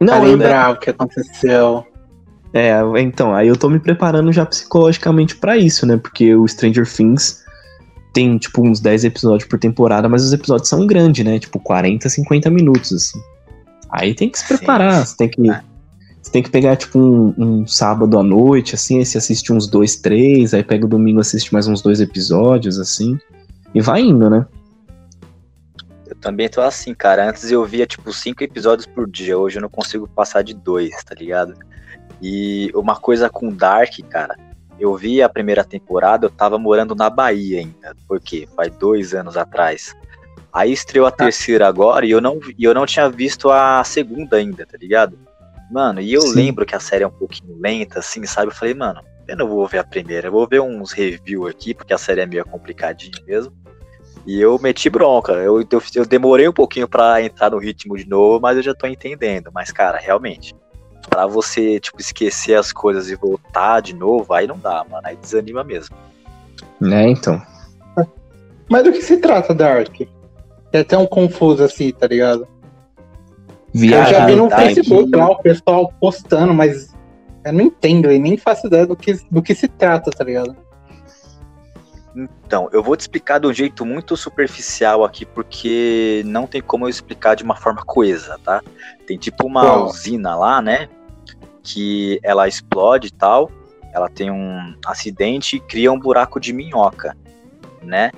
Não, 0.00 0.20
pra 0.20 0.22
lembrar 0.22 0.72
o 0.72 0.78
que 0.78 0.90
aconteceu. 0.90 1.84
É, 2.52 2.80
então, 2.98 3.34
aí 3.34 3.48
eu 3.48 3.56
tô 3.56 3.68
me 3.68 3.78
preparando 3.78 4.32
já 4.32 4.46
psicologicamente 4.46 5.36
pra 5.36 5.56
isso, 5.56 5.86
né? 5.86 5.96
Porque 5.96 6.34
o 6.34 6.46
Stranger 6.46 6.86
Things 6.90 7.44
tem, 8.12 8.38
tipo, 8.38 8.66
uns 8.66 8.80
10 8.80 9.04
episódios 9.04 9.48
por 9.48 9.58
temporada, 9.58 10.08
mas 10.08 10.24
os 10.24 10.32
episódios 10.32 10.68
são 10.68 10.86
grandes, 10.86 11.24
né? 11.24 11.38
Tipo, 11.38 11.58
40, 11.58 12.08
50 12.08 12.50
minutos, 12.50 12.92
assim. 12.92 13.20
Aí 13.90 14.14
tem 14.14 14.28
que 14.28 14.38
se 14.38 14.46
Sim. 14.46 14.56
preparar, 14.56 15.06
você 15.06 15.16
tem 15.16 15.28
que. 15.28 15.50
É. 15.50 15.60
Você 16.20 16.32
tem 16.32 16.42
que 16.42 16.50
pegar, 16.50 16.76
tipo, 16.76 16.98
um, 16.98 17.34
um 17.38 17.66
sábado 17.66 18.18
à 18.18 18.22
noite, 18.22 18.74
assim, 18.74 18.98
aí 18.98 19.06
você 19.06 19.18
assiste 19.18 19.52
uns 19.52 19.66
dois, 19.66 19.96
três, 19.96 20.52
aí 20.52 20.62
pega 20.62 20.84
o 20.84 20.88
domingo 20.88 21.20
assiste 21.20 21.52
mais 21.52 21.66
uns 21.66 21.80
dois 21.80 22.00
episódios, 22.00 22.78
assim. 22.78 23.18
E 23.74 23.80
vai 23.80 24.02
indo, 24.02 24.28
né? 24.28 24.44
Também 26.20 26.48
tô 26.48 26.60
assim, 26.60 26.94
cara. 26.94 27.28
Antes 27.28 27.50
eu 27.50 27.64
via, 27.64 27.86
tipo, 27.86 28.12
cinco 28.12 28.42
episódios 28.42 28.86
por 28.86 29.08
dia. 29.08 29.38
Hoje 29.38 29.58
eu 29.58 29.62
não 29.62 29.68
consigo 29.68 30.08
passar 30.08 30.42
de 30.42 30.54
dois, 30.54 31.02
tá 31.04 31.14
ligado? 31.14 31.54
E 32.20 32.70
uma 32.74 32.96
coisa 32.96 33.30
com 33.30 33.52
Dark, 33.52 33.92
cara. 34.08 34.36
Eu 34.78 34.94
vi 34.94 35.22
a 35.22 35.28
primeira 35.28 35.64
temporada, 35.64 36.26
eu 36.26 36.30
tava 36.30 36.58
morando 36.58 36.94
na 36.94 37.10
Bahia 37.10 37.60
ainda. 37.60 37.96
Por 38.06 38.20
quê? 38.20 38.48
Faz 38.54 38.70
dois 38.76 39.14
anos 39.14 39.36
atrás. 39.36 39.94
Aí 40.52 40.72
estreou 40.72 41.06
a 41.06 41.10
terceira 41.10 41.66
agora 41.66 42.06
e 42.06 42.10
eu 42.10 42.20
não, 42.20 42.40
e 42.56 42.64
eu 42.64 42.72
não 42.72 42.86
tinha 42.86 43.08
visto 43.08 43.50
a 43.50 43.82
segunda 43.84 44.36
ainda, 44.36 44.64
tá 44.64 44.78
ligado? 44.78 45.18
Mano, 45.70 46.00
e 46.00 46.12
eu 46.12 46.22
Sim. 46.22 46.34
lembro 46.34 46.64
que 46.64 46.74
a 46.74 46.80
série 46.80 47.04
é 47.04 47.06
um 47.06 47.10
pouquinho 47.10 47.56
lenta, 47.60 47.98
assim, 47.98 48.24
sabe? 48.24 48.50
Eu 48.50 48.54
falei, 48.54 48.72
mano, 48.72 49.02
eu 49.26 49.36
não 49.36 49.46
vou 49.46 49.66
ver 49.66 49.78
a 49.78 49.84
primeira, 49.84 50.28
eu 50.28 50.32
vou 50.32 50.48
ver 50.48 50.60
uns 50.60 50.92
review 50.92 51.46
aqui, 51.46 51.74
porque 51.74 51.92
a 51.92 51.98
série 51.98 52.22
é 52.22 52.26
meio 52.26 52.44
complicadinha 52.46 53.22
mesmo. 53.26 53.52
E 54.28 54.42
eu 54.42 54.58
meti 54.58 54.90
bronca. 54.90 55.32
Eu, 55.32 55.62
eu, 55.62 55.82
eu 55.94 56.04
demorei 56.04 56.46
um 56.46 56.52
pouquinho 56.52 56.86
pra 56.86 57.22
entrar 57.22 57.50
no 57.50 57.56
ritmo 57.56 57.96
de 57.96 58.06
novo, 58.06 58.38
mas 58.38 58.58
eu 58.58 58.62
já 58.62 58.74
tô 58.74 58.86
entendendo. 58.86 59.50
Mas, 59.54 59.72
cara, 59.72 59.96
realmente, 59.96 60.54
pra 61.08 61.26
você, 61.26 61.80
tipo, 61.80 61.98
esquecer 61.98 62.54
as 62.54 62.70
coisas 62.70 63.08
e 63.08 63.14
voltar 63.14 63.80
de 63.80 63.94
novo, 63.94 64.34
aí 64.34 64.46
não 64.46 64.58
dá, 64.58 64.84
mano. 64.84 65.00
Aí 65.06 65.16
desanima 65.16 65.64
mesmo. 65.64 65.96
Né, 66.78 67.08
então. 67.08 67.40
Mas 68.68 68.84
do 68.84 68.92
que 68.92 69.00
se 69.00 69.16
trata, 69.16 69.54
Dark? 69.54 69.98
É 70.74 70.84
tão 70.84 71.06
confuso 71.06 71.64
assim, 71.64 71.90
tá 71.90 72.06
ligado? 72.06 72.46
Viagem 73.72 74.12
eu 74.12 74.18
já 74.20 74.26
vi 74.26 74.36
no. 74.36 74.50
Facebook 74.50 75.16
lá 75.16 75.30
o 75.30 75.42
pessoal 75.42 75.90
postando, 75.98 76.52
mas 76.52 76.94
eu 77.46 77.52
não 77.54 77.62
entendo 77.62 78.12
e 78.12 78.18
nem 78.18 78.36
faço 78.36 78.66
ideia 78.66 78.86
do 78.86 78.94
que, 78.94 79.18
do 79.30 79.40
que 79.40 79.54
se 79.54 79.68
trata, 79.68 80.10
tá 80.10 80.22
ligado? 80.22 80.54
Então, 82.18 82.68
eu 82.72 82.82
vou 82.82 82.96
te 82.96 83.00
explicar 83.00 83.38
de 83.38 83.46
um 83.46 83.52
jeito 83.52 83.86
muito 83.86 84.16
superficial 84.16 85.04
aqui, 85.04 85.24
porque 85.24 86.22
não 86.26 86.48
tem 86.48 86.60
como 86.60 86.84
eu 86.86 86.88
explicar 86.88 87.36
de 87.36 87.44
uma 87.44 87.54
forma 87.54 87.84
coesa, 87.84 88.36
tá? 88.42 88.60
Tem 89.06 89.16
tipo 89.16 89.46
uma 89.46 89.62
Qual? 89.62 89.84
usina 89.86 90.34
lá, 90.34 90.60
né? 90.60 90.88
Que 91.62 92.18
ela 92.24 92.48
explode 92.48 93.06
e 93.06 93.12
tal. 93.12 93.48
Ela 93.92 94.08
tem 94.08 94.32
um 94.32 94.74
acidente 94.84 95.56
e 95.56 95.60
cria 95.60 95.92
um 95.92 95.98
buraco 95.98 96.40
de 96.40 96.52
minhoca, 96.52 97.16
né? 97.82 98.10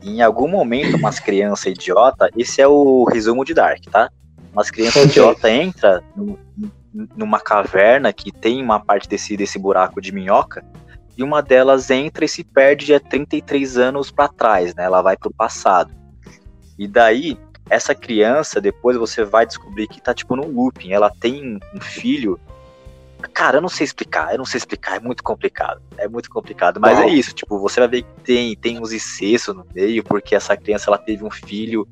E 0.00 0.10
em 0.18 0.22
algum 0.22 0.46
momento, 0.46 0.96
umas 0.96 1.18
crianças 1.20 1.72
idiota, 1.72 2.30
esse 2.36 2.62
é 2.62 2.68
o 2.68 3.04
resumo 3.04 3.44
de 3.44 3.54
Dark, 3.54 3.82
tá? 3.90 4.08
Umas 4.52 4.70
crianças 4.70 5.04
idiota 5.06 5.50
entra 5.50 6.02
num- 6.14 6.38
numa 7.16 7.40
caverna 7.40 8.12
que 8.12 8.30
tem 8.30 8.62
uma 8.62 8.78
parte 8.78 9.08
desse, 9.08 9.36
desse 9.36 9.58
buraco 9.58 10.00
de 10.00 10.12
minhoca 10.12 10.64
e 11.18 11.22
uma 11.24 11.42
delas 11.42 11.90
entra 11.90 12.24
e 12.24 12.28
se 12.28 12.44
perde 12.44 12.94
há 12.94 13.00
33 13.00 13.76
anos 13.76 14.08
pra 14.08 14.28
trás, 14.28 14.72
né? 14.76 14.84
Ela 14.84 15.02
vai 15.02 15.16
pro 15.16 15.32
passado. 15.32 15.92
E 16.78 16.86
daí, 16.86 17.36
essa 17.68 17.92
criança, 17.92 18.60
depois 18.60 18.96
você 18.96 19.24
vai 19.24 19.44
descobrir 19.44 19.88
que 19.88 20.00
tá 20.00 20.14
tipo 20.14 20.36
num 20.36 20.48
looping. 20.48 20.92
Ela 20.92 21.10
tem 21.10 21.58
um 21.74 21.80
filho. 21.80 22.38
Cara, 23.34 23.56
eu 23.56 23.60
não 23.60 23.68
sei 23.68 23.84
explicar, 23.84 24.30
eu 24.30 24.38
não 24.38 24.44
sei 24.44 24.58
explicar, 24.58 24.98
é 24.98 25.00
muito 25.00 25.24
complicado. 25.24 25.82
É 25.96 26.06
muito 26.06 26.30
complicado, 26.30 26.78
mas 26.78 26.96
Uau. 26.96 27.08
é 27.08 27.10
isso, 27.10 27.34
tipo, 27.34 27.58
você 27.58 27.80
vai 27.80 27.88
ver 27.88 28.02
que 28.02 28.20
tem, 28.22 28.54
tem 28.54 28.80
uns 28.80 28.92
incestos 28.92 29.56
no 29.56 29.66
meio, 29.74 30.04
porque 30.04 30.36
essa 30.36 30.56
criança 30.56 30.88
ela 30.88 30.98
teve 30.98 31.24
um 31.24 31.30
filho 31.30 31.88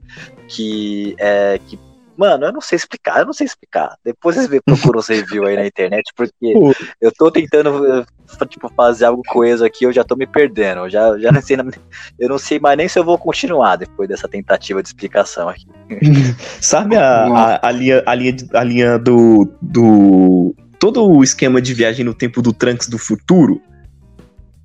que 0.47 1.17
é 1.19 1.59
que 1.67 1.77
Mano, 2.17 2.47
eu 2.47 2.53
não 2.53 2.61
sei 2.61 2.77
explicar, 2.77 3.21
eu 3.21 3.27
não 3.27 3.33
sei 3.33 3.47
explicar. 3.47 3.97
Depois 4.05 4.37
vocês 4.37 4.49
vê- 4.49 4.61
procuram 4.61 5.01
os 5.01 5.09
reviews 5.09 5.47
aí 5.47 5.57
na 5.57 5.67
internet, 5.67 6.13
porque 6.17 6.55
eu 7.01 7.13
tô 7.13 7.31
tentando 7.31 7.87
eh, 7.87 8.05
tipo, 8.49 8.71
fazer 8.75 9.05
algo 9.05 9.23
coeso 9.29 9.65
aqui, 9.65 9.85
eu 9.85 9.93
já 9.93 10.03
tô 10.03 10.17
me 10.17 10.27
perdendo. 10.27 10.83
Eu 10.83 10.91
já, 10.91 11.19
já 11.19 11.31
não 11.31 11.43
sei, 11.43 11.57
eu 12.19 12.29
não 12.29 12.39
sei 12.39 12.59
mais 12.59 12.77
nem 12.77 12.89
se 12.89 12.99
eu 12.99 13.05
vou 13.05 13.19
continuar 13.19 13.77
depois 13.77 14.09
dessa 14.09 14.29
tentativa 14.29 14.83
de 14.83 14.89
explicação 14.89 15.49
aqui. 15.49 15.67
Sabe 16.61 16.97
a, 16.97 17.27
a, 17.27 17.69
a 17.69 17.71
linha, 17.71 18.03
a 18.07 18.15
linha, 18.15 18.37
a 18.55 18.65
linha 18.65 18.99
do, 18.99 19.49
do. 19.61 20.55
Todo 20.79 21.07
o 21.07 21.23
esquema 21.23 21.61
de 21.61 21.73
viagem 21.75 22.05
no 22.05 22.15
tempo 22.15 22.43
do 22.43 22.53
Trunks 22.53 22.89
do 22.89 22.99
futuro, 22.99 23.61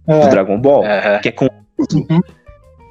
do 0.06 0.14
É, 0.14 0.30
Dragon 0.30 0.60
Ball, 0.60 0.84
que 1.22 1.30
é 1.30 1.32
confuso. 1.32 2.06
Uhum. 2.10 2.22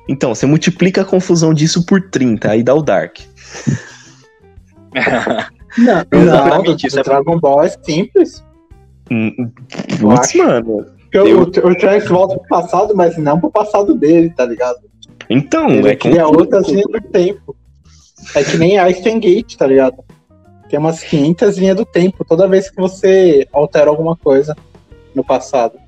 Então, 0.08 0.34
você 0.34 0.44
multiplica 0.44 1.02
a 1.02 1.04
confusão 1.04 1.54
disso 1.54 1.86
por 1.86 2.10
30, 2.10 2.50
aí 2.50 2.62
dá 2.64 2.74
o 2.74 2.82
Dark. 2.82 3.18
Não, 5.78 6.48
não, 6.48 6.62
do, 6.62 6.76
isso 6.76 6.98
é- 6.98 7.02
Dragon 7.02 7.38
Ball 7.38 7.62
é 7.64 7.68
simples. 7.68 8.44
Hum, 9.10 9.32
Eu 9.38 10.08
Putz, 10.08 10.20
acho. 10.30 10.38
mano. 10.38 10.76
O, 10.78 11.16
Eu- 11.16 11.40
o 11.42 11.74
Trunks 11.74 12.08
volta 12.08 12.36
pro 12.38 12.48
passado, 12.48 12.94
mas 12.94 13.16
não 13.16 13.40
pro 13.40 13.50
passado 13.50 13.94
dele, 13.94 14.30
tá 14.30 14.44
ligado? 14.44 14.78
Então, 15.28 15.68
Ele 15.70 15.88
é 15.90 15.96
cria 15.96 16.22
confuso. 16.24 16.38
outras 16.40 16.68
linhas 16.68 16.86
do 16.90 17.00
tempo. 17.00 17.56
É 18.34 18.44
que 18.44 18.56
nem 18.58 18.78
Einstein 18.78 19.18
Gate, 19.18 19.56
tá 19.56 19.66
ligado? 19.66 19.96
Tem 20.68 20.78
umas 20.78 21.02
500 21.02 21.56
linhas 21.58 21.76
do 21.76 21.84
tempo 21.84 22.24
toda 22.24 22.46
vez 22.46 22.70
que 22.70 22.76
você 22.76 23.46
altera 23.52 23.90
alguma 23.90 24.16
coisa 24.16 24.56
no 25.14 25.24
passado. 25.24 25.78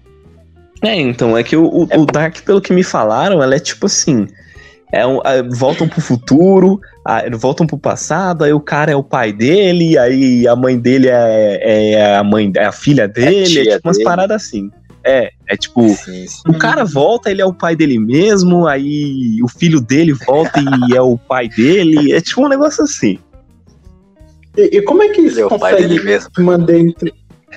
É, 0.82 0.96
então, 0.96 1.36
é 1.38 1.44
que 1.44 1.56
o, 1.56 1.64
o, 1.64 1.82
o 1.84 2.06
Dark, 2.06 2.40
pelo 2.44 2.60
que 2.60 2.72
me 2.72 2.82
falaram, 2.82 3.40
ela 3.42 3.54
é 3.54 3.60
tipo 3.60 3.86
assim. 3.86 4.26
É 4.92 5.06
um, 5.06 5.20
é, 5.24 5.42
voltam 5.42 5.88
pro 5.88 6.02
futuro, 6.02 6.78
ah, 7.02 7.22
voltam 7.32 7.66
pro 7.66 7.78
passado, 7.78 8.44
aí 8.44 8.52
o 8.52 8.60
cara 8.60 8.92
é 8.92 8.94
o 8.96 9.02
pai 9.02 9.32
dele, 9.32 9.96
aí 9.96 10.46
a 10.46 10.54
mãe 10.54 10.78
dele 10.78 11.08
é, 11.08 11.92
é 11.94 12.16
a 12.16 12.22
mãe, 12.22 12.52
é 12.54 12.66
a 12.66 12.72
filha 12.72 13.08
dele, 13.08 13.40
é, 13.40 13.44
tia 13.44 13.64
tipo 13.76 13.88
umas 13.88 13.96
dele. 13.96 14.04
paradas 14.04 14.44
assim. 14.44 14.70
É, 15.02 15.30
é 15.48 15.56
tipo, 15.56 15.88
Sim, 15.88 16.26
sim. 16.28 16.42
o 16.46 16.58
cara 16.58 16.84
volta, 16.84 17.30
ele 17.30 17.40
é 17.40 17.44
o 17.46 17.54
pai 17.54 17.74
dele 17.74 17.98
mesmo, 17.98 18.66
aí 18.68 19.42
o 19.42 19.48
filho 19.48 19.80
dele 19.80 20.12
volta 20.12 20.60
e 20.60 20.94
é 20.94 21.00
o 21.00 21.16
pai 21.16 21.48
dele, 21.48 22.12
é 22.12 22.20
tipo 22.20 22.44
um 22.44 22.48
negócio 22.48 22.84
assim. 22.84 23.18
E, 24.56 24.76
e 24.76 24.82
como 24.82 25.02
é 25.02 25.08
que 25.08 25.20
Ele 25.20 25.28
isso 25.28 25.40
é 25.40 25.46
o 25.46 25.58
pai 25.58 25.74
dele 25.74 25.88
consegue 25.98 26.04
mesmo. 26.04 26.30
te 26.30 26.40
manter, 26.42 26.94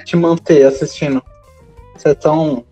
te 0.05 0.15
manter 0.15 0.65
assistindo? 0.65 1.21
Você 1.97 2.09
é 2.09 2.13
tão. 2.13 2.63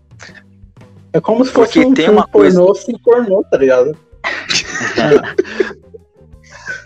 É 1.12 1.20
como 1.20 1.44
se 1.44 1.52
fosse 1.52 1.74
Porque 1.74 1.86
um 1.86 1.92
tem 1.94 2.08
uma 2.08 2.26
coisa- 2.26 2.58
pornô 2.58 2.74
sem 2.74 2.98
pornô, 2.98 3.44
tá 3.50 3.58
ligado? 3.58 3.94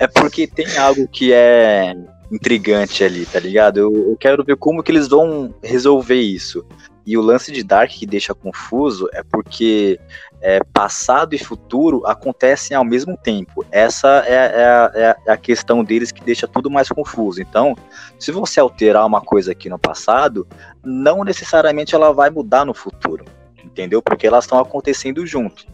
É 0.00 0.06
porque 0.06 0.46
tem 0.46 0.76
algo 0.76 1.08
que 1.08 1.32
é 1.32 1.94
intrigante 2.30 3.02
ali, 3.02 3.26
tá 3.26 3.40
ligado? 3.40 3.78
Eu, 3.78 4.10
eu 4.10 4.16
quero 4.16 4.44
ver 4.44 4.56
como 4.56 4.82
que 4.82 4.92
eles 4.92 5.08
vão 5.08 5.54
resolver 5.62 6.20
isso. 6.20 6.64
E 7.06 7.16
o 7.16 7.22
lance 7.22 7.50
de 7.50 7.64
Dark 7.64 7.90
que 7.90 8.06
deixa 8.06 8.34
confuso 8.34 9.08
é 9.12 9.22
porque 9.22 9.98
é, 10.40 10.60
passado 10.72 11.34
e 11.34 11.38
futuro 11.38 12.06
acontecem 12.06 12.76
ao 12.76 12.84
mesmo 12.84 13.16
tempo. 13.16 13.64
Essa 13.72 14.22
é, 14.26 14.34
é 14.34 14.64
a- 14.64 14.92
é 14.94 15.06
a- 15.10 15.16
é 15.32 15.36
questão 15.36 15.82
deles 15.82 16.12
que 16.12 16.22
deixa 16.22 16.46
tudo 16.46 16.70
mais 16.70 16.88
confuso. 16.88 17.40
Então, 17.42 17.74
se 18.18 18.30
você 18.30 18.60
alterar 18.60 19.04
uma 19.06 19.20
coisa 19.20 19.50
aqui 19.52 19.68
no 19.68 19.78
passado, 19.78 20.46
não 20.84 21.24
necessariamente 21.24 21.94
ela 21.94 22.12
vai 22.12 22.30
mudar 22.30 22.64
no 22.64 22.74
futuro, 22.74 23.24
entendeu? 23.64 24.00
Porque 24.02 24.26
elas 24.26 24.44
estão 24.44 24.60
acontecendo 24.60 25.26
junto. 25.26 25.66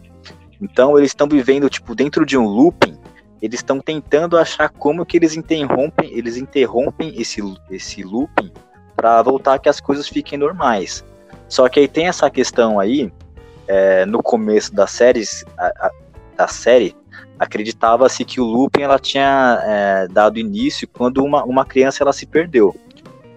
Então, 0.61 0.97
eles 0.97 1.11
estão 1.11 1.27
vivendo 1.27 1.69
tipo 1.69 1.93
dentro 1.95 2.25
de 2.25 2.37
um 2.37 2.45
looping 2.45 2.97
eles 3.41 3.59
estão 3.59 3.79
tentando 3.79 4.37
achar 4.37 4.69
como 4.69 5.05
que 5.05 5.17
eles 5.17 5.35
interrompem, 5.35 6.11
eles 6.17 6.35
interrompem 6.37 7.13
esse, 7.21 7.41
esse 7.69 8.01
looping 8.01 8.51
para 8.95 9.21
voltar 9.21 9.59
que 9.59 9.69
as 9.69 9.79
coisas 9.79 10.07
fiquem 10.07 10.39
normais. 10.39 11.03
Só 11.47 11.69
que 11.69 11.79
aí 11.79 11.87
tem 11.87 12.07
essa 12.07 12.29
questão 12.29 12.79
aí, 12.79 13.11
é, 13.67 14.05
no 14.05 14.23
começo 14.23 14.73
da 14.73 14.87
série, 14.87 15.23
a, 15.57 15.65
a- 15.67 15.91
da 16.35 16.47
série, 16.47 16.95
acreditava-se 17.37 18.25
que 18.25 18.41
o 18.41 18.45
looping 18.45 18.81
ela 18.81 18.97
tinha 18.97 19.61
é, 19.63 20.07
dado 20.07 20.39
início 20.39 20.87
quando 20.87 21.23
uma, 21.23 21.43
uma 21.43 21.65
criança 21.65 22.03
ela 22.03 22.13
se 22.13 22.25
perdeu, 22.25 22.75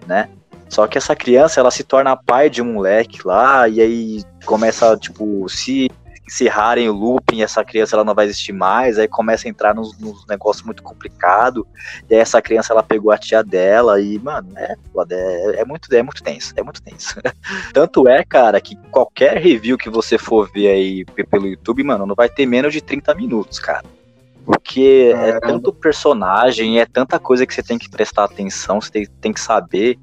né? 0.07 0.29
Só 0.69 0.87
que 0.87 0.97
essa 0.99 1.15
criança 1.15 1.61
ela 1.61 1.71
se 1.71 1.83
torna 1.85 2.17
pai 2.17 2.49
de 2.49 2.63
um 2.63 2.73
moleque 2.75 3.21
lá 3.27 3.69
e 3.69 3.81
aí 3.81 4.23
começa 4.45 4.97
tipo 4.97 5.49
se 5.49 5.91
encerrarem 6.29 6.89
o 6.89 6.93
looping, 6.93 7.43
essa 7.43 7.65
criança 7.65 7.97
ela 7.97 8.05
não 8.05 8.15
vai 8.15 8.27
existir 8.27 8.53
mais, 8.53 8.99
aí 8.99 9.09
começa 9.09 9.49
a 9.49 9.51
entrar 9.51 9.75
nos, 9.75 9.99
nos 9.99 10.27
negócios 10.27 10.65
muito 10.65 10.83
complicado, 10.83 11.67
e 12.09 12.15
aí 12.15 12.21
essa 12.21 12.41
criança 12.41 12.73
ela 12.73 12.83
pegou 12.83 13.11
a 13.11 13.19
tia 13.19 13.43
dela, 13.43 14.01
e, 14.01 14.19
mano, 14.19 14.51
é 14.57 14.77
é, 15.11 15.61
é 15.61 15.65
muito, 15.65 15.95
é 15.95 16.03
muito 16.03 16.23
tenso, 16.23 16.53
é 16.57 16.63
muito 16.63 16.83
tenso. 16.83 17.15
Tanto 17.73 18.07
é, 18.07 18.23
cara, 18.25 18.61
que 18.61 18.77
qualquer 18.91 19.39
review 19.39 19.79
que 19.79 19.89
você 19.89 20.19
for 20.19 20.51
ver 20.53 20.69
aí 20.69 21.05
pelo 21.31 21.47
YouTube, 21.47 21.83
mano, 21.83 22.07
não 22.07 22.15
vai 22.15 22.29
ter 22.29 22.47
menos 22.47 22.73
de 22.73 22.81
30 22.81 23.15
minutos, 23.15 23.59
cara. 23.59 23.85
Porque 24.45 25.13
é 25.15 25.39
tanto 25.41 25.75
personagem, 25.75 26.81
é 26.81 26.87
tanta 26.87 27.19
coisa 27.19 27.47
que 27.47 27.53
você 27.53 27.63
tem 27.63 27.77
que 27.79 27.91
prestar 27.91 28.25
atenção, 28.25 28.81
você 28.81 28.91
tem, 28.91 29.07
tem 29.21 29.33
que 29.33 29.41
saber. 29.41 29.99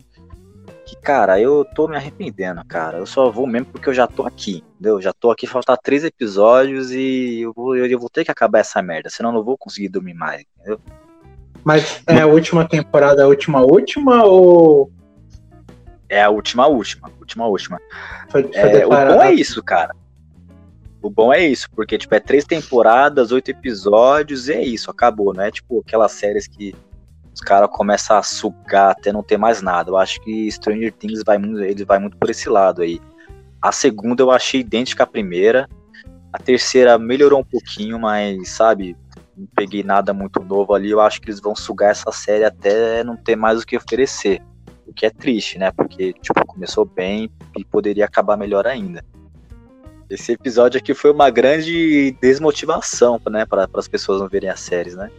Que, 0.85 0.95
cara, 0.95 1.39
eu 1.39 1.65
tô 1.65 1.87
me 1.87 1.95
arrependendo, 1.95 2.63
cara. 2.65 2.99
Eu 2.99 3.07
só 3.07 3.31
vou 3.31 3.47
mesmo 3.47 3.65
porque 3.65 3.89
eu 3.89 3.93
já 3.93 4.05
tô 4.05 4.23
aqui, 4.23 4.63
entendeu? 4.75 5.01
Já 5.01 5.11
tô 5.11 5.31
aqui, 5.31 5.47
faltar 5.47 5.79
três 5.79 6.03
episódios 6.03 6.91
e 6.91 7.41
eu 7.41 7.51
vou, 7.53 7.75
eu 7.75 7.99
vou 7.99 8.09
ter 8.09 8.23
que 8.23 8.29
acabar 8.29 8.59
essa 8.59 8.81
merda, 8.83 9.09
senão 9.09 9.31
eu 9.31 9.35
não 9.35 9.43
vou 9.43 9.57
conseguir 9.57 9.89
dormir 9.89 10.13
mais, 10.13 10.45
entendeu? 10.55 10.79
Mas 11.63 12.03
é 12.05 12.21
a 12.21 12.27
última 12.27 12.67
temporada, 12.67 13.23
a 13.23 13.27
última 13.27 13.61
última 13.63 14.23
ou 14.23 14.91
É 16.07 16.21
a 16.21 16.29
última, 16.29 16.67
última, 16.67 17.09
última, 17.19 17.47
última. 17.47 17.79
foi, 18.29 18.43
foi 18.43 18.53
É, 18.53 18.85
o 18.85 18.89
bom 18.89 19.23
é 19.23 19.33
isso, 19.33 19.63
cara. 19.63 19.95
O 21.01 21.09
bom 21.09 21.33
é 21.33 21.43
isso, 21.47 21.67
porque, 21.75 21.97
tipo, 21.97 22.13
é 22.13 22.19
três 22.19 22.45
temporadas, 22.45 23.31
oito 23.31 23.49
episódios, 23.49 24.47
e 24.47 24.53
é 24.53 24.63
isso, 24.63 24.91
acabou, 24.91 25.33
não 25.33 25.43
é 25.43 25.49
tipo 25.49 25.79
aquelas 25.79 26.11
séries 26.11 26.47
que 26.47 26.75
os 27.35 27.41
caras 27.41 27.69
começam 27.69 28.17
a 28.17 28.23
sugar 28.23 28.91
até 28.91 29.11
não 29.11 29.21
ter 29.21 29.37
mais 29.37 29.61
nada. 29.61 29.91
Eu 29.91 29.97
acho 29.97 30.21
que 30.21 30.49
Stranger 30.49 30.93
Things 30.93 31.21
vai 31.25 31.37
muito, 31.37 31.61
ele 31.61 31.83
vai 31.83 31.99
muito 31.99 32.15
por 32.15 32.29
esse 32.29 32.47
lado 32.47 32.81
aí. 32.81 33.01
A 33.61 33.73
segunda 33.73 34.23
eu 34.23 34.31
achei 34.31 34.61
idêntica 34.61 35.03
à 35.03 35.07
primeira. 35.07 35.67
A 36.31 36.39
terceira 36.39 36.97
melhorou 36.97 37.41
um 37.41 37.43
pouquinho, 37.43 37.99
mas, 37.99 38.47
sabe, 38.49 38.95
não 39.35 39.47
peguei 39.53 39.83
nada 39.83 40.13
muito 40.13 40.41
novo 40.41 40.73
ali. 40.73 40.89
Eu 40.89 41.01
acho 41.01 41.19
que 41.19 41.27
eles 41.27 41.41
vão 41.41 41.53
sugar 41.53 41.91
essa 41.91 42.09
série 42.09 42.45
até 42.45 43.03
não 43.03 43.17
ter 43.17 43.35
mais 43.35 43.61
o 43.61 43.65
que 43.65 43.75
oferecer. 43.75 44.41
O 44.87 44.93
que 44.93 45.05
é 45.05 45.09
triste, 45.09 45.59
né? 45.59 45.71
Porque, 45.71 46.13
tipo, 46.13 46.45
começou 46.45 46.85
bem 46.85 47.29
e 47.57 47.65
poderia 47.65 48.05
acabar 48.05 48.37
melhor 48.37 48.65
ainda. 48.65 49.03
Esse 50.09 50.31
episódio 50.31 50.77
aqui 50.77 50.93
foi 50.93 51.11
uma 51.11 51.29
grande 51.29 52.15
desmotivação, 52.21 53.19
né, 53.29 53.45
para 53.45 53.67
as 53.73 53.87
pessoas 53.87 54.21
não 54.21 54.29
verem 54.29 54.49
as 54.49 54.59
séries, 54.59 54.95
né? 54.95 55.11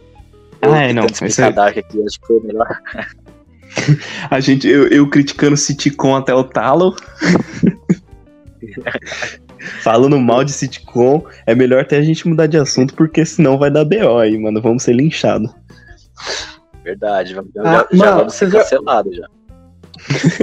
Ah, 0.61 0.83
é, 0.83 0.93
não, 0.93 1.03
é- 1.03 1.51
Dark 1.51 1.77
aqui, 1.77 2.03
acho 2.05 2.19
que 2.19 2.27
foi 2.27 2.39
melhor. 2.41 2.67
A 4.31 4.39
gente, 4.39 4.67
eu, 4.67 4.87
eu 4.87 5.07
criticando 5.09 5.55
sitcom 5.57 6.15
até 6.15 6.33
o 6.33 6.43
talo. 6.43 6.95
Falando 9.81 10.19
mal 10.19 10.43
de 10.43 10.51
sitcom, 10.51 11.23
é 11.45 11.53
melhor 11.53 11.81
até 11.81 11.97
a 11.97 12.01
gente 12.01 12.27
mudar 12.27 12.47
de 12.47 12.57
assunto, 12.57 12.93
porque 12.93 13.25
senão 13.25 13.57
vai 13.57 13.69
dar 13.69 13.85
BO 13.85 14.17
aí, 14.17 14.37
mano. 14.37 14.61
Vamos 14.61 14.83
ser 14.83 14.93
linchados. 14.93 15.51
Verdade, 16.83 17.33
vamos- 17.35 17.51
já, 17.53 17.61
Ah, 17.63 17.87
já 17.91 18.05
mano, 18.05 18.17
vamos 18.19 18.33
ser 18.33 18.49
já- 18.49 18.59
cancelados 18.59 19.15
já. 19.15 19.27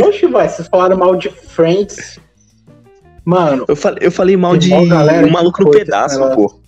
Oxe, 0.07 0.27
vai, 0.27 0.49
vocês 0.49 0.69
falaram 0.69 0.97
mal 0.97 1.17
de 1.17 1.31
Friends. 1.31 2.19
Mano, 3.25 3.65
Eu 3.67 3.77
falei, 3.77 3.99
eu 4.07 4.13
falei 4.13 4.37
mal 4.37 4.57
de 4.57 4.69
galera 4.87 5.27
um 5.27 5.31
maluco 5.31 5.63
no 5.65 5.71
esse 5.71 5.79
pedaço, 5.79 6.21
negócio. 6.21 6.61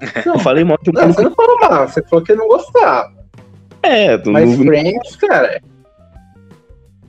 Pô. 0.00 0.30
Eu 0.30 0.38
falei 0.38 0.64
mal 0.64 0.78
de 0.82 0.90
um 0.90 0.92
não, 0.92 1.12
você 1.12 1.22
não 1.22 1.34
falou 1.34 1.58
mal, 1.60 1.88
você 1.88 2.02
falou 2.02 2.24
que 2.24 2.34
não 2.34 2.48
gostava. 2.48 3.12
É, 3.82 4.16
do- 4.18 4.32
Mas 4.32 4.58
no- 4.58 4.64
Friends, 4.64 5.16
cara, 5.16 5.60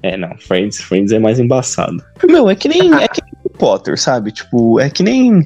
É, 0.03 0.15
não, 0.15 0.37
Friends, 0.37 0.79
Friends 0.79 1.11
é 1.11 1.19
mais 1.19 1.39
embaçado. 1.39 2.03
Meu, 2.25 2.49
é 2.49 2.55
que 2.55 2.67
nem, 2.67 2.93
é 2.93 3.07
que 3.07 3.21
nem 3.21 3.33
Harry 3.43 3.57
Potter, 3.57 3.99
sabe? 3.99 4.31
Tipo, 4.31 4.79
é 4.79 4.89
que 4.89 5.01
nem 5.03 5.45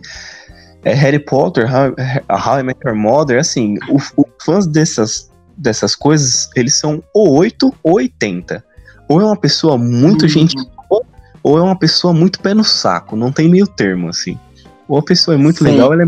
é, 0.83 0.93
Harry 0.93 1.19
Potter, 1.19 1.65
How, 1.73 1.95
How 2.29 2.59
I 2.59 2.63
Met 2.63 2.79
Your 2.85 2.95
Mother, 2.95 3.39
assim, 3.39 3.77
os 3.89 4.13
fãs 4.43 4.67
dessas, 4.67 5.31
dessas 5.57 5.95
coisas, 5.95 6.49
eles 6.55 6.77
são 6.77 7.01
ou 7.13 7.33
8 7.37 7.73
ou 7.81 7.93
80. 7.95 8.63
Ou 9.07 9.21
é 9.21 9.25
uma 9.25 9.37
pessoa 9.37 9.77
muito 9.77 10.23
Uhum. 10.23 10.29
gente 10.29 10.55
boa, 10.89 11.03
ou 11.41 11.57
é 11.57 11.61
uma 11.61 11.77
pessoa 11.77 12.13
muito 12.13 12.39
pé 12.41 12.53
no 12.53 12.63
saco, 12.63 13.15
não 13.15 13.31
tem 13.31 13.47
meio 13.49 13.65
termo, 13.67 14.09
assim. 14.09 14.37
Ou 14.87 14.97
a 14.99 15.03
pessoa 15.03 15.35
é 15.35 15.37
muito 15.37 15.59
Sim. 15.63 15.71
legal, 15.71 15.93
ela 15.93 16.03
é 16.03 16.05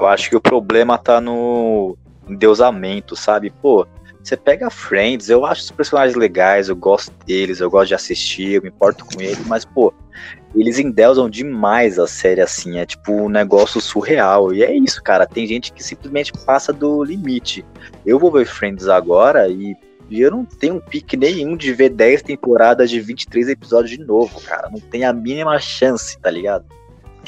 Eu 0.00 0.06
acho 0.06 0.30
que 0.30 0.36
o 0.36 0.40
problema 0.40 0.96
tá 0.96 1.20
no 1.20 1.96
endeusamento, 2.26 3.14
sabe? 3.14 3.52
Pô, 3.60 3.86
você 4.22 4.36
pega 4.36 4.70
Friends, 4.70 5.28
eu 5.28 5.44
acho 5.44 5.62
os 5.62 5.70
personagens 5.70 6.16
legais, 6.16 6.68
eu 6.68 6.76
gosto 6.76 7.12
deles, 7.26 7.60
eu 7.60 7.70
gosto 7.70 7.88
de 7.88 7.94
assistir, 7.94 8.52
eu 8.52 8.62
me 8.62 8.68
importo 8.68 9.04
com 9.04 9.20
eles, 9.20 9.46
mas, 9.46 9.64
pô, 9.64 9.92
eles 10.54 10.78
endeusam 10.78 11.28
demais 11.28 11.98
a 11.98 12.06
série 12.06 12.40
assim, 12.40 12.78
é 12.78 12.86
tipo 12.86 13.12
um 13.12 13.28
negócio 13.28 13.80
surreal. 13.80 14.52
E 14.52 14.62
é 14.62 14.74
isso, 14.74 15.02
cara. 15.02 15.26
Tem 15.26 15.46
gente 15.46 15.72
que 15.72 15.82
simplesmente 15.82 16.32
passa 16.32 16.72
do 16.72 17.04
limite. 17.04 17.64
Eu 18.04 18.18
vou 18.18 18.32
ver 18.32 18.46
Friends 18.46 18.88
agora 18.88 19.48
e, 19.48 19.76
e 20.08 20.20
eu 20.20 20.30
não 20.30 20.44
tenho 20.44 20.76
um 20.76 20.80
pique 20.80 21.16
nenhum 21.16 21.56
de 21.56 21.72
ver 21.72 21.90
10 21.90 22.22
temporadas 22.22 22.90
de 22.90 23.00
23 23.00 23.48
episódios 23.48 23.90
de 23.96 24.04
novo, 24.04 24.40
cara. 24.40 24.68
Não 24.70 24.80
tem 24.80 25.04
a 25.04 25.12
mínima 25.12 25.58
chance, 25.58 26.18
tá 26.18 26.30
ligado? 26.30 26.64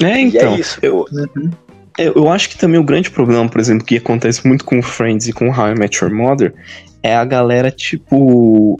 É, 0.01 0.19
e 0.19 0.23
então. 0.23 0.53
é 0.53 0.59
isso, 0.59 0.79
eu, 0.81 1.05
pô. 1.05 1.07
eu, 1.17 1.49
eu 1.97 2.29
acho 2.29 2.49
que 2.49 2.57
também 2.57 2.79
o 2.79 2.83
grande 2.83 3.11
problema, 3.11 3.47
por 3.47 3.59
exemplo, 3.59 3.85
que 3.85 3.97
acontece 3.97 4.47
muito 4.47 4.65
com 4.65 4.81
Friends 4.81 5.27
e 5.27 5.33
com 5.33 5.49
How 5.49 5.71
I 5.71 5.75
Met 5.75 6.03
Your 6.03 6.13
Mother 6.13 6.53
é 7.03 7.15
a 7.15 7.25
galera, 7.25 7.69
tipo, 7.69 8.79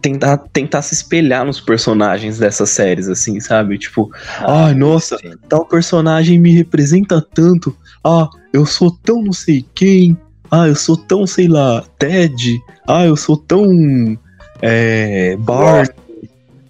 tentar, 0.00 0.38
tentar 0.52 0.82
se 0.82 0.94
espelhar 0.94 1.44
nos 1.44 1.60
personagens 1.60 2.38
dessas 2.38 2.70
séries, 2.70 3.08
assim, 3.08 3.40
sabe? 3.40 3.76
Tipo, 3.76 4.10
Ai, 4.40 4.74
nossa. 4.74 5.18
sim. 5.18 5.32
tal 5.48 5.66
personagem 5.66 6.38
me 6.38 6.52
representa 6.52 7.20
tanto. 7.20 7.76
Ah, 8.04 8.28
eu 8.52 8.64
sou 8.64 8.90
tão 9.02 9.20
não 9.22 9.32
sei 9.32 9.64
quem. 9.74 10.16
Ah, 10.50 10.68
eu 10.68 10.76
sou 10.76 10.96
tão, 10.96 11.26
sei 11.26 11.48
lá, 11.48 11.82
Ted. 11.98 12.56
Ah, 12.86 13.04
eu 13.04 13.16
sou 13.16 13.36
tão. 13.36 14.16
É. 14.62 15.36
Bart. 15.38 15.90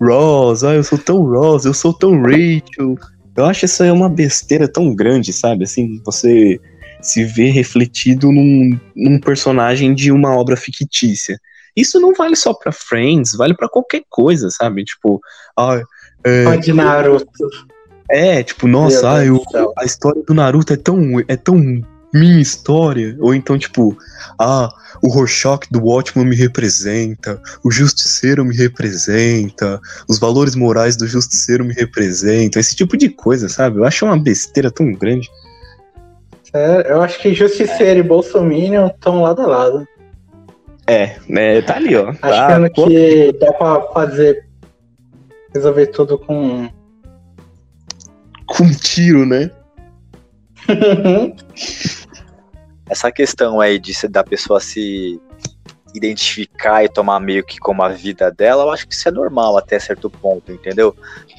Ross. 0.01 0.65
Ah, 0.65 0.75
eu 0.75 0.83
sou 0.85 0.99
tão 0.99 1.23
Ross. 1.23 1.65
Eu 1.67 1.75
sou 1.75 1.93
tão 1.93 2.23
Rachel. 2.23 2.99
Eu 3.37 3.45
acho 3.45 3.65
isso 3.65 3.83
aí 3.83 3.91
uma 3.91 4.09
besteira 4.09 4.67
tão 4.67 4.95
grande, 4.95 5.33
sabe? 5.33 5.65
Assim, 5.65 6.01
você 6.05 6.59
se 7.03 7.25
vê 7.25 7.51
refletido 7.51 8.33
num, 8.33 8.79
num 8.95 9.21
personagem 9.21 9.95
de 9.95 10.11
uma 10.11 10.35
obra 10.35 10.57
fictícia. 10.57 11.39
Isso 11.77 12.01
não 12.01 12.15
vale 12.15 12.35
só 12.35 12.55
pra 12.55 12.73
Friends, 12.73 13.33
vale 13.37 13.55
pra 13.55 13.69
qualquer 13.69 14.03
coisa, 14.09 14.49
sabe? 14.51 14.83
Tipo, 14.85 15.21
ah, 15.59 15.83
é, 16.25 16.45
Só 16.45 16.57
de 16.57 16.73
Naruto. 16.73 17.49
é, 18.11 18.43
tipo, 18.43 18.67
nossa, 18.67 19.17
ah, 19.17 19.25
eu- 19.25 19.45
a 19.79 19.85
história 19.85 20.23
do 20.27 20.33
Naruto 20.33 20.73
é 20.73 20.77
tão, 20.77 21.21
é 21.29 21.37
tão 21.37 21.83
minha 22.17 22.41
história. 22.41 23.17
Ou 23.21 23.35
então, 23.35 23.59
tipo, 23.59 23.97
ah, 24.39 24.69
o 25.03 25.09
Rorschach 25.09 25.67
do 25.71 25.85
Watchman 25.85 26.27
me 26.27 26.37
representa, 26.37 27.41
o 27.65 27.71
Justiceiro 27.71 28.45
me 28.45 28.57
representa, 28.57 29.81
os 30.09 30.19
valores 30.19 30.55
morais 30.55 30.97
do 30.97 31.07
Justiceiro 31.07 31.65
me 31.65 31.75
representam, 31.75 32.61
esse 32.61 32.75
tipo 32.75 32.97
de 32.97 33.09
coisa, 33.09 33.49
sabe? 33.49 33.79
Eu 33.79 33.85
acho 33.85 34.05
uma 34.05 34.19
besteira 34.19 34.71
tão 34.71 34.93
grande. 34.93 35.29
É, 36.53 36.91
eu 36.91 37.03
acho 37.03 37.21
que 37.21 37.35
Justiceiro 37.35 38.01
e 38.01 38.03
Bolsominion 38.03 38.87
estão 38.87 39.23
lado 39.23 39.43
a 39.43 39.47
lado. 39.47 39.89
É, 40.87 41.17
né, 41.29 41.61
tá 41.63 41.77
ali, 41.77 41.97
ó. 41.97 42.13
Tá, 42.15 42.47
Achando 42.47 42.71
pô, 42.73 42.87
que 42.87 43.33
dá 43.41 43.53
pra 43.53 43.83
fazer. 43.93 44.47
Resolver 45.53 45.87
tudo 45.87 46.19
com. 46.19 46.69
com 48.47 48.65
um 48.65 48.71
tiro, 48.71 49.27
né? 49.27 49.51
essa 52.89 53.11
questão 53.11 53.61
aí 53.61 53.79
de 53.79 53.93
se- 53.95 54.09
da 54.09 54.23
pessoa 54.23 54.61
se 54.61 55.21
identificar 55.95 56.85
e 56.85 56.89
tomar 56.89 57.19
meio 57.21 57.45
que 57.45 57.59
como 57.59 57.83
a 57.83 57.89
vida 57.89 58.31
dela, 58.31 58.65
eu 58.65 58.71
acho 58.71 58.87
que 58.87 58.95
isso 58.95 59.09
é 59.09 59.13
normal 59.13 59.57
até 59.57 59.79
certo 59.79 60.11
ponto, 60.11 60.53
entendeu? 60.53 60.95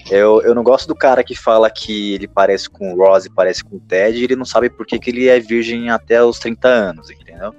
Eu, 0.09 0.41
eu 0.41 0.55
não 0.55 0.63
gosto 0.63 0.87
do 0.87 0.95
cara 0.95 1.23
que 1.23 1.35
fala 1.35 1.69
que 1.69 2.13
ele 2.13 2.27
parece 2.27 2.69
com 2.69 2.93
o 2.93 2.97
Ross 2.97 3.25
e 3.25 3.29
parece 3.29 3.63
com 3.63 3.75
o 3.75 3.79
Ted 3.79 4.17
e 4.17 4.23
ele 4.23 4.35
não 4.35 4.45
sabe 4.45 4.69
por 4.69 4.85
que, 4.85 4.97
que 4.97 5.09
ele 5.11 5.27
é 5.27 5.39
virgem 5.39 5.89
até 5.89 6.23
os 6.23 6.39
30 6.39 6.67
anos, 6.67 7.09
entendeu? 7.09 7.53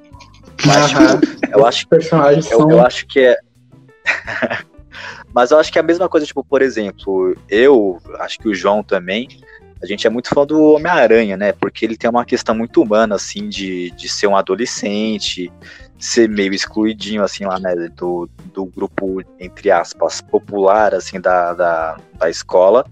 Mas, 0.66 0.88
tipo, 0.88 1.56
eu 1.56 1.64
acho 1.64 1.86
personagens 1.86 2.50
eu, 2.50 2.68
eu 2.68 2.84
acho 2.84 3.06
que 3.06 3.20
é. 3.20 3.36
Mas 5.32 5.50
eu 5.50 5.58
acho 5.58 5.70
que 5.70 5.78
é 5.78 5.82
a 5.82 5.84
mesma 5.84 6.08
coisa, 6.08 6.26
tipo, 6.26 6.42
por 6.42 6.62
exemplo, 6.62 7.36
eu, 7.48 8.00
acho 8.18 8.38
que 8.38 8.48
o 8.48 8.54
João 8.54 8.82
também, 8.82 9.28
a 9.82 9.86
gente 9.86 10.06
é 10.06 10.10
muito 10.10 10.28
fã 10.28 10.44
do 10.44 10.60
Homem-Aranha, 10.60 11.36
né? 11.36 11.52
Porque 11.52 11.84
ele 11.84 11.96
tem 11.96 12.10
uma 12.10 12.24
questão 12.24 12.54
muito 12.54 12.82
humana, 12.82 13.14
assim, 13.14 13.48
de, 13.48 13.90
de 13.92 14.08
ser 14.08 14.26
um 14.26 14.36
adolescente, 14.36 15.52
ser 15.98 16.28
meio 16.28 16.52
excluidinho, 16.52 17.22
assim, 17.22 17.44
lá, 17.44 17.58
né? 17.60 17.74
Do, 17.94 18.28
do 18.52 18.66
grupo, 18.66 19.22
entre 19.38 19.70
aspas, 19.70 20.20
popular, 20.20 20.94
assim, 20.94 21.20
da, 21.20 21.54
da, 21.54 21.96
da 22.18 22.28
escola. 22.28 22.84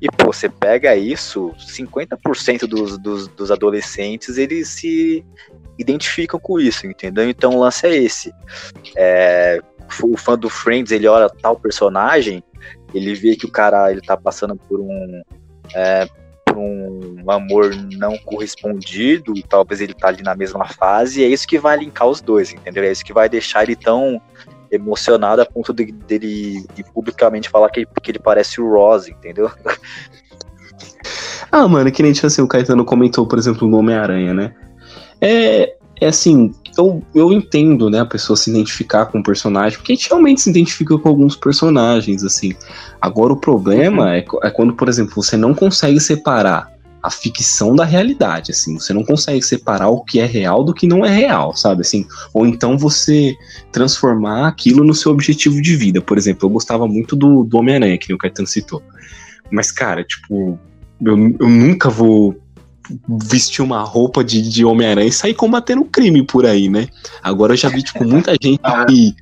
E, 0.00 0.08
pô, 0.08 0.32
você 0.32 0.48
pega 0.48 0.94
isso, 0.94 1.54
50% 1.58 2.66
dos, 2.66 2.98
dos, 2.98 3.28
dos 3.28 3.50
adolescentes, 3.50 4.36
eles 4.36 4.68
se 4.68 5.24
identificam 5.78 6.38
com 6.38 6.60
isso, 6.60 6.86
entendeu? 6.86 7.28
Então 7.28 7.52
o 7.54 7.60
lance 7.60 7.86
é 7.86 7.96
esse. 7.96 8.32
É, 8.94 9.60
o 10.02 10.16
fã 10.16 10.36
do 10.36 10.50
Friends, 10.50 10.92
ele 10.92 11.08
olha 11.08 11.30
tal 11.30 11.58
personagem, 11.58 12.42
ele 12.92 13.14
vê 13.14 13.36
que 13.36 13.46
o 13.46 13.50
cara 13.50 13.90
ele 13.90 14.00
tá 14.00 14.16
passando 14.16 14.56
por 14.56 14.80
um 14.80 15.22
é, 15.74 16.06
por 16.56 16.58
um 16.58 17.30
amor 17.30 17.74
não 17.92 18.16
correspondido, 18.18 19.34
talvez 19.46 19.80
ele 19.82 19.92
tá 19.92 20.08
ali 20.08 20.22
na 20.22 20.34
mesma 20.34 20.66
fase, 20.66 21.20
e 21.20 21.24
é 21.24 21.28
isso 21.28 21.46
que 21.46 21.58
vai 21.58 21.76
linkar 21.76 22.08
os 22.08 22.22
dois, 22.22 22.52
entendeu? 22.52 22.84
É 22.84 22.90
isso 22.90 23.04
que 23.04 23.12
vai 23.12 23.28
deixar 23.28 23.62
ele 23.62 23.76
tão 23.76 24.20
emocionado 24.70 25.42
a 25.42 25.46
ponto 25.46 25.72
de, 25.72 25.92
dele 25.92 26.64
de 26.74 26.82
publicamente 26.92 27.48
falar 27.48 27.68
que, 27.70 27.86
que 28.02 28.10
ele 28.10 28.18
parece 28.18 28.60
o 28.60 28.68
Ross, 28.68 29.08
entendeu? 29.08 29.50
Ah, 31.52 31.68
mano, 31.68 31.92
que 31.92 32.02
nem 32.02 32.12
tipo 32.12 32.26
assim, 32.26 32.42
o 32.42 32.48
Caetano 32.48 32.84
comentou, 32.84 33.26
por 33.26 33.38
exemplo, 33.38 33.68
no 33.68 33.78
Homem-Aranha, 33.78 34.34
né? 34.34 34.54
É, 35.20 35.76
é 36.00 36.06
assim, 36.06 36.52
eu, 36.76 37.02
eu 37.14 37.32
entendo, 37.32 37.88
né, 37.88 38.00
a 38.00 38.06
pessoa 38.06 38.36
se 38.36 38.50
identificar 38.50 39.06
com 39.06 39.18
o 39.18 39.22
personagem, 39.22 39.78
porque 39.78 39.92
a 39.92 39.94
gente 39.94 40.08
realmente 40.08 40.40
se 40.40 40.50
identifica 40.50 40.98
com 40.98 41.08
alguns 41.08 41.36
personagens, 41.36 42.22
assim. 42.22 42.54
Agora 43.00 43.32
o 43.32 43.36
problema 43.36 44.04
uhum. 44.04 44.08
é, 44.08 44.24
é 44.42 44.50
quando, 44.50 44.74
por 44.74 44.88
exemplo, 44.88 45.14
você 45.14 45.36
não 45.36 45.54
consegue 45.54 46.00
separar 46.00 46.74
a 47.02 47.10
ficção 47.10 47.76
da 47.76 47.84
realidade, 47.84 48.50
assim, 48.50 48.80
você 48.80 48.92
não 48.92 49.04
consegue 49.04 49.40
separar 49.40 49.88
o 49.88 50.02
que 50.02 50.18
é 50.18 50.26
real 50.26 50.64
do 50.64 50.74
que 50.74 50.88
não 50.88 51.06
é 51.06 51.14
real, 51.14 51.54
sabe, 51.54 51.82
assim, 51.82 52.04
ou 52.34 52.44
então 52.44 52.76
você 52.76 53.32
transformar 53.70 54.48
aquilo 54.48 54.82
no 54.82 54.92
seu 54.92 55.12
objetivo 55.12 55.62
de 55.62 55.76
vida, 55.76 56.00
por 56.00 56.18
exemplo, 56.18 56.46
eu 56.46 56.50
gostava 56.50 56.88
muito 56.88 57.14
do, 57.14 57.44
do 57.44 57.58
Homem-Aranha, 57.58 57.96
que 57.96 58.12
o 58.12 58.18
Caetano 58.18 58.48
citou, 58.48 58.82
mas, 59.52 59.70
cara, 59.70 60.02
tipo, 60.02 60.58
eu, 61.00 61.16
eu 61.38 61.48
nunca 61.48 61.88
vou 61.88 62.34
vestir 63.08 63.62
uma 63.62 63.82
roupa 63.82 64.22
de, 64.22 64.42
de 64.42 64.64
Homem-Aranha 64.64 65.08
e 65.08 65.12
sair 65.12 65.34
combatendo 65.34 65.84
crime 65.84 66.22
por 66.22 66.46
aí, 66.46 66.68
né? 66.68 66.88
Agora 67.22 67.52
eu 67.52 67.56
já 67.56 67.68
vi, 67.68 67.82
tipo, 67.82 68.04
muita 68.04 68.32
gente 68.40 68.60
que, 68.86 69.16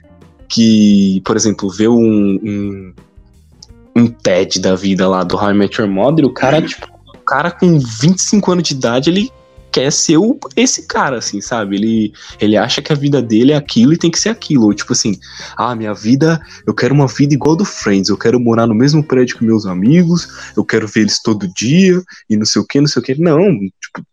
que 0.48 1.22
por 1.24 1.36
exemplo, 1.36 1.70
vê 1.70 1.88
um, 1.88 1.94
um, 1.96 2.94
um 3.96 4.06
TED 4.06 4.60
da 4.60 4.74
vida 4.74 5.08
lá 5.08 5.22
do 5.22 5.36
How 5.36 5.50
I 5.50 5.54
Met 5.54 5.80
Your 5.80 5.90
Mother, 5.90 6.24
o 6.24 6.32
cara, 6.32 6.60
tipo, 6.62 6.86
o 7.08 7.18
cara 7.18 7.50
com 7.50 7.78
25 7.78 8.52
anos 8.52 8.64
de 8.64 8.74
idade, 8.74 9.10
ele 9.10 9.30
quer 9.74 9.90
ser 9.90 10.18
o, 10.18 10.38
esse 10.54 10.86
cara, 10.86 11.18
assim, 11.18 11.40
sabe? 11.40 11.74
Ele, 11.74 12.12
ele 12.40 12.56
acha 12.56 12.80
que 12.80 12.92
a 12.92 12.96
vida 12.96 13.20
dele 13.20 13.50
é 13.50 13.56
aquilo 13.56 13.92
e 13.92 13.98
tem 13.98 14.08
que 14.08 14.20
ser 14.20 14.28
aquilo. 14.28 14.66
Ou, 14.66 14.72
tipo 14.72 14.92
assim, 14.92 15.18
ah, 15.56 15.74
minha 15.74 15.92
vida, 15.92 16.40
eu 16.64 16.72
quero 16.72 16.94
uma 16.94 17.08
vida 17.08 17.34
igual 17.34 17.56
do 17.56 17.64
Friends, 17.64 18.08
eu 18.08 18.16
quero 18.16 18.38
morar 18.38 18.68
no 18.68 18.74
mesmo 18.74 19.02
prédio 19.02 19.36
que 19.36 19.44
meus 19.44 19.66
amigos, 19.66 20.28
eu 20.56 20.64
quero 20.64 20.86
ver 20.86 21.00
eles 21.00 21.20
todo 21.20 21.52
dia 21.52 22.00
e 22.30 22.36
não 22.36 22.46
sei 22.46 22.62
o 22.62 22.64
que, 22.64 22.80
não 22.80 22.86
sei 22.86 23.02
o 23.02 23.04
que. 23.04 23.20
Não, 23.20 23.50
tipo, 23.58 24.06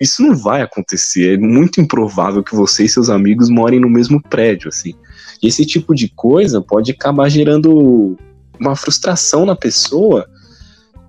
isso 0.00 0.22
não 0.22 0.34
vai 0.34 0.62
acontecer. 0.62 1.34
É 1.34 1.36
muito 1.36 1.78
improvável 1.78 2.42
que 2.42 2.56
você 2.56 2.84
e 2.84 2.88
seus 2.88 3.10
amigos 3.10 3.50
morem 3.50 3.78
no 3.78 3.90
mesmo 3.90 4.18
prédio, 4.18 4.68
assim. 4.68 4.94
E 5.42 5.46
esse 5.46 5.66
tipo 5.66 5.94
de 5.94 6.08
coisa 6.08 6.62
pode 6.62 6.90
acabar 6.90 7.28
gerando 7.28 8.16
uma 8.58 8.74
frustração 8.74 9.44
na 9.44 9.54
pessoa. 9.54 10.26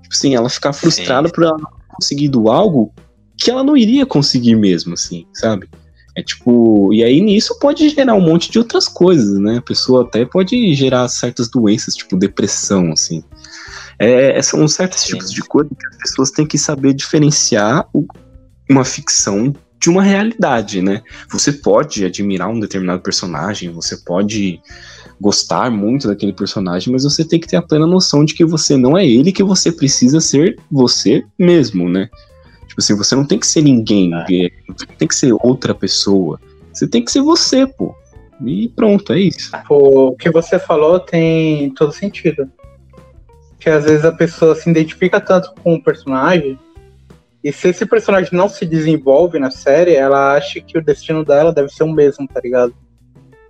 Tipo 0.01 0.14
assim, 0.14 0.36
ela 0.36 0.49
ficar 0.49 0.74
frustrada 0.74 1.30
Sim. 1.30 1.34
por 1.34 1.43
ela 1.45 1.58
não 1.58 1.70
ter 1.70 1.95
conseguido 1.95 2.49
algo 2.49 2.93
que 3.44 3.52
ela 3.52 3.64
não 3.64 3.76
iria 3.76 4.06
conseguir 4.06 4.56
mesmo, 4.56 4.94
assim, 4.94 5.26
sabe? 5.34 5.68
É 6.16 6.24
tipo, 6.24 6.94
e 6.94 7.04
aí 7.04 7.20
nisso 7.20 7.58
pode 7.60 7.89
gerar 7.89 8.14
um 8.14 8.22
monte 8.22 8.50
de 8.50 8.58
outras 8.58 8.88
coisas, 8.88 9.38
né? 9.38 9.58
A 9.58 9.62
pessoa 9.62 10.04
até 10.04 10.24
pode 10.24 10.74
gerar 10.76 11.08
certas 11.10 11.50
doenças, 11.50 11.96
tipo 11.96 12.16
depressão, 12.16 12.91
assim. 12.94 13.22
É, 14.00 14.41
são 14.41 14.66
certos 14.68 15.02
Sim. 15.02 15.08
tipos 15.08 15.32
de 15.32 15.41
coisa 15.41 15.70
que 15.70 15.88
as 15.88 15.98
pessoas 15.98 16.32
têm 16.32 16.46
que 16.46 16.58
saber 16.58 16.94
diferenciar 16.94 17.88
o, 17.94 18.06
uma 18.70 18.86
ficção 18.86 19.54
de 19.78 19.89
uma 19.89 20.02
realidade, 20.04 20.82
né? 20.82 21.02
Você 21.30 21.52
pode 21.52 22.06
admirar 22.06 22.48
um 22.48 22.60
determinado 22.60 23.02
personagem, 23.02 23.72
você 23.72 23.98
pode 23.98 24.62
gostar 25.20 25.70
muito 25.70 26.08
daquele 26.08 26.32
personagem, 26.32 26.94
mas 26.94 27.04
você 27.04 27.26
tem 27.26 27.39
que 27.39 27.48
ter 27.48 27.58
a 27.58 27.62
plena 27.62 27.86
noção 27.86 28.24
de 28.24 28.34
que 28.34 28.46
você 28.46 28.78
não 28.78 28.98
é 28.98 29.06
ele, 29.06 29.34
que 29.34 29.44
você 29.44 29.72
precisa 29.72 30.22
ser 30.22 30.58
você 30.72 31.26
mesmo, 31.38 31.89
né? 31.89 32.10
Tipo 32.74 32.82
assim, 32.82 32.98
você 32.98 33.16
não 33.16 33.24
tem 33.24 33.38
que 33.38 33.46
ser 33.46 33.62
ninguém, 33.62 34.12
é. 34.16 34.50
não 34.68 34.76
tem 34.98 35.08
que 35.08 35.16
ser 35.16 35.32
outra 35.44 35.76
pessoa. 35.76 36.42
Você 36.74 36.88
tem 36.88 37.06
que 37.06 37.12
ser 37.12 37.22
você, 37.22 37.68
pô. 37.68 37.94
E 38.44 38.68
pronto, 38.70 39.14
é 39.14 39.20
isso. 39.20 39.52
O 39.70 40.16
que 40.16 40.32
você 40.32 40.58
falou 40.58 41.00
tem 41.00 41.70
todo 41.76 41.92
sentido. 41.92 42.50
Que 43.60 43.70
às 43.70 43.84
vezes 43.84 44.04
a 44.04 44.12
pessoa 44.12 44.56
se 44.56 44.68
identifica 44.68 45.22
tanto 45.22 45.54
com 45.62 45.76
o 45.76 45.84
personagem, 45.84 46.58
e 47.44 47.54
se 47.54 47.68
esse 47.68 47.86
personagem 47.86 48.32
não 48.34 48.50
se 48.50 48.66
desenvolve 48.66 49.38
na 49.38 49.52
série, 49.52 49.94
ela 49.94 50.34
acha 50.34 50.60
que 50.60 50.76
o 50.76 50.84
destino 50.84 51.24
dela 51.24 51.54
deve 51.54 51.70
ser 51.70 51.84
o 51.84 51.94
mesmo, 51.94 52.28
tá 52.28 52.42
ligado? 52.44 52.74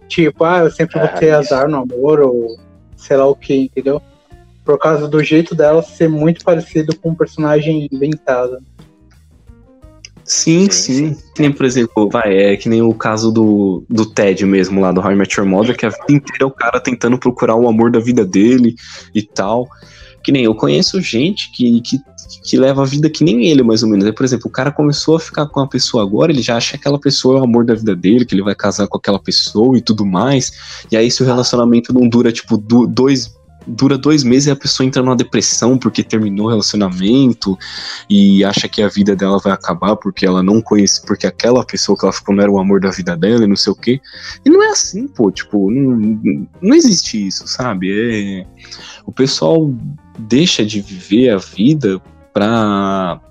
Tipo, 0.09 0.43
ah, 0.43 0.59
eu 0.59 0.71
sempre 0.71 0.99
vou 0.99 1.07
é, 1.07 1.13
ter 1.13 1.31
azar 1.31 1.69
no 1.69 1.77
amor, 1.77 2.19
ou 2.19 2.57
sei 2.97 3.15
lá 3.15 3.25
o 3.25 3.35
que, 3.35 3.55
entendeu? 3.55 4.01
Por 4.65 4.77
causa 4.77 5.07
do 5.07 5.23
jeito 5.23 5.55
dela 5.55 5.81
ser 5.81 6.09
muito 6.09 6.43
parecido 6.43 6.93
com 6.97 7.11
um 7.11 7.15
personagem 7.15 7.87
inventado. 7.89 8.57
Sim, 10.25 10.69
sim, 10.71 10.93
sim. 10.93 11.17
Que 11.35 11.41
nem, 11.41 11.51
por 11.51 11.65
exemplo, 11.65 12.09
vai, 12.09 12.37
é 12.37 12.57
que 12.57 12.69
nem 12.69 12.81
o 12.81 12.93
caso 12.93 13.31
do, 13.31 13.83
do 13.89 14.05
Ted 14.05 14.45
mesmo 14.45 14.79
lá 14.79 14.91
do 14.91 15.01
How 15.01 15.11
I 15.11 15.15
Met 15.15 15.39
Your 15.39 15.49
Mother, 15.49 15.75
que 15.75 15.85
a 15.85 15.89
vida 15.89 16.05
inteira 16.09 16.43
é 16.43 16.45
o 16.45 16.51
cara 16.51 16.79
tentando 16.79 17.17
procurar 17.17 17.55
o 17.55 17.67
amor 17.67 17.91
da 17.91 17.99
vida 17.99 18.25
dele 18.25 18.75
e 19.13 19.21
tal. 19.21 19.67
Que 20.23 20.31
nem 20.31 20.45
eu 20.45 20.55
conheço 20.55 21.01
gente 21.01 21.51
que, 21.51 21.81
que, 21.81 21.99
que 22.43 22.57
leva 22.57 22.83
a 22.83 22.85
vida 22.85 23.09
que 23.09 23.23
nem 23.23 23.47
ele, 23.47 23.61
mais 23.61 23.83
ou 23.83 23.89
menos. 23.89 24.05
É, 24.05 24.11
por 24.11 24.23
exemplo, 24.23 24.47
o 24.47 24.51
cara 24.51 24.71
começou 24.71 25.17
a 25.17 25.19
ficar 25.19 25.45
com 25.47 25.59
uma 25.59 25.67
pessoa 25.67 26.03
agora, 26.03 26.31
ele 26.31 26.41
já 26.41 26.55
acha 26.55 26.71
que 26.71 26.77
aquela 26.77 26.99
pessoa 26.99 27.37
é 27.37 27.41
o 27.41 27.43
amor 27.43 27.65
da 27.65 27.75
vida 27.75 27.93
dele, 27.93 28.25
que 28.25 28.33
ele 28.33 28.43
vai 28.43 28.55
casar 28.55 28.87
com 28.87 28.97
aquela 28.97 29.19
pessoa 29.19 29.77
e 29.77 29.81
tudo 29.81 30.05
mais. 30.05 30.85
E 30.89 30.95
aí, 30.95 31.11
se 31.11 31.21
o 31.21 31.25
relacionamento 31.25 31.93
não 31.93 32.07
dura, 32.07 32.31
tipo, 32.31 32.57
dois 32.57 33.35
dura 33.65 33.97
dois 33.97 34.23
meses 34.23 34.47
e 34.47 34.51
a 34.51 34.55
pessoa 34.55 34.85
entra 34.85 35.01
numa 35.01 35.15
depressão 35.15 35.77
porque 35.77 36.03
terminou 36.03 36.47
o 36.47 36.49
relacionamento 36.49 37.57
e 38.09 38.43
acha 38.43 38.67
que 38.67 38.81
a 38.81 38.87
vida 38.87 39.15
dela 39.15 39.39
vai 39.39 39.53
acabar 39.53 39.95
porque 39.95 40.25
ela 40.25 40.43
não 40.43 40.61
conhece, 40.61 41.05
porque 41.05 41.27
aquela 41.27 41.65
pessoa 41.65 41.97
que 41.97 42.05
ela 42.05 42.13
ficou 42.13 42.35
não 42.35 42.43
era 42.43 42.51
o 42.51 42.59
amor 42.59 42.79
da 42.79 42.91
vida 42.91 43.15
dela 43.15 43.43
e 43.43 43.47
não 43.47 43.55
sei 43.55 43.73
o 43.73 43.75
quê. 43.75 44.01
E 44.45 44.49
não 44.49 44.63
é 44.63 44.69
assim, 44.69 45.07
pô, 45.07 45.31
tipo, 45.31 45.69
não, 45.71 46.19
não 46.61 46.75
existe 46.75 47.27
isso, 47.27 47.47
sabe? 47.47 47.91
É, 47.91 48.45
o 49.05 49.11
pessoal 49.11 49.73
deixa 50.19 50.65
de 50.65 50.81
viver 50.81 51.29
a 51.29 51.37
vida 51.37 52.01
pra 52.33 53.21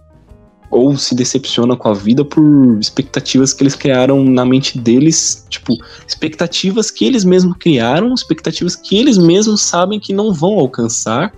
ou 0.72 0.96
se 0.96 1.14
decepciona 1.14 1.76
com 1.76 1.90
a 1.90 1.92
vida 1.92 2.24
por 2.24 2.78
expectativas 2.80 3.52
que 3.52 3.62
eles 3.62 3.74
criaram 3.74 4.24
na 4.24 4.42
mente 4.42 4.78
deles, 4.78 5.46
tipo, 5.50 5.76
expectativas 6.08 6.90
que 6.90 7.04
eles 7.04 7.24
mesmos 7.24 7.58
criaram, 7.58 8.14
expectativas 8.14 8.74
que 8.74 8.96
eles 8.96 9.18
mesmos 9.18 9.60
sabem 9.60 10.00
que 10.00 10.14
não 10.14 10.32
vão 10.32 10.58
alcançar, 10.58 11.30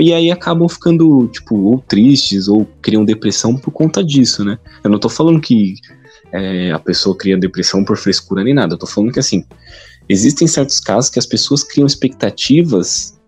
e 0.00 0.12
aí 0.14 0.30
acabam 0.30 0.68
ficando, 0.68 1.26
tipo, 1.26 1.56
ou 1.56 1.80
tristes, 1.80 2.46
ou 2.46 2.64
criam 2.80 3.04
depressão 3.04 3.56
por 3.56 3.72
conta 3.72 4.04
disso, 4.04 4.44
né? 4.44 4.56
Eu 4.84 4.90
não 4.90 5.00
tô 5.00 5.08
falando 5.08 5.40
que 5.40 5.74
é, 6.32 6.70
a 6.70 6.78
pessoa 6.78 7.16
cria 7.16 7.36
depressão 7.36 7.84
por 7.84 7.96
frescura 7.96 8.44
nem 8.44 8.54
nada, 8.54 8.74
eu 8.74 8.78
tô 8.78 8.86
falando 8.86 9.12
que, 9.12 9.18
assim, 9.18 9.44
existem 10.08 10.46
certos 10.46 10.78
casos 10.78 11.10
que 11.10 11.18
as 11.18 11.26
pessoas 11.26 11.64
criam 11.64 11.86
expectativas 11.86 13.18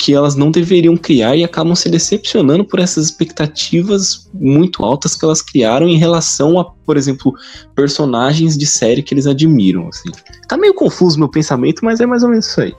que 0.00 0.14
elas 0.14 0.34
não 0.34 0.50
deveriam 0.50 0.96
criar 0.96 1.36
e 1.36 1.44
acabam 1.44 1.74
se 1.74 1.90
decepcionando 1.90 2.64
por 2.64 2.80
essas 2.80 3.04
expectativas 3.04 4.30
muito 4.32 4.82
altas 4.82 5.14
que 5.14 5.26
elas 5.26 5.42
criaram 5.42 5.86
em 5.86 5.98
relação 5.98 6.58
a, 6.58 6.64
por 6.64 6.96
exemplo, 6.96 7.34
personagens 7.74 8.56
de 8.56 8.64
série 8.66 9.02
que 9.02 9.12
eles 9.12 9.26
admiram. 9.26 9.88
Assim. 9.88 10.10
Tá 10.48 10.56
meio 10.56 10.72
confuso 10.72 11.18
meu 11.18 11.28
pensamento, 11.28 11.84
mas 11.84 12.00
é 12.00 12.06
mais 12.06 12.22
ou 12.22 12.30
menos 12.30 12.46
isso 12.46 12.62
aí. 12.62 12.74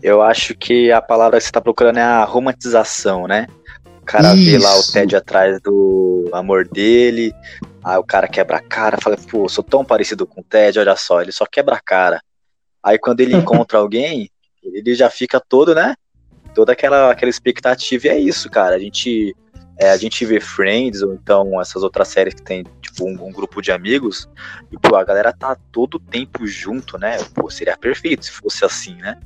Eu 0.00 0.22
acho 0.22 0.54
que 0.54 0.92
a 0.92 1.02
palavra 1.02 1.38
que 1.38 1.44
você 1.44 1.50
tá 1.50 1.60
procurando 1.60 1.98
é 1.98 2.02
a 2.02 2.22
romantização, 2.22 3.26
né? 3.26 3.48
O 4.00 4.04
cara 4.04 4.36
isso. 4.36 4.52
vê 4.52 4.58
lá 4.58 4.78
o 4.78 4.86
Ted 4.92 5.16
atrás 5.16 5.60
do 5.60 6.30
amor 6.32 6.68
dele, 6.68 7.34
aí 7.82 7.98
o 7.98 8.04
cara 8.04 8.28
quebra 8.28 8.58
a 8.58 8.62
cara, 8.62 8.98
fala, 9.02 9.16
pô, 9.28 9.48
sou 9.48 9.64
tão 9.64 9.84
parecido 9.84 10.28
com 10.28 10.42
o 10.42 10.44
Ted, 10.44 10.78
olha 10.78 10.94
só, 10.94 11.20
ele 11.20 11.32
só 11.32 11.44
quebra 11.44 11.74
a 11.74 11.80
cara. 11.80 12.22
Aí 12.80 13.00
quando 13.00 13.18
ele 13.18 13.34
encontra 13.36 13.78
alguém, 13.78 14.30
ele 14.72 14.94
já 14.94 15.10
fica 15.10 15.40
todo, 15.40 15.74
né? 15.74 15.94
Toda 16.54 16.72
aquela, 16.72 17.10
aquela 17.10 17.30
expectativa. 17.30 18.06
E 18.06 18.10
é 18.10 18.18
isso, 18.18 18.50
cara. 18.50 18.76
A 18.76 18.78
gente, 18.78 19.34
é, 19.78 19.90
a 19.90 19.96
gente 19.96 20.24
vê 20.24 20.40
Friends, 20.40 21.02
ou 21.02 21.14
então 21.14 21.60
essas 21.60 21.82
outras 21.82 22.08
séries 22.08 22.34
que 22.34 22.42
tem, 22.42 22.64
tipo, 22.80 23.04
um, 23.04 23.12
um, 23.26 23.32
grupo 23.32 23.60
de 23.62 23.70
amigos, 23.70 24.28
e, 24.72 24.78
pô, 24.78 24.96
a 24.96 25.04
galera 25.04 25.32
tá 25.32 25.56
todo 25.70 25.98
tempo 25.98 26.46
junto, 26.46 26.98
né? 26.98 27.18
Pô, 27.34 27.50
seria 27.50 27.76
perfeito 27.76 28.24
se 28.24 28.32
fosse 28.32 28.64
assim, 28.64 28.94
né? 28.96 29.18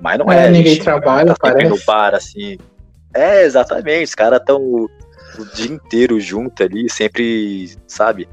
Mas 0.00 0.18
não 0.18 0.30
é. 0.30 0.46
é 0.46 0.50
ninguém 0.50 0.78
trabalha, 0.78 1.34
tá 1.34 1.36
parece. 1.40 1.68
no 1.68 1.78
bar, 1.84 2.14
assim. 2.14 2.58
É, 3.14 3.44
exatamente. 3.44 4.04
Os 4.04 4.14
caras 4.14 4.40
tão 4.44 4.60
o, 4.60 4.90
o 5.38 5.44
dia 5.54 5.72
inteiro 5.72 6.20
junto 6.20 6.62
ali, 6.62 6.88
sempre, 6.90 7.74
sabe? 7.86 8.28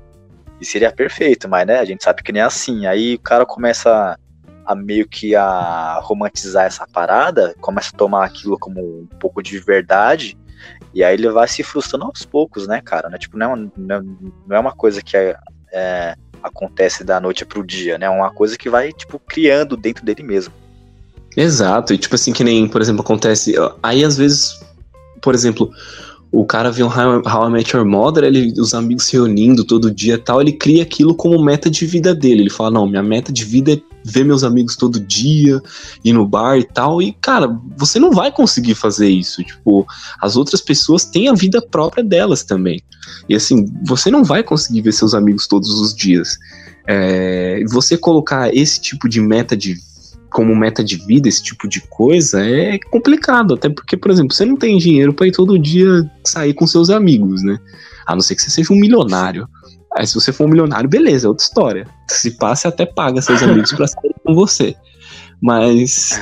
E 0.59 0.66
seria 0.66 0.91
perfeito, 0.91 1.49
mas, 1.49 1.66
né, 1.66 1.80
a 1.80 1.86
gente 1.86 2.03
sabe 2.03 2.22
que 2.22 2.32
nem 2.32 2.41
é 2.41 2.45
assim. 2.45 2.86
Aí 2.86 3.16
o 3.16 3.20
cara 3.20 3.45
começa 3.45 4.18
a 4.66 4.76
meio 4.76 5.07
que 5.07 5.36
a 5.36 5.99
romantizar 6.01 6.66
essa 6.66 6.88
parada, 6.88 7.55
começa 7.61 7.89
a 7.93 7.97
tomar 7.97 8.26
aquilo 8.26 8.57
como 8.57 8.82
um 8.82 9.07
pouco 9.20 9.41
de 9.41 9.59
verdade, 9.59 10.38
e 10.93 11.03
aí 11.03 11.16
ele 11.16 11.30
vai 11.30 11.47
se 11.47 11.64
frustrando 11.64 12.05
aos 12.05 12.24
poucos, 12.24 12.68
né, 12.68 12.82
cara? 12.82 13.09
Não 13.09 13.16
é, 13.16 13.20
tipo, 13.20 13.38
não 13.38 13.53
é, 13.53 14.01
não 14.47 14.55
é 14.55 14.59
uma 14.59 14.74
coisa 14.74 15.01
que 15.01 15.18
é, 15.18 15.36
é, 15.72 16.16
acontece 16.41 17.03
da 17.03 17.20
noite 17.20 17.45
pro 17.45 17.66
dia, 17.66 17.97
né? 17.97 18.05
É 18.05 18.09
uma 18.09 18.32
coisa 18.32 18.57
que 18.57 18.70
vai, 18.70 18.91
tipo, 18.91 19.20
criando 19.20 19.76
dentro 19.76 20.05
dele 20.05 20.24
mesmo. 20.24 20.53
Exato, 21.36 21.93
e 21.93 21.97
tipo 21.97 22.14
assim, 22.14 22.32
que 22.32 22.43
nem, 22.43 22.68
por 22.68 22.82
exemplo, 22.82 23.01
acontece. 23.01 23.55
Aí 23.82 24.03
às 24.03 24.18
vezes, 24.18 24.64
por 25.20 25.34
exemplo, 25.34 25.72
o 26.32 26.45
cara 26.45 26.72
vê 26.72 26.84
um 26.84 26.88
How, 26.88 27.47
I 27.47 27.51
Met 27.51 27.76
Your 27.76 27.86
Mother, 27.86 28.24
ele, 28.24 28.53
os 28.59 28.74
amigos 28.74 29.05
se 29.05 29.14
reunindo 29.14 29.64
todo 29.64 29.91
dia 29.91 30.18
tal, 30.18 30.41
ele 30.41 30.53
cria 30.53 30.84
aquilo 30.84 31.16
como 31.16 31.43
meta 31.43 31.70
de 31.70 31.86
vida 31.86 32.14
dele. 32.14 32.41
Ele 32.41 32.49
fala, 32.49 32.72
não, 32.72 32.88
minha 32.88 33.03
meta 33.03 33.32
de 33.32 33.43
vida 33.45 33.74
é 33.74 33.82
ver 34.03 34.23
meus 34.23 34.43
amigos 34.43 34.75
todo 34.75 34.99
dia, 34.99 35.61
ir 36.03 36.13
no 36.13 36.27
bar 36.27 36.57
e 36.57 36.63
tal. 36.63 37.01
E, 37.01 37.13
cara, 37.13 37.59
você 37.77 37.99
não 37.99 38.11
vai 38.11 38.31
conseguir 38.31 38.75
fazer 38.75 39.09
isso. 39.09 39.43
Tipo, 39.43 39.85
as 40.21 40.35
outras 40.35 40.61
pessoas 40.61 41.05
têm 41.05 41.29
a 41.29 41.33
vida 41.33 41.61
própria 41.61 42.03
delas 42.03 42.43
também. 42.43 42.81
E 43.27 43.35
assim, 43.35 43.65
você 43.85 44.09
não 44.11 44.23
vai 44.23 44.43
conseguir 44.43 44.81
ver 44.81 44.91
seus 44.91 45.13
amigos 45.13 45.47
todos 45.47 45.69
os 45.79 45.95
dias. 45.95 46.37
É, 46.87 47.63
você 47.69 47.97
colocar 47.97 48.53
esse 48.53 48.81
tipo 48.81 49.07
de 49.07 49.21
meta 49.21 49.55
de 49.55 49.77
como 50.33 50.55
meta 50.55 50.83
de 50.83 50.97
vida, 50.97 51.29
esse 51.29 51.43
tipo 51.43 51.69
de 51.69 51.79
coisa, 51.81 52.43
é 52.43 52.79
complicado. 52.89 53.53
Até 53.53 53.69
porque, 53.69 53.95
por 53.95 54.09
exemplo, 54.09 54.33
você 54.35 54.43
não 54.43 54.57
tem 54.57 54.79
dinheiro 54.79 55.13
para 55.13 55.27
ir 55.27 55.31
todo 55.31 55.59
dia 55.59 56.09
sair 56.25 56.55
com 56.55 56.65
seus 56.65 56.89
amigos, 56.89 57.43
né? 57.43 57.59
A 58.05 58.15
não 58.15 58.21
ser 58.21 58.35
que 58.35 58.41
você 58.41 58.49
seja 58.49 58.73
um 58.73 58.79
milionário. 58.79 59.47
Aí, 59.95 60.07
se 60.07 60.15
você 60.15 60.31
for 60.33 60.45
um 60.45 60.49
milionário, 60.49 60.89
beleza, 60.89 61.27
é 61.27 61.29
outra 61.29 61.43
história. 61.43 61.87
Se 62.09 62.31
passa, 62.31 62.69
até 62.69 62.85
paga 62.85 63.21
seus 63.21 63.41
amigos 63.43 63.71
para 63.73 63.87
sair 63.87 64.13
com 64.23 64.33
você. 64.33 64.75
Mas. 65.41 66.19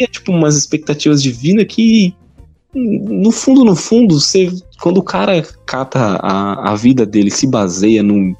É 0.00 0.06
tipo 0.06 0.30
umas 0.30 0.56
expectativas 0.56 1.22
de 1.22 1.30
vida 1.30 1.64
que. 1.64 2.14
No 2.74 3.32
fundo, 3.32 3.64
no 3.64 3.74
fundo, 3.74 4.20
você, 4.20 4.52
quando 4.80 4.98
o 4.98 5.02
cara 5.02 5.42
cata 5.66 5.98
a, 6.22 6.72
a 6.72 6.76
vida 6.76 7.04
dele, 7.04 7.30
se 7.30 7.46
baseia 7.46 8.02
num, 8.02 8.34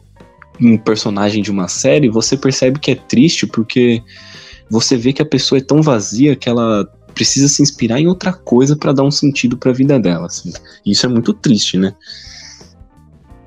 num 0.60 0.76
personagem 0.76 1.42
de 1.42 1.50
uma 1.50 1.66
série, 1.66 2.08
você 2.08 2.36
percebe 2.36 2.78
que 2.78 2.90
é 2.90 2.94
triste 2.94 3.46
porque 3.46 4.02
você 4.70 4.96
vê 4.96 5.12
que 5.12 5.22
a 5.22 5.26
pessoa 5.26 5.58
é 5.58 5.62
tão 5.62 5.82
vazia 5.82 6.36
que 6.36 6.48
ela 6.48 6.86
precisa 7.14 7.48
se 7.48 7.62
inspirar 7.62 8.00
em 8.00 8.06
outra 8.06 8.32
coisa 8.32 8.76
para 8.76 8.92
dar 8.92 9.02
um 9.02 9.10
sentido 9.10 9.56
para 9.56 9.70
a 9.70 9.74
vida 9.74 9.98
dela. 9.98 10.26
Assim. 10.26 10.52
Isso 10.84 11.06
é 11.06 11.08
muito 11.08 11.32
triste, 11.32 11.76
né? 11.76 11.94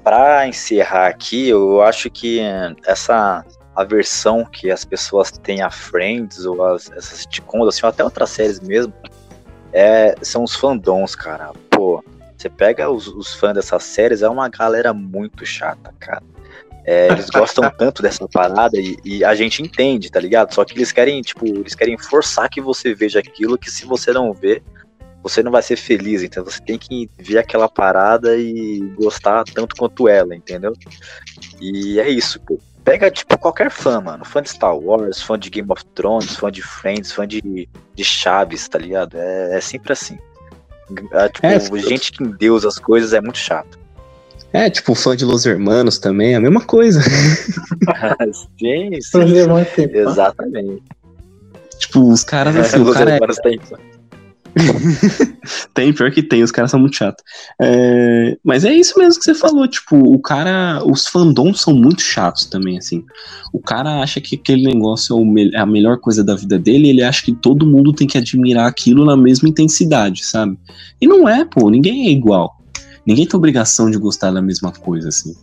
Para 0.04 0.48
encerrar 0.48 1.08
aqui, 1.08 1.50
eu 1.50 1.82
acho 1.82 2.10
que 2.10 2.40
essa 2.86 3.46
aversão 3.76 4.46
que 4.46 4.72
as 4.72 4.84
pessoas 4.84 5.32
têm 5.32 5.62
a 5.62 5.70
Friends 5.70 6.46
ou 6.46 6.64
as, 6.64 6.92
essas 6.92 7.20
sitcoms, 7.20 7.68
assim, 7.68 7.82
ou 7.84 7.90
até 7.90 8.04
outras 8.04 8.30
séries 8.30 8.60
mesmo, 8.60 8.94
é, 9.72 10.16
são 10.22 10.44
os 10.44 10.56
fandoms, 10.56 11.16
cara. 11.16 11.52
Pô, 11.70 12.04
você 12.38 12.50
pega 12.50 12.90
os, 12.90 13.08
os 13.08 13.34
fãs 13.34 13.54
dessas 13.54 13.84
séries, 13.84 14.22
é 14.22 14.30
uma 14.30 14.50
galera 14.50 14.94
muito 14.94 15.46
chata, 15.46 15.94
cara. 16.00 16.24
É, 16.84 17.10
eles 17.10 17.30
gostam 17.32 17.70
tanto 17.70 18.02
dessa 18.02 18.28
parada 18.28 18.78
e, 18.78 18.98
e, 19.06 19.24
a 19.24 19.36
gente 19.36 19.62
entende, 19.62 20.12
tá 20.12 20.20
ligado? 20.20 20.54
Só 20.54 20.66
que 20.66 20.74
eles 20.74 20.92
querem, 20.92 21.22
tipo, 21.22 21.46
eles 21.46 21.76
querem 21.76 21.98
forçar 21.98 22.50
que 22.50 22.60
você 22.60 22.94
veja 22.94 23.20
aquilo 23.20 23.58
que 23.58 23.70
se 23.70 23.86
você 23.86 24.12
não 24.12 24.34
vê, 24.34 24.62
você 25.22 25.44
não 25.44 25.52
vai 25.52 25.62
ser 25.62 25.76
feliz. 25.76 26.24
Então 26.24 26.44
você 26.44 26.62
tem 26.62 26.78
que 26.78 27.10
ver 27.18 27.38
aquela 27.38 27.70
parada 27.70 28.38
e 28.38 28.80
gostar 28.96 29.44
tanto 29.44 29.76
quanto 29.76 30.08
ela, 30.08 30.36
entendeu? 30.36 30.74
E 31.60 32.00
é 32.00 32.10
isso, 32.10 32.40
pô. 32.42 32.60
Pega, 32.84 33.12
tipo, 33.12 33.38
qualquer 33.38 33.70
fã, 33.70 34.02
mano. 34.02 34.26
Fã 34.26 34.42
de 34.42 34.50
Star 34.50 34.76
Wars, 34.76 35.22
fã 35.22 35.38
de 35.38 35.50
Game 35.52 35.72
of 35.72 35.86
Thrones, 35.94 36.36
fã 36.36 36.52
de 36.52 36.64
Friends, 36.64 37.12
fã 37.12 37.28
de, 37.28 37.70
de 37.94 38.04
Chaves, 38.04 38.68
tá 38.68 38.80
ligado? 38.80 39.18
É, 39.18 39.58
é 39.58 39.62
sempre 39.62 39.94
assim. 39.94 40.18
É, 41.12 41.30
tipo, 41.30 41.78
é, 41.78 41.80
gente 41.82 42.12
que 42.12 42.24
endeusa 42.24 42.68
as 42.68 42.80
coisas 42.80 43.14
é 43.14 43.22
muito 43.22 43.38
chato. 43.38 43.80
É, 44.52 44.70
tipo, 44.70 44.94
fã 44.96 45.16
de 45.16 45.24
Los 45.24 45.46
Hermanos 45.46 45.98
também, 45.98 46.34
é 46.34 46.36
a 46.36 46.42
mesma 46.42 46.62
coisa. 46.62 47.02
sim, 48.60 49.00
sim. 49.00 49.88
Exatamente. 49.94 50.84
Tipo, 51.78 52.12
os 52.12 52.24
caras 52.24 52.56
assim, 52.56 52.82
o 52.84 52.92
cara 52.92 53.16
é... 53.16 53.20
tem. 53.44 53.60
tem, 55.74 55.94
pior 55.94 56.12
que 56.12 56.22
tem, 56.22 56.44
os 56.44 56.52
caras 56.52 56.72
são 56.72 56.80
muito 56.80 56.96
chatos. 56.96 57.24
É, 57.62 58.38
mas 58.44 58.66
é 58.66 58.74
isso 58.74 58.98
mesmo 58.98 59.20
que 59.20 59.26
você 59.26 59.34
falou, 59.34 59.68
tipo, 59.68 59.98
o 59.98 60.20
cara, 60.20 60.82
os 60.86 61.08
fandoms 61.08 61.62
são 61.62 61.74
muito 61.74 62.02
chatos 62.02 62.46
também, 62.46 62.78
assim. 62.78 63.04
O 63.54 63.60
cara 63.60 64.02
acha 64.02 64.20
que 64.22 64.36
aquele 64.36 64.64
negócio 64.64 65.18
é, 65.38 65.56
é 65.56 65.60
a 65.60 65.66
melhor 65.66 65.98
coisa 66.00 66.24
da 66.24 66.36
vida 66.36 66.60
dele, 66.60 66.90
ele 66.90 67.04
acha 67.04 67.24
que 67.24 67.34
todo 67.34 67.66
mundo 67.66 67.94
tem 67.94 68.08
que 68.08 68.18
admirar 68.18 68.68
aquilo 68.68 69.06
na 69.06 69.18
mesma 69.18 69.50
intensidade, 69.50 70.26
sabe? 70.26 70.58
E 71.00 71.08
não 71.08 71.28
é, 71.28 71.46
pô, 71.46 71.70
ninguém 71.70 72.08
é 72.08 72.12
igual 72.12 72.62
ninguém 73.06 73.28
tem 73.28 73.38
obrigação 73.38 73.90
de 73.90 73.98
gostar 73.98 74.32
da 74.32 74.42
mesma 74.42 74.72
coisa, 74.72 75.10
assim. 75.10 75.36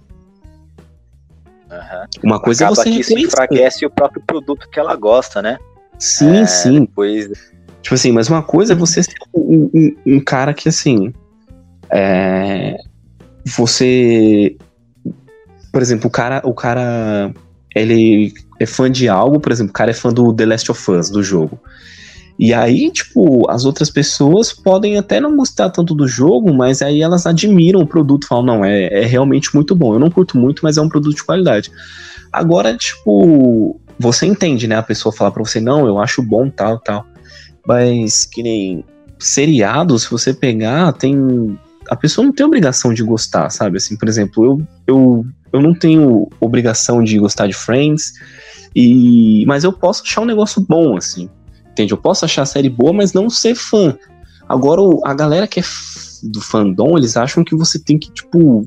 Uhum. 1.71 2.07
Uma 2.25 2.41
coisa 2.41 2.67
Acaba 2.67 2.81
é 2.81 2.85
você 2.85 2.91
que 2.91 3.01
isso 3.01 3.19
enfraquece 3.19 3.87
o 3.87 3.91
próprio 3.91 4.23
produto 4.27 4.69
que 4.71 4.81
ela 4.81 4.97
gosta, 4.97 5.43
né? 5.43 5.59
Sim, 5.99 6.39
é, 6.39 6.47
sim. 6.47 6.81
Depois... 6.81 7.29
Tipo 7.83 7.95
assim, 7.95 8.13
mas 8.13 8.29
uma 8.29 8.43
coisa 8.43 8.73
é 8.73 8.77
você 8.77 9.03
ser 9.03 9.15
um, 9.35 9.71
um, 9.73 9.97
um 10.07 10.21
cara 10.21 10.53
que, 10.53 10.69
assim, 10.69 11.13
é, 11.91 12.77
você, 13.45 14.57
por 15.73 15.81
exemplo, 15.81 16.09
o 16.09 16.11
cara, 16.11 16.43
o 16.45 16.53
cara, 16.53 17.33
ele 17.75 18.33
é 18.61 18.67
fã 18.67 18.91
de 18.91 19.09
algo, 19.09 19.41
por 19.41 19.53
exemplo, 19.53 19.71
o 19.71 19.75
cara 19.75 19.91
é 19.91 19.95
fã 19.95 20.13
do 20.13 20.33
The 20.33 20.47
Last 20.47 20.71
of 20.71 20.91
Us, 20.91 21.11
do 21.11 21.23
jogo. 21.23 21.59
E 22.39 22.55
aí, 22.55 22.89
tipo, 22.93 23.51
as 23.51 23.65
outras 23.65 23.91
pessoas 23.91 24.53
podem 24.53 24.97
até 24.97 25.19
não 25.21 25.37
gostar 25.37 25.71
tanto 25.71 25.93
do 25.93 26.07
jogo, 26.07 26.55
mas 26.55 26.81
aí 26.81 27.03
elas 27.03 27.27
admiram 27.27 27.81
o 27.81 27.87
produto, 27.87 28.29
falam, 28.29 28.45
não, 28.45 28.65
é, 28.65 28.87
é 28.87 29.05
realmente 29.05 29.53
muito 29.55 29.75
bom. 29.75 29.93
Eu 29.93 29.99
não 29.99 30.11
curto 30.11 30.39
muito, 30.39 30.61
mas 30.63 30.77
é 30.77 30.81
um 30.81 30.89
produto 30.89 31.17
de 31.17 31.25
qualidade. 31.25 31.69
Agora, 32.33 32.77
tipo, 32.77 33.81
você 33.99 34.25
entende, 34.25 34.69
né? 34.69 34.77
A 34.77 34.83
pessoa 34.83 35.13
falar 35.13 35.33
pra 35.33 35.43
você, 35.43 35.61
não, 35.61 35.87
eu 35.87 35.99
acho 35.99 36.23
bom, 36.23 36.49
tal, 36.49 36.79
tal. 36.79 37.05
Mas 37.69 38.25
que 38.25 38.43
nem 38.43 38.83
seriado, 39.19 39.99
se 39.99 40.11
você 40.11 40.33
pegar, 40.33 40.91
tem. 40.95 41.59
A 41.91 41.95
pessoa 41.95 42.25
não 42.25 42.33
tem 42.33 42.47
obrigação 42.47 42.95
de 42.95 43.03
gostar, 43.03 43.51
sabe? 43.51 43.77
Assim, 43.77 43.95
por 43.95 44.09
exemplo, 44.09 44.43
eu, 44.43 44.67
eu, 44.87 45.27
eu 45.53 45.61
não 45.61 45.75
tenho 45.75 46.29
obrigação 46.41 47.05
de 47.05 47.19
gostar 47.19 47.47
de 47.47 47.53
Friends, 47.53 48.15
e 48.75 49.45
mas 49.47 49.65
eu 49.65 49.73
posso 49.73 50.03
achar 50.03 50.23
um 50.23 50.27
negócio 50.27 50.65
bom, 50.67 50.97
assim. 50.97 51.29
Entende? 51.71 51.93
Eu 51.93 51.99
posso 51.99 52.25
achar 52.25 52.43
a 52.43 52.47
série 52.47 52.71
boa, 52.71 52.93
mas 52.93 53.13
não 53.13 53.29
ser 53.29 53.55
fã. 53.55 53.95
Agora, 54.49 54.81
a 55.05 55.13
galera 55.13 55.47
que 55.47 55.61
é 55.61 55.65
do 56.23 56.41
fandom, 56.41 56.97
eles 56.97 57.19
acham 57.19 57.45
que 57.45 57.55
você 57.55 57.79
tem 57.79 57.99
que, 57.99 58.11
tipo, 58.11 58.67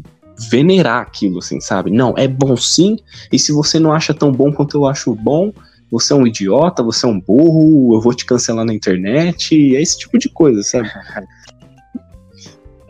venerar 0.50 1.02
aquilo, 1.02 1.40
assim, 1.40 1.60
sabe? 1.60 1.90
Não, 1.90 2.14
é 2.16 2.28
bom 2.28 2.56
sim, 2.56 2.98
e 3.32 3.40
se 3.40 3.52
você 3.52 3.80
não 3.80 3.92
acha 3.92 4.14
tão 4.14 4.32
bom 4.32 4.54
quanto 4.54 4.78
eu 4.78 4.86
acho 4.86 5.14
bom, 5.16 5.52
você 5.92 6.14
é 6.14 6.16
um 6.16 6.26
idiota, 6.26 6.82
você 6.82 7.06
é 7.06 7.10
um 7.10 7.20
burro, 7.20 7.96
eu 7.96 8.02
vou 8.02 8.14
te 8.14 8.26
cancelar 8.26 8.66
na 8.66 8.74
internet, 8.74 9.76
é 9.76 9.82
esse 9.82 10.00
tipo 10.00 10.18
de 10.18 10.30
coisa, 10.30 10.64
sabe? 10.64 10.90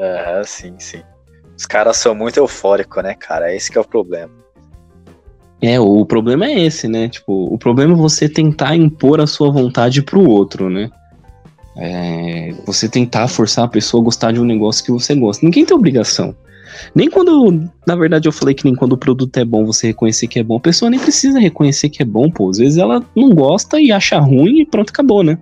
É, 0.03 0.41
sim, 0.43 0.73
sim. 0.79 1.03
Os 1.55 1.67
caras 1.67 1.95
são 1.95 2.15
muito 2.15 2.37
eufóricos, 2.37 3.03
né, 3.03 3.13
cara? 3.13 3.55
Esse 3.55 3.71
que 3.71 3.77
é 3.77 3.81
o 3.81 3.85
problema. 3.85 4.31
É, 5.61 5.79
o 5.79 6.03
problema 6.07 6.47
é 6.47 6.59
esse, 6.59 6.87
né? 6.87 7.07
Tipo, 7.07 7.53
o 7.53 7.55
problema 7.55 7.93
é 7.93 7.95
você 7.95 8.27
tentar 8.27 8.75
impor 8.75 9.21
a 9.21 9.27
sua 9.27 9.51
vontade 9.51 10.01
pro 10.01 10.27
outro, 10.27 10.71
né? 10.71 10.89
É, 11.77 12.51
você 12.65 12.89
tentar 12.89 13.27
forçar 13.27 13.65
a 13.65 13.67
pessoa 13.67 14.01
a 14.01 14.05
gostar 14.05 14.31
de 14.31 14.39
um 14.39 14.43
negócio 14.43 14.83
que 14.83 14.91
você 14.91 15.13
gosta. 15.13 15.45
Ninguém 15.45 15.63
tem 15.63 15.77
obrigação. 15.77 16.35
Nem 16.93 17.09
quando, 17.09 17.69
na 17.87 17.95
verdade, 17.95 18.27
eu 18.27 18.31
falei 18.31 18.53
que 18.53 18.65
nem 18.65 18.75
quando 18.75 18.93
o 18.93 18.97
produto 18.97 19.35
é 19.37 19.45
bom, 19.45 19.65
você 19.65 19.87
reconhecer 19.87 20.27
que 20.27 20.39
é 20.39 20.43
bom, 20.43 20.57
a 20.57 20.61
pessoa 20.61 20.89
nem 20.89 20.99
precisa 20.99 21.39
reconhecer 21.39 21.89
que 21.89 22.01
é 22.01 22.05
bom, 22.05 22.29
pô. 22.29 22.49
Às 22.49 22.57
vezes 22.57 22.77
ela 22.77 23.03
não 23.15 23.29
gosta 23.29 23.79
e 23.79 23.91
acha 23.91 24.19
ruim 24.19 24.61
e 24.61 24.65
pronto, 24.65 24.89
acabou, 24.89 25.23
né? 25.23 25.37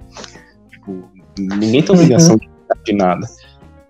Tipo, 0.70 1.04
ninguém 1.38 1.82
tem 1.82 1.96
obrigação 1.96 2.38
de, 2.38 2.50
de 2.86 2.94
nada. 2.94 3.28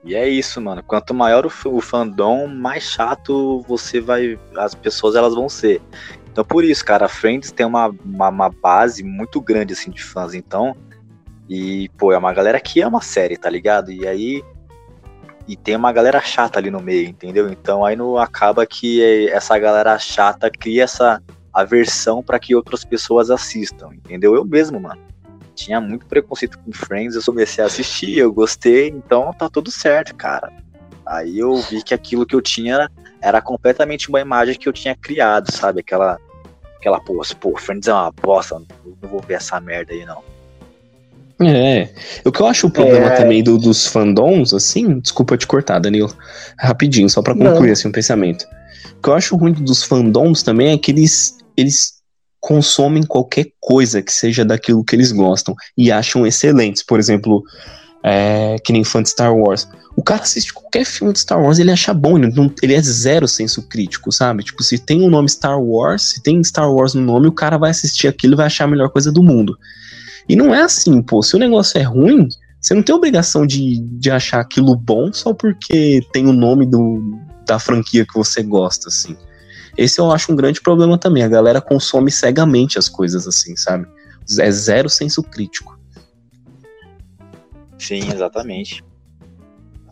E 0.04 0.16
é 0.16 0.28
isso, 0.28 0.62
mano. 0.62 0.82
Quanto 0.82 1.14
maior 1.14 1.46
o, 1.46 1.52
o 1.66 1.82
fandom, 1.82 2.48
mais 2.48 2.84
chato 2.84 3.64
você 3.68 4.00
vai. 4.00 4.40
As 4.58 4.74
pessoas 4.74 5.16
elas 5.16 5.36
vão 5.36 5.50
ser. 5.50 5.82
Então 6.32 6.44
por 6.46 6.64
isso, 6.64 6.86
cara, 6.86 7.06
a 7.06 7.10
Friends 7.10 7.52
tem 7.52 7.66
uma, 7.66 7.94
uma, 8.06 8.30
uma, 8.30 8.50
base 8.50 9.04
muito 9.04 9.42
grande 9.42 9.74
assim 9.74 9.92
de 9.92 10.02
fãs, 10.04 10.34
então. 10.34 10.76
E, 11.50 11.90
pô, 11.98 12.14
é 12.14 12.18
uma 12.18 12.34
galera 12.34 12.60
que 12.60 12.80
ama 12.82 13.00
a 13.00 13.02
série, 13.02 13.38
tá 13.38 13.50
ligado? 13.50 13.92
E 13.92 14.08
aí. 14.08 14.44
E 15.50 15.58
tem 15.58 15.76
uma 15.76 15.91
galera 15.91 16.22
chata 16.22 16.60
ali 16.60 16.70
no 16.70 16.80
meio, 16.80 17.10
entendeu? 17.10 17.50
Então 17.50 17.84
aí 17.84 17.95
não 17.95 18.20
acaba 18.20 18.68
que 18.68 19.28
essa 19.32 19.58
galera 19.58 19.97
chata 19.97 20.47
cria 20.47 20.84
essa 20.84 21.20
aversão 21.52 22.22
para 22.22 22.38
que 22.38 22.54
outras 22.54 22.86
pessoas 22.86 23.32
assistam, 23.32 23.89
entendeu? 23.95 24.36
Eu 24.36 24.45
mesmo, 24.45 24.80
mano. 24.80 25.02
Tinha 25.56 25.82
muito 25.82 26.06
preconceito 26.06 26.60
com 26.60 26.72
Friends, 26.72 27.16
eu 27.16 27.24
comecei 27.24 27.64
a 27.64 27.68
assistir, 27.68 28.16
eu 28.20 28.32
gostei, 28.32 28.89
então 28.89 29.34
tá 29.34 29.50
tudo 29.50 29.72
certo, 29.72 30.14
cara. 30.14 30.54
Aí 31.04 31.39
eu 31.39 31.56
vi 31.64 31.82
que 31.82 31.95
aquilo 31.95 32.28
que 32.28 32.36
eu 32.36 32.41
tinha 32.43 32.88
era 33.20 33.41
completamente 33.41 34.08
uma 34.08 34.22
imagem 34.22 34.54
que 34.54 34.70
eu 34.70 34.74
tinha 34.74 34.95
criado, 34.95 35.52
sabe? 35.52 35.80
Aquela, 35.80 36.20
aquela 36.78 37.00
pô, 37.00 37.24
pô, 37.39 37.58
Friends 37.58 37.88
é 37.88 37.93
uma 37.93 38.12
bosta, 38.12 38.62
não 38.86 39.10
vou 39.10 39.20
ver 39.20 39.34
essa 39.34 39.60
merda 39.60 39.93
aí 39.93 40.06
não. 40.06 40.24
É, 41.42 41.90
o 42.26 42.32
que 42.32 42.42
eu 42.42 42.48
acho 42.48 42.68
o 42.68 42.72
problema 42.72 43.08
é... 43.08 43.16
também 43.16 43.42
do, 43.42 43.58
dos 43.58 43.88
fandoms, 43.88 44.54
assim, 44.54 45.00
desculpa 45.00 45.38
te 45.38 45.48
cortar, 45.48 45.80
Danilo, 45.80 46.14
rapidinho, 46.60 47.10
só 47.10 47.22
para 47.22 47.34
concluir 47.34 47.72
assim, 47.72 47.88
um 47.88 47.92
pensamento. 47.94 48.46
O 48.98 49.02
que 49.02 49.10
eu 49.10 49.14
acho 49.14 49.36
ruim 49.38 49.54
dos 49.54 49.84
fandoms 49.84 50.44
também 50.44 50.72
é 50.74 50.78
que 50.78 50.92
eles, 50.92 51.38
eles 51.56 51.94
consomem 52.42 53.04
qualquer 53.04 53.48
coisa 53.60 54.02
que 54.02 54.12
seja 54.12 54.44
daquilo 54.44 54.84
que 54.84 54.96
eles 54.96 55.12
gostam 55.14 55.56
e 55.78 55.92
acham 55.92 56.28
excelentes. 56.28 56.84
Por 56.84 57.00
exemplo, 57.00 57.44
É, 58.02 58.56
que 58.64 58.72
nem 58.72 58.82
fã 58.82 59.04
de 59.04 59.10
Star 59.10 59.36
Wars. 59.36 59.68
O 59.94 60.02
cara 60.02 60.22
assiste 60.22 60.54
qualquer 60.54 60.86
filme 60.86 61.12
de 61.12 61.20
Star 61.20 61.38
Wars, 61.42 61.60
ele 61.60 61.70
acha 61.70 61.94
bom, 61.94 62.18
ele, 62.18 62.34
não- 62.34 62.50
ele 62.64 62.74
é 62.74 62.82
zero 62.82 63.28
senso 63.28 63.68
crítico, 63.68 64.10
sabe? 64.10 64.42
Tipo, 64.42 64.64
se 64.64 64.78
tem 64.78 65.02
o 65.04 65.10
nome 65.10 65.28
Star 65.28 65.62
Wars, 65.62 66.04
se 66.04 66.24
tem 66.24 66.42
Star 66.42 66.74
Wars 66.74 66.94
no 66.94 67.02
nome, 67.02 67.28
o 67.28 67.32
cara 67.34 67.58
vai 67.58 67.72
assistir 67.72 68.08
aquilo 68.08 68.36
e 68.36 68.38
vai 68.38 68.46
achar 68.46 68.64
a 68.64 68.68
melhor 68.68 68.88
coisa 68.90 69.12
do 69.12 69.22
mundo. 69.22 69.58
E 70.30 70.36
não 70.36 70.53
é 70.53 70.61
assim, 70.61 71.01
pô. 71.01 71.23
Se 71.23 71.36
o 71.36 71.39
negócio 71.39 71.80
é 71.80 71.84
ruim, 71.84 72.30
você 72.61 72.75
não 72.75 72.84
tem 72.84 72.93
obrigação 72.93 73.47
de, 73.47 73.80
de 73.80 74.11
achar 74.11 74.39
aquilo 74.39 74.75
bom 74.75 75.11
só 75.11 75.34
porque 75.34 76.05
tem 76.13 76.27
o 76.27 76.34
nome 76.34 76.67
do, 76.67 77.17
da 77.47 77.57
franquia 77.57 78.05
que 78.05 78.13
você 78.13 78.43
gosta, 78.43 78.89
assim. 78.89 79.17
Esse 79.75 79.99
eu 79.99 80.11
acho 80.11 80.32
um 80.32 80.36
grande 80.36 80.61
problema 80.61 80.97
também. 80.99 81.23
A 81.23 81.27
galera 81.27 81.59
consome 81.59 82.11
cegamente 82.11 82.77
as 82.77 82.88
coisas, 82.88 83.27
assim, 83.27 83.55
sabe? 83.55 83.88
É 84.39 84.51
zero 84.51 84.88
senso 84.88 85.23
crítico. 85.23 85.80
Sim, 87.80 88.11
exatamente. 88.13 88.84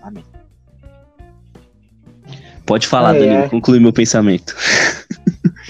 Amém. 0.01 0.23
Pode 2.65 2.85
falar, 2.85 3.15
É, 3.15 3.19
Danilo, 3.19 3.43
é. 3.45 3.49
conclui 3.49 3.79
meu 3.79 3.93
pensamento. 3.93 4.53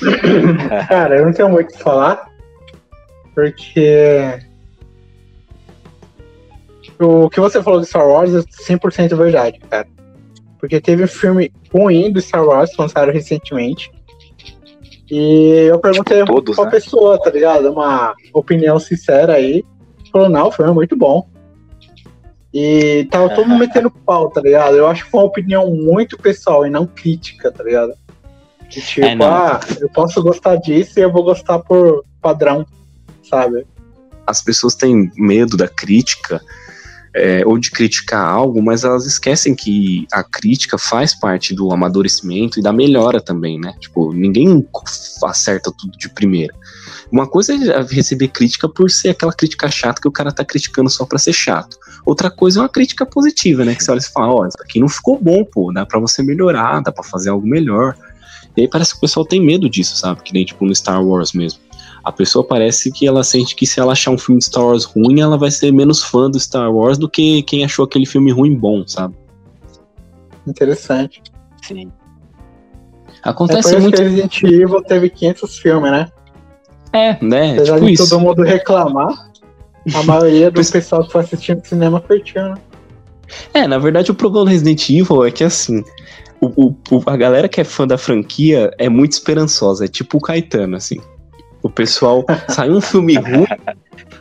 Cara, 0.89 1.20
eu 1.20 1.26
não 1.26 1.32
tenho 1.32 1.49
muito 1.49 1.70
o 1.70 1.78
que 1.78 1.84
falar, 1.84 2.28
porque 3.36 4.47
o 7.00 7.30
que 7.30 7.39
você 7.39 7.62
falou 7.62 7.80
de 7.80 7.88
Star 7.88 8.08
Wars 8.08 8.34
é 8.34 8.39
100% 8.39 9.16
verdade, 9.16 9.60
cara. 9.60 9.88
Porque 10.60 10.82
teve 10.82 11.04
um 11.04 11.08
filme 11.08 11.52
ruim 11.72 12.12
do 12.12 12.20
Star 12.20 12.43
Wars 12.43 12.72
que 12.72 12.82
lançaram 12.82 13.14
recentemente. 13.14 13.91
E 15.10 15.68
eu 15.70 15.80
perguntei 15.80 16.26
Todos, 16.26 16.56
pra 16.56 16.66
né? 16.66 16.72
pessoa, 16.72 17.22
tá 17.22 17.30
ligado? 17.30 17.72
Uma 17.72 18.16
opinião 18.34 18.80
sincera 18.80 19.34
aí. 19.34 19.64
Falou, 20.12 20.30
não, 20.30 20.48
o 20.48 20.52
filme 20.52 20.72
é 20.72 20.74
muito 20.74 20.95
bom. 20.95 21.28
E 22.54 23.08
tava 23.12 23.30
todo 23.30 23.48
mundo 23.48 23.60
metendo 23.66 23.91
pau, 23.91 24.30
tá 24.30 24.41
ligado? 24.41 24.76
Eu 24.76 24.88
acho 24.88 25.06
que 25.06 25.12
foi 25.12 25.22
uma 25.22 25.28
opinião 25.28 25.70
muito 25.70 26.18
pessoal 26.18 26.66
e 26.66 26.70
não 26.70 26.88
crítica, 26.88 27.52
tá 27.52 27.64
ligado? 27.64 27.93
Que 28.70 28.82
tipo, 28.82 29.06
É, 29.06 29.18
ah, 29.22 29.60
eu 29.80 29.89
posso 29.89 30.22
gostar 30.22 30.56
disso 30.58 31.00
e 31.00 31.04
eu 31.04 31.12
vou 31.12 31.24
gostar 31.24 31.60
por 31.60 32.04
padrão, 32.22 32.66
sabe? 33.24 33.66
As 34.26 34.41
pessoas 34.41 34.76
têm 34.76 35.10
medo 35.16 35.56
da 35.56 35.70
crítica 35.70 36.41
é, 37.18 37.41
ou 37.45 37.57
de 37.57 37.72
criticar 37.72 38.24
algo, 38.24 38.61
mas 38.61 38.84
elas 38.84 39.05
esquecem 39.05 39.55
que 39.55 40.05
a 40.11 40.24
crítica 40.24 40.78
faz 40.78 41.20
parte 41.20 41.53
do 41.53 41.72
amadurecimento 41.72 42.59
e 42.59 42.61
da 42.63 42.72
melhora 42.72 43.20
também, 43.20 43.59
né? 43.59 43.74
Tipo, 43.80 44.13
ninguém 44.13 44.65
acerta 45.24 45.72
tudo 45.76 45.97
de 45.97 46.09
primeira. 46.09 46.53
Uma 47.11 47.26
coisa 47.26 47.53
é 47.53 47.82
receber 47.89 48.28
crítica 48.28 48.70
por 48.70 48.91
ser 48.91 49.09
aquela 49.09 49.34
crítica 49.34 49.70
chata 49.72 50.01
que 50.01 50.07
o 50.07 50.11
cara 50.11 50.32
tá 50.32 50.45
criticando 50.45 50.89
só 50.89 51.05
pra 51.05 51.18
ser 51.18 51.34
chato. 51.34 51.78
Outra 52.05 52.30
coisa 52.30 52.59
é 52.59 52.61
uma 52.61 52.70
crítica 52.70 53.05
positiva, 53.05 53.65
né? 53.65 53.74
Que 53.74 53.84
você 53.84 53.91
olha 53.91 53.99
e 53.99 54.03
fala, 54.03 54.34
ó, 54.34 54.45
isso 54.45 54.57
aqui 54.61 54.80
não 54.80 54.88
ficou 54.88 55.20
bom, 55.20 55.43
pô, 55.43 55.72
dá 55.74 55.86
pra 55.86 55.99
você 55.99 56.22
melhorar, 56.22 56.82
dá 56.82 56.91
pra 56.91 57.03
fazer 57.03 57.30
algo 57.30 57.47
melhor. 57.47 57.95
E 58.55 58.61
aí 58.61 58.68
parece 58.68 58.91
que 58.91 58.97
o 58.97 59.01
pessoal 59.01 59.26
tem 59.26 59.43
medo 59.43 59.70
disso, 59.70 59.95
sabe? 59.97 60.22
Que 60.22 60.34
nem 60.34 60.45
tipo 60.45 60.65
no 60.65 60.76
Star 60.76 61.03
Wars 61.03 61.34
mesmo. 61.34 61.66
A 62.08 62.12
pessoa 62.14 62.41
parece 62.41 62.89
que 62.89 63.05
ela 63.05 63.22
sente 63.22 63.53
que 63.53 63.68
se 63.68 63.82
ela 63.82 63.91
achar 63.91 64.12
um 64.12 64.18
filme 64.18 64.39
de 64.39 64.45
Star 64.45 64.64
Wars 64.64 64.86
ruim, 64.86 65.20
ela 65.20 65.38
vai 65.38 65.51
ser 65.51 65.74
menos 65.74 66.01
fã 66.01 66.32
do 66.32 66.39
Star 66.39 66.72
Wars 66.74 66.97
do 66.97 67.10
que 67.10 67.43
quem 67.43 67.66
achou 67.66 67.84
aquele 67.84 68.05
filme 68.05 68.32
ruim 68.32 68.55
bom, 68.55 68.88
sabe? 68.88 69.14
Interessante. 70.47 71.22
Sim. 71.62 71.91
É 73.26 73.30
Acontece 73.30 73.64
por 73.64 73.72
isso 73.72 73.82
muito. 73.82 73.97
que 73.97 74.03
Resident 74.03 74.43
Evil 74.43 74.82
teve 74.84 75.10
500 75.10 75.58
filmes, 75.58 75.91
né? 75.91 76.10
É, 76.93 77.18
né? 77.22 77.51
Apesar 77.55 77.74
tipo 77.76 77.88
de 77.88 77.91
isso. 77.91 78.10
todo 78.10 78.22
mundo 78.22 78.41
reclamar, 78.41 79.30
a 79.93 80.03
maioria 80.03 80.49
do 80.49 80.66
pessoal 80.66 81.03
que 81.03 81.12
foi 81.12 81.22
assistindo 81.24 81.62
cinema 81.68 81.99
curtiu, 81.99 82.41
né? 82.41 82.55
É, 83.53 83.68
na 83.68 83.78
verdade 83.78 84.10
o 84.12 84.16
problema 84.16 84.45
do 84.45 84.51
Resident 84.51 84.89
Evil 84.89 85.26
é 85.26 85.32
que 85.32 85.43
assim, 85.43 85.84
o- 86.39 86.74
o- 86.89 87.03
a 87.05 87.18
galera 87.18 87.49
que 87.49 87.60
é 87.60 87.66
fã 87.66 87.86
da 87.86 87.97
franquia 87.97 88.72
é 88.78 88.88
muito 88.88 89.12
esperançosa, 89.12 89.84
é 89.84 89.88
tipo 89.89 90.18
o 90.20 90.22
Caetano, 90.22 90.78
assim. 90.78 91.01
O 91.62 91.70
pessoal 91.70 92.26
sai 92.49 92.70
um 92.70 92.80
filme 92.80 93.16
ruim, 93.16 93.45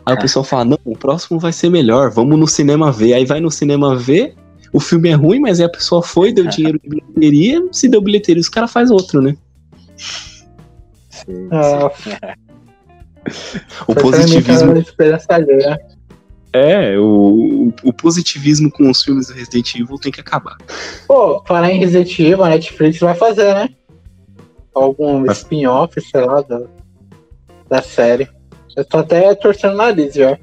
aí 0.05 0.15
o 0.15 0.19
pessoal 0.19 0.45
fala, 0.45 0.65
não, 0.65 0.79
o 0.85 0.97
próximo 0.97 1.39
vai 1.39 1.53
ser 1.53 1.71
melhor, 1.71 2.11
vamos 2.11 2.39
no 2.39 2.47
cinema 2.47 2.91
ver. 2.91 3.15
Aí 3.15 3.25
vai 3.25 3.41
no 3.41 3.51
cinema 3.51 3.95
ver, 3.97 4.35
o 4.73 4.81
filme 4.81 5.09
é 5.11 5.15
ruim, 5.15 5.41
mas 5.41 5.61
aí 5.61 5.67
a 5.67 5.71
pessoa 5.71 6.03
foi, 6.03 6.33
deu 6.33 6.47
dinheiro 6.47 6.79
de 6.83 6.89
bilheteria, 6.89 7.63
se 7.73 7.89
deu 7.89 8.01
bilheteria, 8.01 8.41
os 8.41 8.49
caras 8.49 8.73
faz 8.73 8.91
outro, 8.91 9.21
né? 9.21 9.37
Sim, 11.11 11.49
Ah, 11.51 11.91
O 13.87 13.93
foi 13.93 14.03
positivismo. 14.03 14.73
alheia. 15.29 15.79
É, 16.53 16.99
o, 16.99 17.73
o 17.83 17.93
positivismo 17.93 18.71
com 18.71 18.89
os 18.91 19.03
filmes 19.03 19.27
do 19.27 19.35
Resident 19.35 19.75
Evil 19.75 19.99
tem 19.99 20.11
que 20.11 20.21
acabar. 20.21 20.57
Pô, 21.07 21.43
falar 21.47 21.71
em 21.71 21.79
Resident 21.79 22.19
Evil, 22.19 22.45
a 22.45 22.49
Netflix 22.49 22.99
vai 22.99 23.15
fazer, 23.15 23.53
né? 23.53 23.69
Algum 24.75 25.31
spin-off, 25.33 26.01
sei 26.01 26.25
lá, 26.25 26.41
da, 26.43 26.63
da 27.69 27.83
série. 27.83 28.29
Eu 28.77 28.85
tô 28.85 28.99
até 28.99 29.35
torcendo 29.35 29.75
o 29.75 29.77
nariz 29.77 30.15
já. 30.15 30.39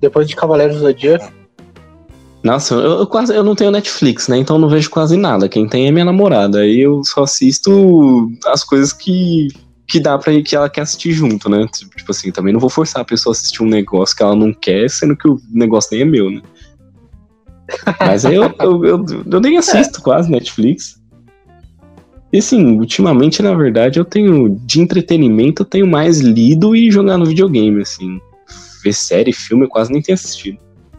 Depois 0.00 0.28
de 0.28 0.36
Cavaleiros 0.36 0.76
do 0.76 0.82
Zodíaco. 0.82 1.32
Nossa, 2.42 2.74
eu, 2.74 2.98
eu 2.98 3.06
quase 3.06 3.34
eu 3.34 3.42
não 3.42 3.54
tenho 3.54 3.70
Netflix, 3.70 4.28
né? 4.28 4.36
Então 4.36 4.58
não 4.58 4.68
vejo 4.68 4.90
quase 4.90 5.16
nada. 5.16 5.48
Quem 5.48 5.66
tem 5.66 5.86
é 5.86 5.90
minha 5.90 6.04
namorada. 6.04 6.60
Aí 6.60 6.80
eu 6.80 7.02
só 7.02 7.22
assisto 7.22 8.30
as 8.46 8.62
coisas 8.62 8.92
que, 8.92 9.48
que 9.88 9.98
dá 9.98 10.18
pra 10.18 10.42
que 10.42 10.54
ela 10.54 10.68
quer 10.68 10.82
assistir 10.82 11.12
junto, 11.12 11.48
né? 11.48 11.66
Tipo 11.72 12.10
assim, 12.10 12.30
também 12.30 12.52
não 12.52 12.60
vou 12.60 12.68
forçar 12.68 13.00
a 13.00 13.04
pessoa 13.04 13.32
a 13.32 13.34
assistir 13.34 13.62
um 13.62 13.68
negócio 13.68 14.14
que 14.14 14.22
ela 14.22 14.36
não 14.36 14.52
quer, 14.52 14.90
sendo 14.90 15.16
que 15.16 15.26
o 15.26 15.40
negócio 15.50 15.90
nem 15.92 16.02
é 16.02 16.04
meu, 16.04 16.30
né? 16.30 16.42
Mas 17.98 18.26
aí 18.26 18.34
eu, 18.34 18.54
eu, 18.60 18.84
eu, 18.84 19.06
eu 19.30 19.40
nem 19.40 19.56
assisto 19.56 20.02
quase 20.02 20.30
Netflix. 20.30 21.00
E 22.34 22.38
assim, 22.38 22.76
ultimamente, 22.80 23.40
na 23.40 23.54
verdade, 23.54 24.00
eu 24.00 24.04
tenho 24.04 24.58
de 24.66 24.80
entretenimento, 24.80 25.62
eu 25.62 25.66
tenho 25.66 25.86
mais 25.86 26.18
lido 26.18 26.74
e 26.74 26.90
jogar 26.90 27.16
no 27.16 27.24
videogame, 27.24 27.80
assim. 27.80 28.20
Ver 28.82 28.92
série, 28.92 29.32
filme, 29.32 29.66
eu 29.66 29.68
quase 29.68 29.92
nem 29.92 30.02
tenho 30.02 30.14
assistido. 30.14 30.58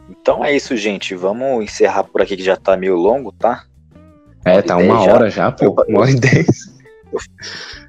Então 0.10 0.46
é 0.46 0.56
isso, 0.56 0.78
gente. 0.78 1.14
Vamos 1.14 1.62
encerrar 1.62 2.06
por 2.06 2.22
aqui 2.22 2.38
que 2.38 2.44
já 2.44 2.56
tá 2.56 2.78
meio 2.78 2.96
longo, 2.96 3.34
tá? 3.34 3.66
É, 4.46 4.62
tá 4.62 4.78
uma 4.78 5.04
já. 5.04 5.14
hora 5.14 5.30
já, 5.30 5.52
pô. 5.52 5.76
Uma 5.90 6.00
hora 6.00 6.12
e 6.12 6.16
dez. 6.16 6.74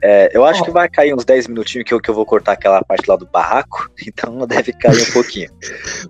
É, 0.03 0.31
eu 0.37 0.45
acho 0.45 0.62
que 0.64 0.70
vai 0.70 0.89
cair 0.89 1.14
uns 1.14 1.24
10 1.24 1.49
minutinhos 1.49 1.87
que 1.87 1.95
eu, 1.95 2.01
que 2.01 2.09
eu 2.09 2.14
vou 2.14 2.27
cortar 2.27 2.53
aquela 2.53 2.83
parte 2.83 3.09
lá 3.09 3.16
do 3.16 3.27
barraco, 3.27 3.91
então 4.07 4.47
deve 4.47 4.72
cair 4.72 5.03
um 5.03 5.12
pouquinho. 5.12 5.51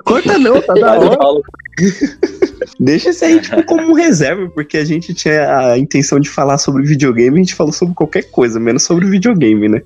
Corta 0.04 0.38
não, 0.38 0.60
tá 0.60 0.74
da 0.74 0.98
hora. 0.98 1.16
falo, 1.16 1.42
Deixa 2.80 3.10
isso 3.10 3.24
aí, 3.24 3.40
tipo, 3.42 3.64
como 3.64 3.94
reserva, 3.94 4.48
porque 4.50 4.78
a 4.78 4.84
gente 4.84 5.14
tinha 5.14 5.58
a 5.58 5.78
intenção 5.78 6.18
de 6.18 6.28
falar 6.28 6.58
sobre 6.58 6.84
videogame, 6.84 7.36
a 7.36 7.42
gente 7.42 7.54
falou 7.54 7.72
sobre 7.72 7.94
qualquer 7.94 8.22
coisa, 8.30 8.58
menos 8.58 8.82
sobre 8.84 9.06
videogame, 9.06 9.68
né? 9.68 9.82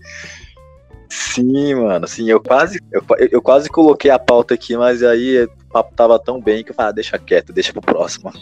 sim, 1.11 1.74
mano, 1.74 2.07
sim, 2.07 2.31
eu 2.31 2.41
quase, 2.41 2.81
eu, 2.93 3.03
eu 3.31 3.43
quase 3.43 3.68
coloquei 3.68 4.11
a 4.11 4.18
pauta 4.18 4.55
aqui, 4.55 4.76
mas 4.76 5.03
aí 5.03 5.45
o 5.45 5.72
papo 5.72 5.93
tava 5.95 6.18
tão 6.18 6.41
bem 6.41 6.62
que 6.62 6.70
eu 6.70 6.74
falei, 6.74 6.91
ah, 6.91 6.95
deixa 6.95 7.18
quieto, 7.18 7.53
deixa 7.53 7.72
pro 7.72 7.83
próximo. 7.83 8.33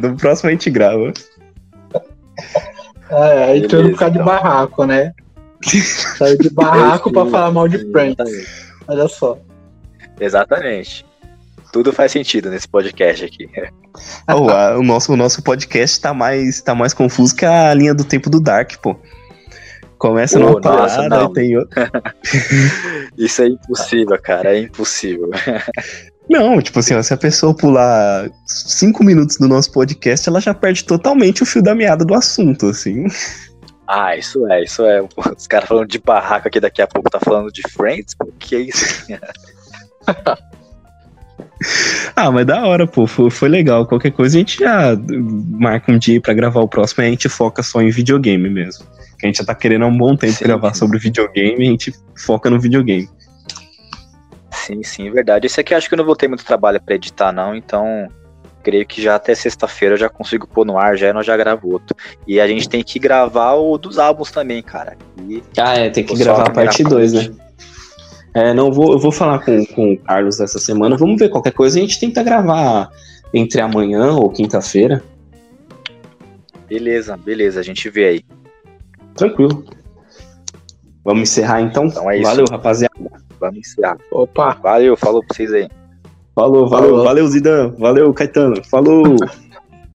Do 0.00 0.14
próximo 0.16 0.48
a 0.48 0.52
gente 0.52 0.70
grava. 0.70 1.12
É, 3.10 3.44
aí 3.44 3.62
tudo 3.62 3.70
Beleza, 3.76 3.90
por 3.92 3.98
causa 3.98 4.12
de 4.12 4.18
então. 4.20 4.26
barraco, 4.26 4.84
né? 4.84 5.12
Saiu 6.18 6.38
de 6.38 6.50
barraco 6.50 7.12
pra 7.12 7.26
falar 7.26 7.50
mal 7.50 7.68
de 7.68 7.76
exatamente. 7.76 8.46
Olha 8.88 9.08
só. 9.08 9.38
Exatamente. 10.20 11.06
Tudo 11.72 11.92
faz 11.92 12.12
sentido 12.12 12.50
nesse 12.50 12.68
podcast 12.68 13.24
aqui. 13.24 13.48
Ô, 14.32 14.48
a- 14.48 14.78
o, 14.78 14.82
nosso, 14.82 15.12
o 15.12 15.16
nosso 15.16 15.42
podcast 15.42 16.00
tá 16.00 16.14
mais, 16.14 16.60
tá 16.62 16.74
mais 16.74 16.94
confuso 16.94 17.34
que 17.34 17.44
a 17.44 17.72
linha 17.74 17.94
do 17.94 18.04
tempo 18.04 18.30
do 18.30 18.40
Dark, 18.40 18.72
pô. 18.82 18.96
Começa 19.98 20.38
Pô, 20.38 20.44
numa 20.46 20.60
nossa, 20.60 20.96
parada, 20.96 21.18
não. 21.22 21.32
tem 21.32 21.56
outra. 21.56 21.90
Isso 23.16 23.42
é 23.42 23.46
impossível, 23.48 24.18
cara, 24.20 24.54
é 24.54 24.60
impossível. 24.60 25.30
Não, 26.28 26.60
tipo 26.60 26.78
assim, 26.78 26.94
ó, 26.94 27.02
se 27.02 27.12
a 27.12 27.16
pessoa 27.16 27.54
pular 27.54 28.30
cinco 28.46 29.04
minutos 29.04 29.36
do 29.36 29.46
nosso 29.46 29.70
podcast, 29.70 30.28
ela 30.28 30.40
já 30.40 30.54
perde 30.54 30.84
totalmente 30.84 31.42
o 31.42 31.46
fio 31.46 31.62
da 31.62 31.74
meada 31.74 32.04
do 32.04 32.14
assunto, 32.14 32.66
assim. 32.66 33.06
Ah, 33.86 34.16
isso 34.16 34.46
é, 34.50 34.64
isso 34.64 34.82
é. 34.84 35.02
Os 35.36 35.46
caras 35.46 35.68
falando 35.68 35.88
de 35.88 35.98
barraco 35.98 36.48
aqui 36.48 36.58
daqui 36.58 36.80
a 36.80 36.86
pouco 36.86 37.10
tá 37.10 37.20
falando 37.20 37.52
de 37.52 37.62
Friends? 37.70 38.14
Pô, 38.14 38.32
que 38.38 38.56
é 38.56 38.60
isso? 38.60 39.06
Ah, 42.14 42.30
mas 42.30 42.46
da 42.46 42.66
hora, 42.66 42.86
pô, 42.86 43.06
foi, 43.06 43.30
foi 43.30 43.48
legal. 43.48 43.86
Qualquer 43.86 44.10
coisa 44.10 44.36
a 44.36 44.38
gente 44.38 44.58
já 44.58 44.96
marca 45.50 45.90
um 45.90 45.98
dia 45.98 46.20
pra 46.20 46.34
gravar 46.34 46.60
o 46.60 46.68
próximo 46.68 47.02
e 47.02 47.06
a 47.06 47.10
gente 47.10 47.28
foca 47.28 47.62
só 47.62 47.80
em 47.80 47.90
videogame 47.90 48.50
mesmo. 48.50 48.84
Que 49.18 49.26
a 49.26 49.28
gente 49.28 49.38
já 49.38 49.44
tá 49.44 49.54
querendo 49.54 49.84
há 49.84 49.88
um 49.88 49.96
bom 49.96 50.16
tempo 50.16 50.34
Sim, 50.34 50.44
gravar 50.44 50.74
sobre 50.74 50.98
videogame 50.98 51.64
e 51.64 51.68
a 51.68 51.70
gente 51.70 51.94
foca 52.18 52.50
no 52.50 52.60
videogame. 52.60 53.08
Sim, 54.64 54.82
sim, 54.82 55.10
verdade. 55.10 55.46
Esse 55.46 55.60
aqui 55.60 55.74
acho 55.74 55.88
que 55.88 55.94
eu 55.94 55.98
não 55.98 56.06
vou 56.06 56.16
ter 56.16 56.26
muito 56.26 56.44
trabalho 56.44 56.80
pra 56.82 56.94
editar, 56.94 57.32
não, 57.32 57.54
então 57.54 58.08
creio 58.62 58.86
que 58.86 59.02
já 59.02 59.16
até 59.16 59.34
sexta-feira 59.34 59.94
eu 59.94 59.98
já 59.98 60.08
consigo 60.08 60.46
pôr 60.46 60.64
no 60.64 60.78
ar, 60.78 60.96
já 60.96 61.10
e 61.10 61.12
nós 61.12 61.26
já 61.26 61.36
gravo 61.36 61.70
outro. 61.70 61.94
E 62.26 62.40
a 62.40 62.48
gente 62.48 62.66
tem 62.66 62.82
que 62.82 62.98
gravar 62.98 63.52
o 63.54 63.76
dos 63.76 63.98
álbuns 63.98 64.30
também, 64.30 64.62
cara. 64.62 64.96
E 65.28 65.42
Ah, 65.58 65.74
é, 65.74 65.90
tem 65.90 66.02
que 66.02 66.16
gravar 66.16 66.48
a 66.48 66.50
parte 66.50 66.82
2, 66.82 67.12
né? 67.12 67.30
É, 68.32 68.54
não, 68.54 68.72
vou, 68.72 68.92
eu 68.92 68.98
vou 68.98 69.12
falar 69.12 69.40
com, 69.40 69.64
com 69.66 69.92
o 69.92 69.98
Carlos 69.98 70.40
essa 70.40 70.58
semana. 70.58 70.96
Vamos 70.96 71.18
ver, 71.18 71.28
qualquer 71.28 71.52
coisa 71.52 71.78
a 71.78 71.80
gente 71.82 72.00
tenta 72.00 72.22
gravar 72.22 72.90
entre 73.34 73.60
amanhã 73.60 74.12
ou 74.12 74.30
quinta-feira. 74.30 75.04
Beleza, 76.66 77.16
beleza, 77.18 77.60
a 77.60 77.62
gente 77.62 77.90
vê 77.90 78.06
aí. 78.06 78.24
Tranquilo. 79.14 79.64
Vamos 81.04 81.28
encerrar 81.28 81.60
então? 81.60 81.84
Então 81.84 82.10
é. 82.10 82.20
Valeu, 82.22 82.46
rapaziada. 82.50 82.94
Vamos 83.44 83.58
encerrar. 83.58 83.98
Opa! 84.10 84.54
Valeu, 84.62 84.96
falou 84.96 85.22
pra 85.22 85.36
vocês 85.36 85.52
aí. 85.52 85.68
Falou, 86.34 86.68
valeu, 86.68 86.90
Falou. 86.90 87.04
valeu, 87.04 87.26
Zidane. 87.28 87.74
Valeu, 87.78 88.12
Caetano. 88.12 88.64
Falou. 88.64 89.04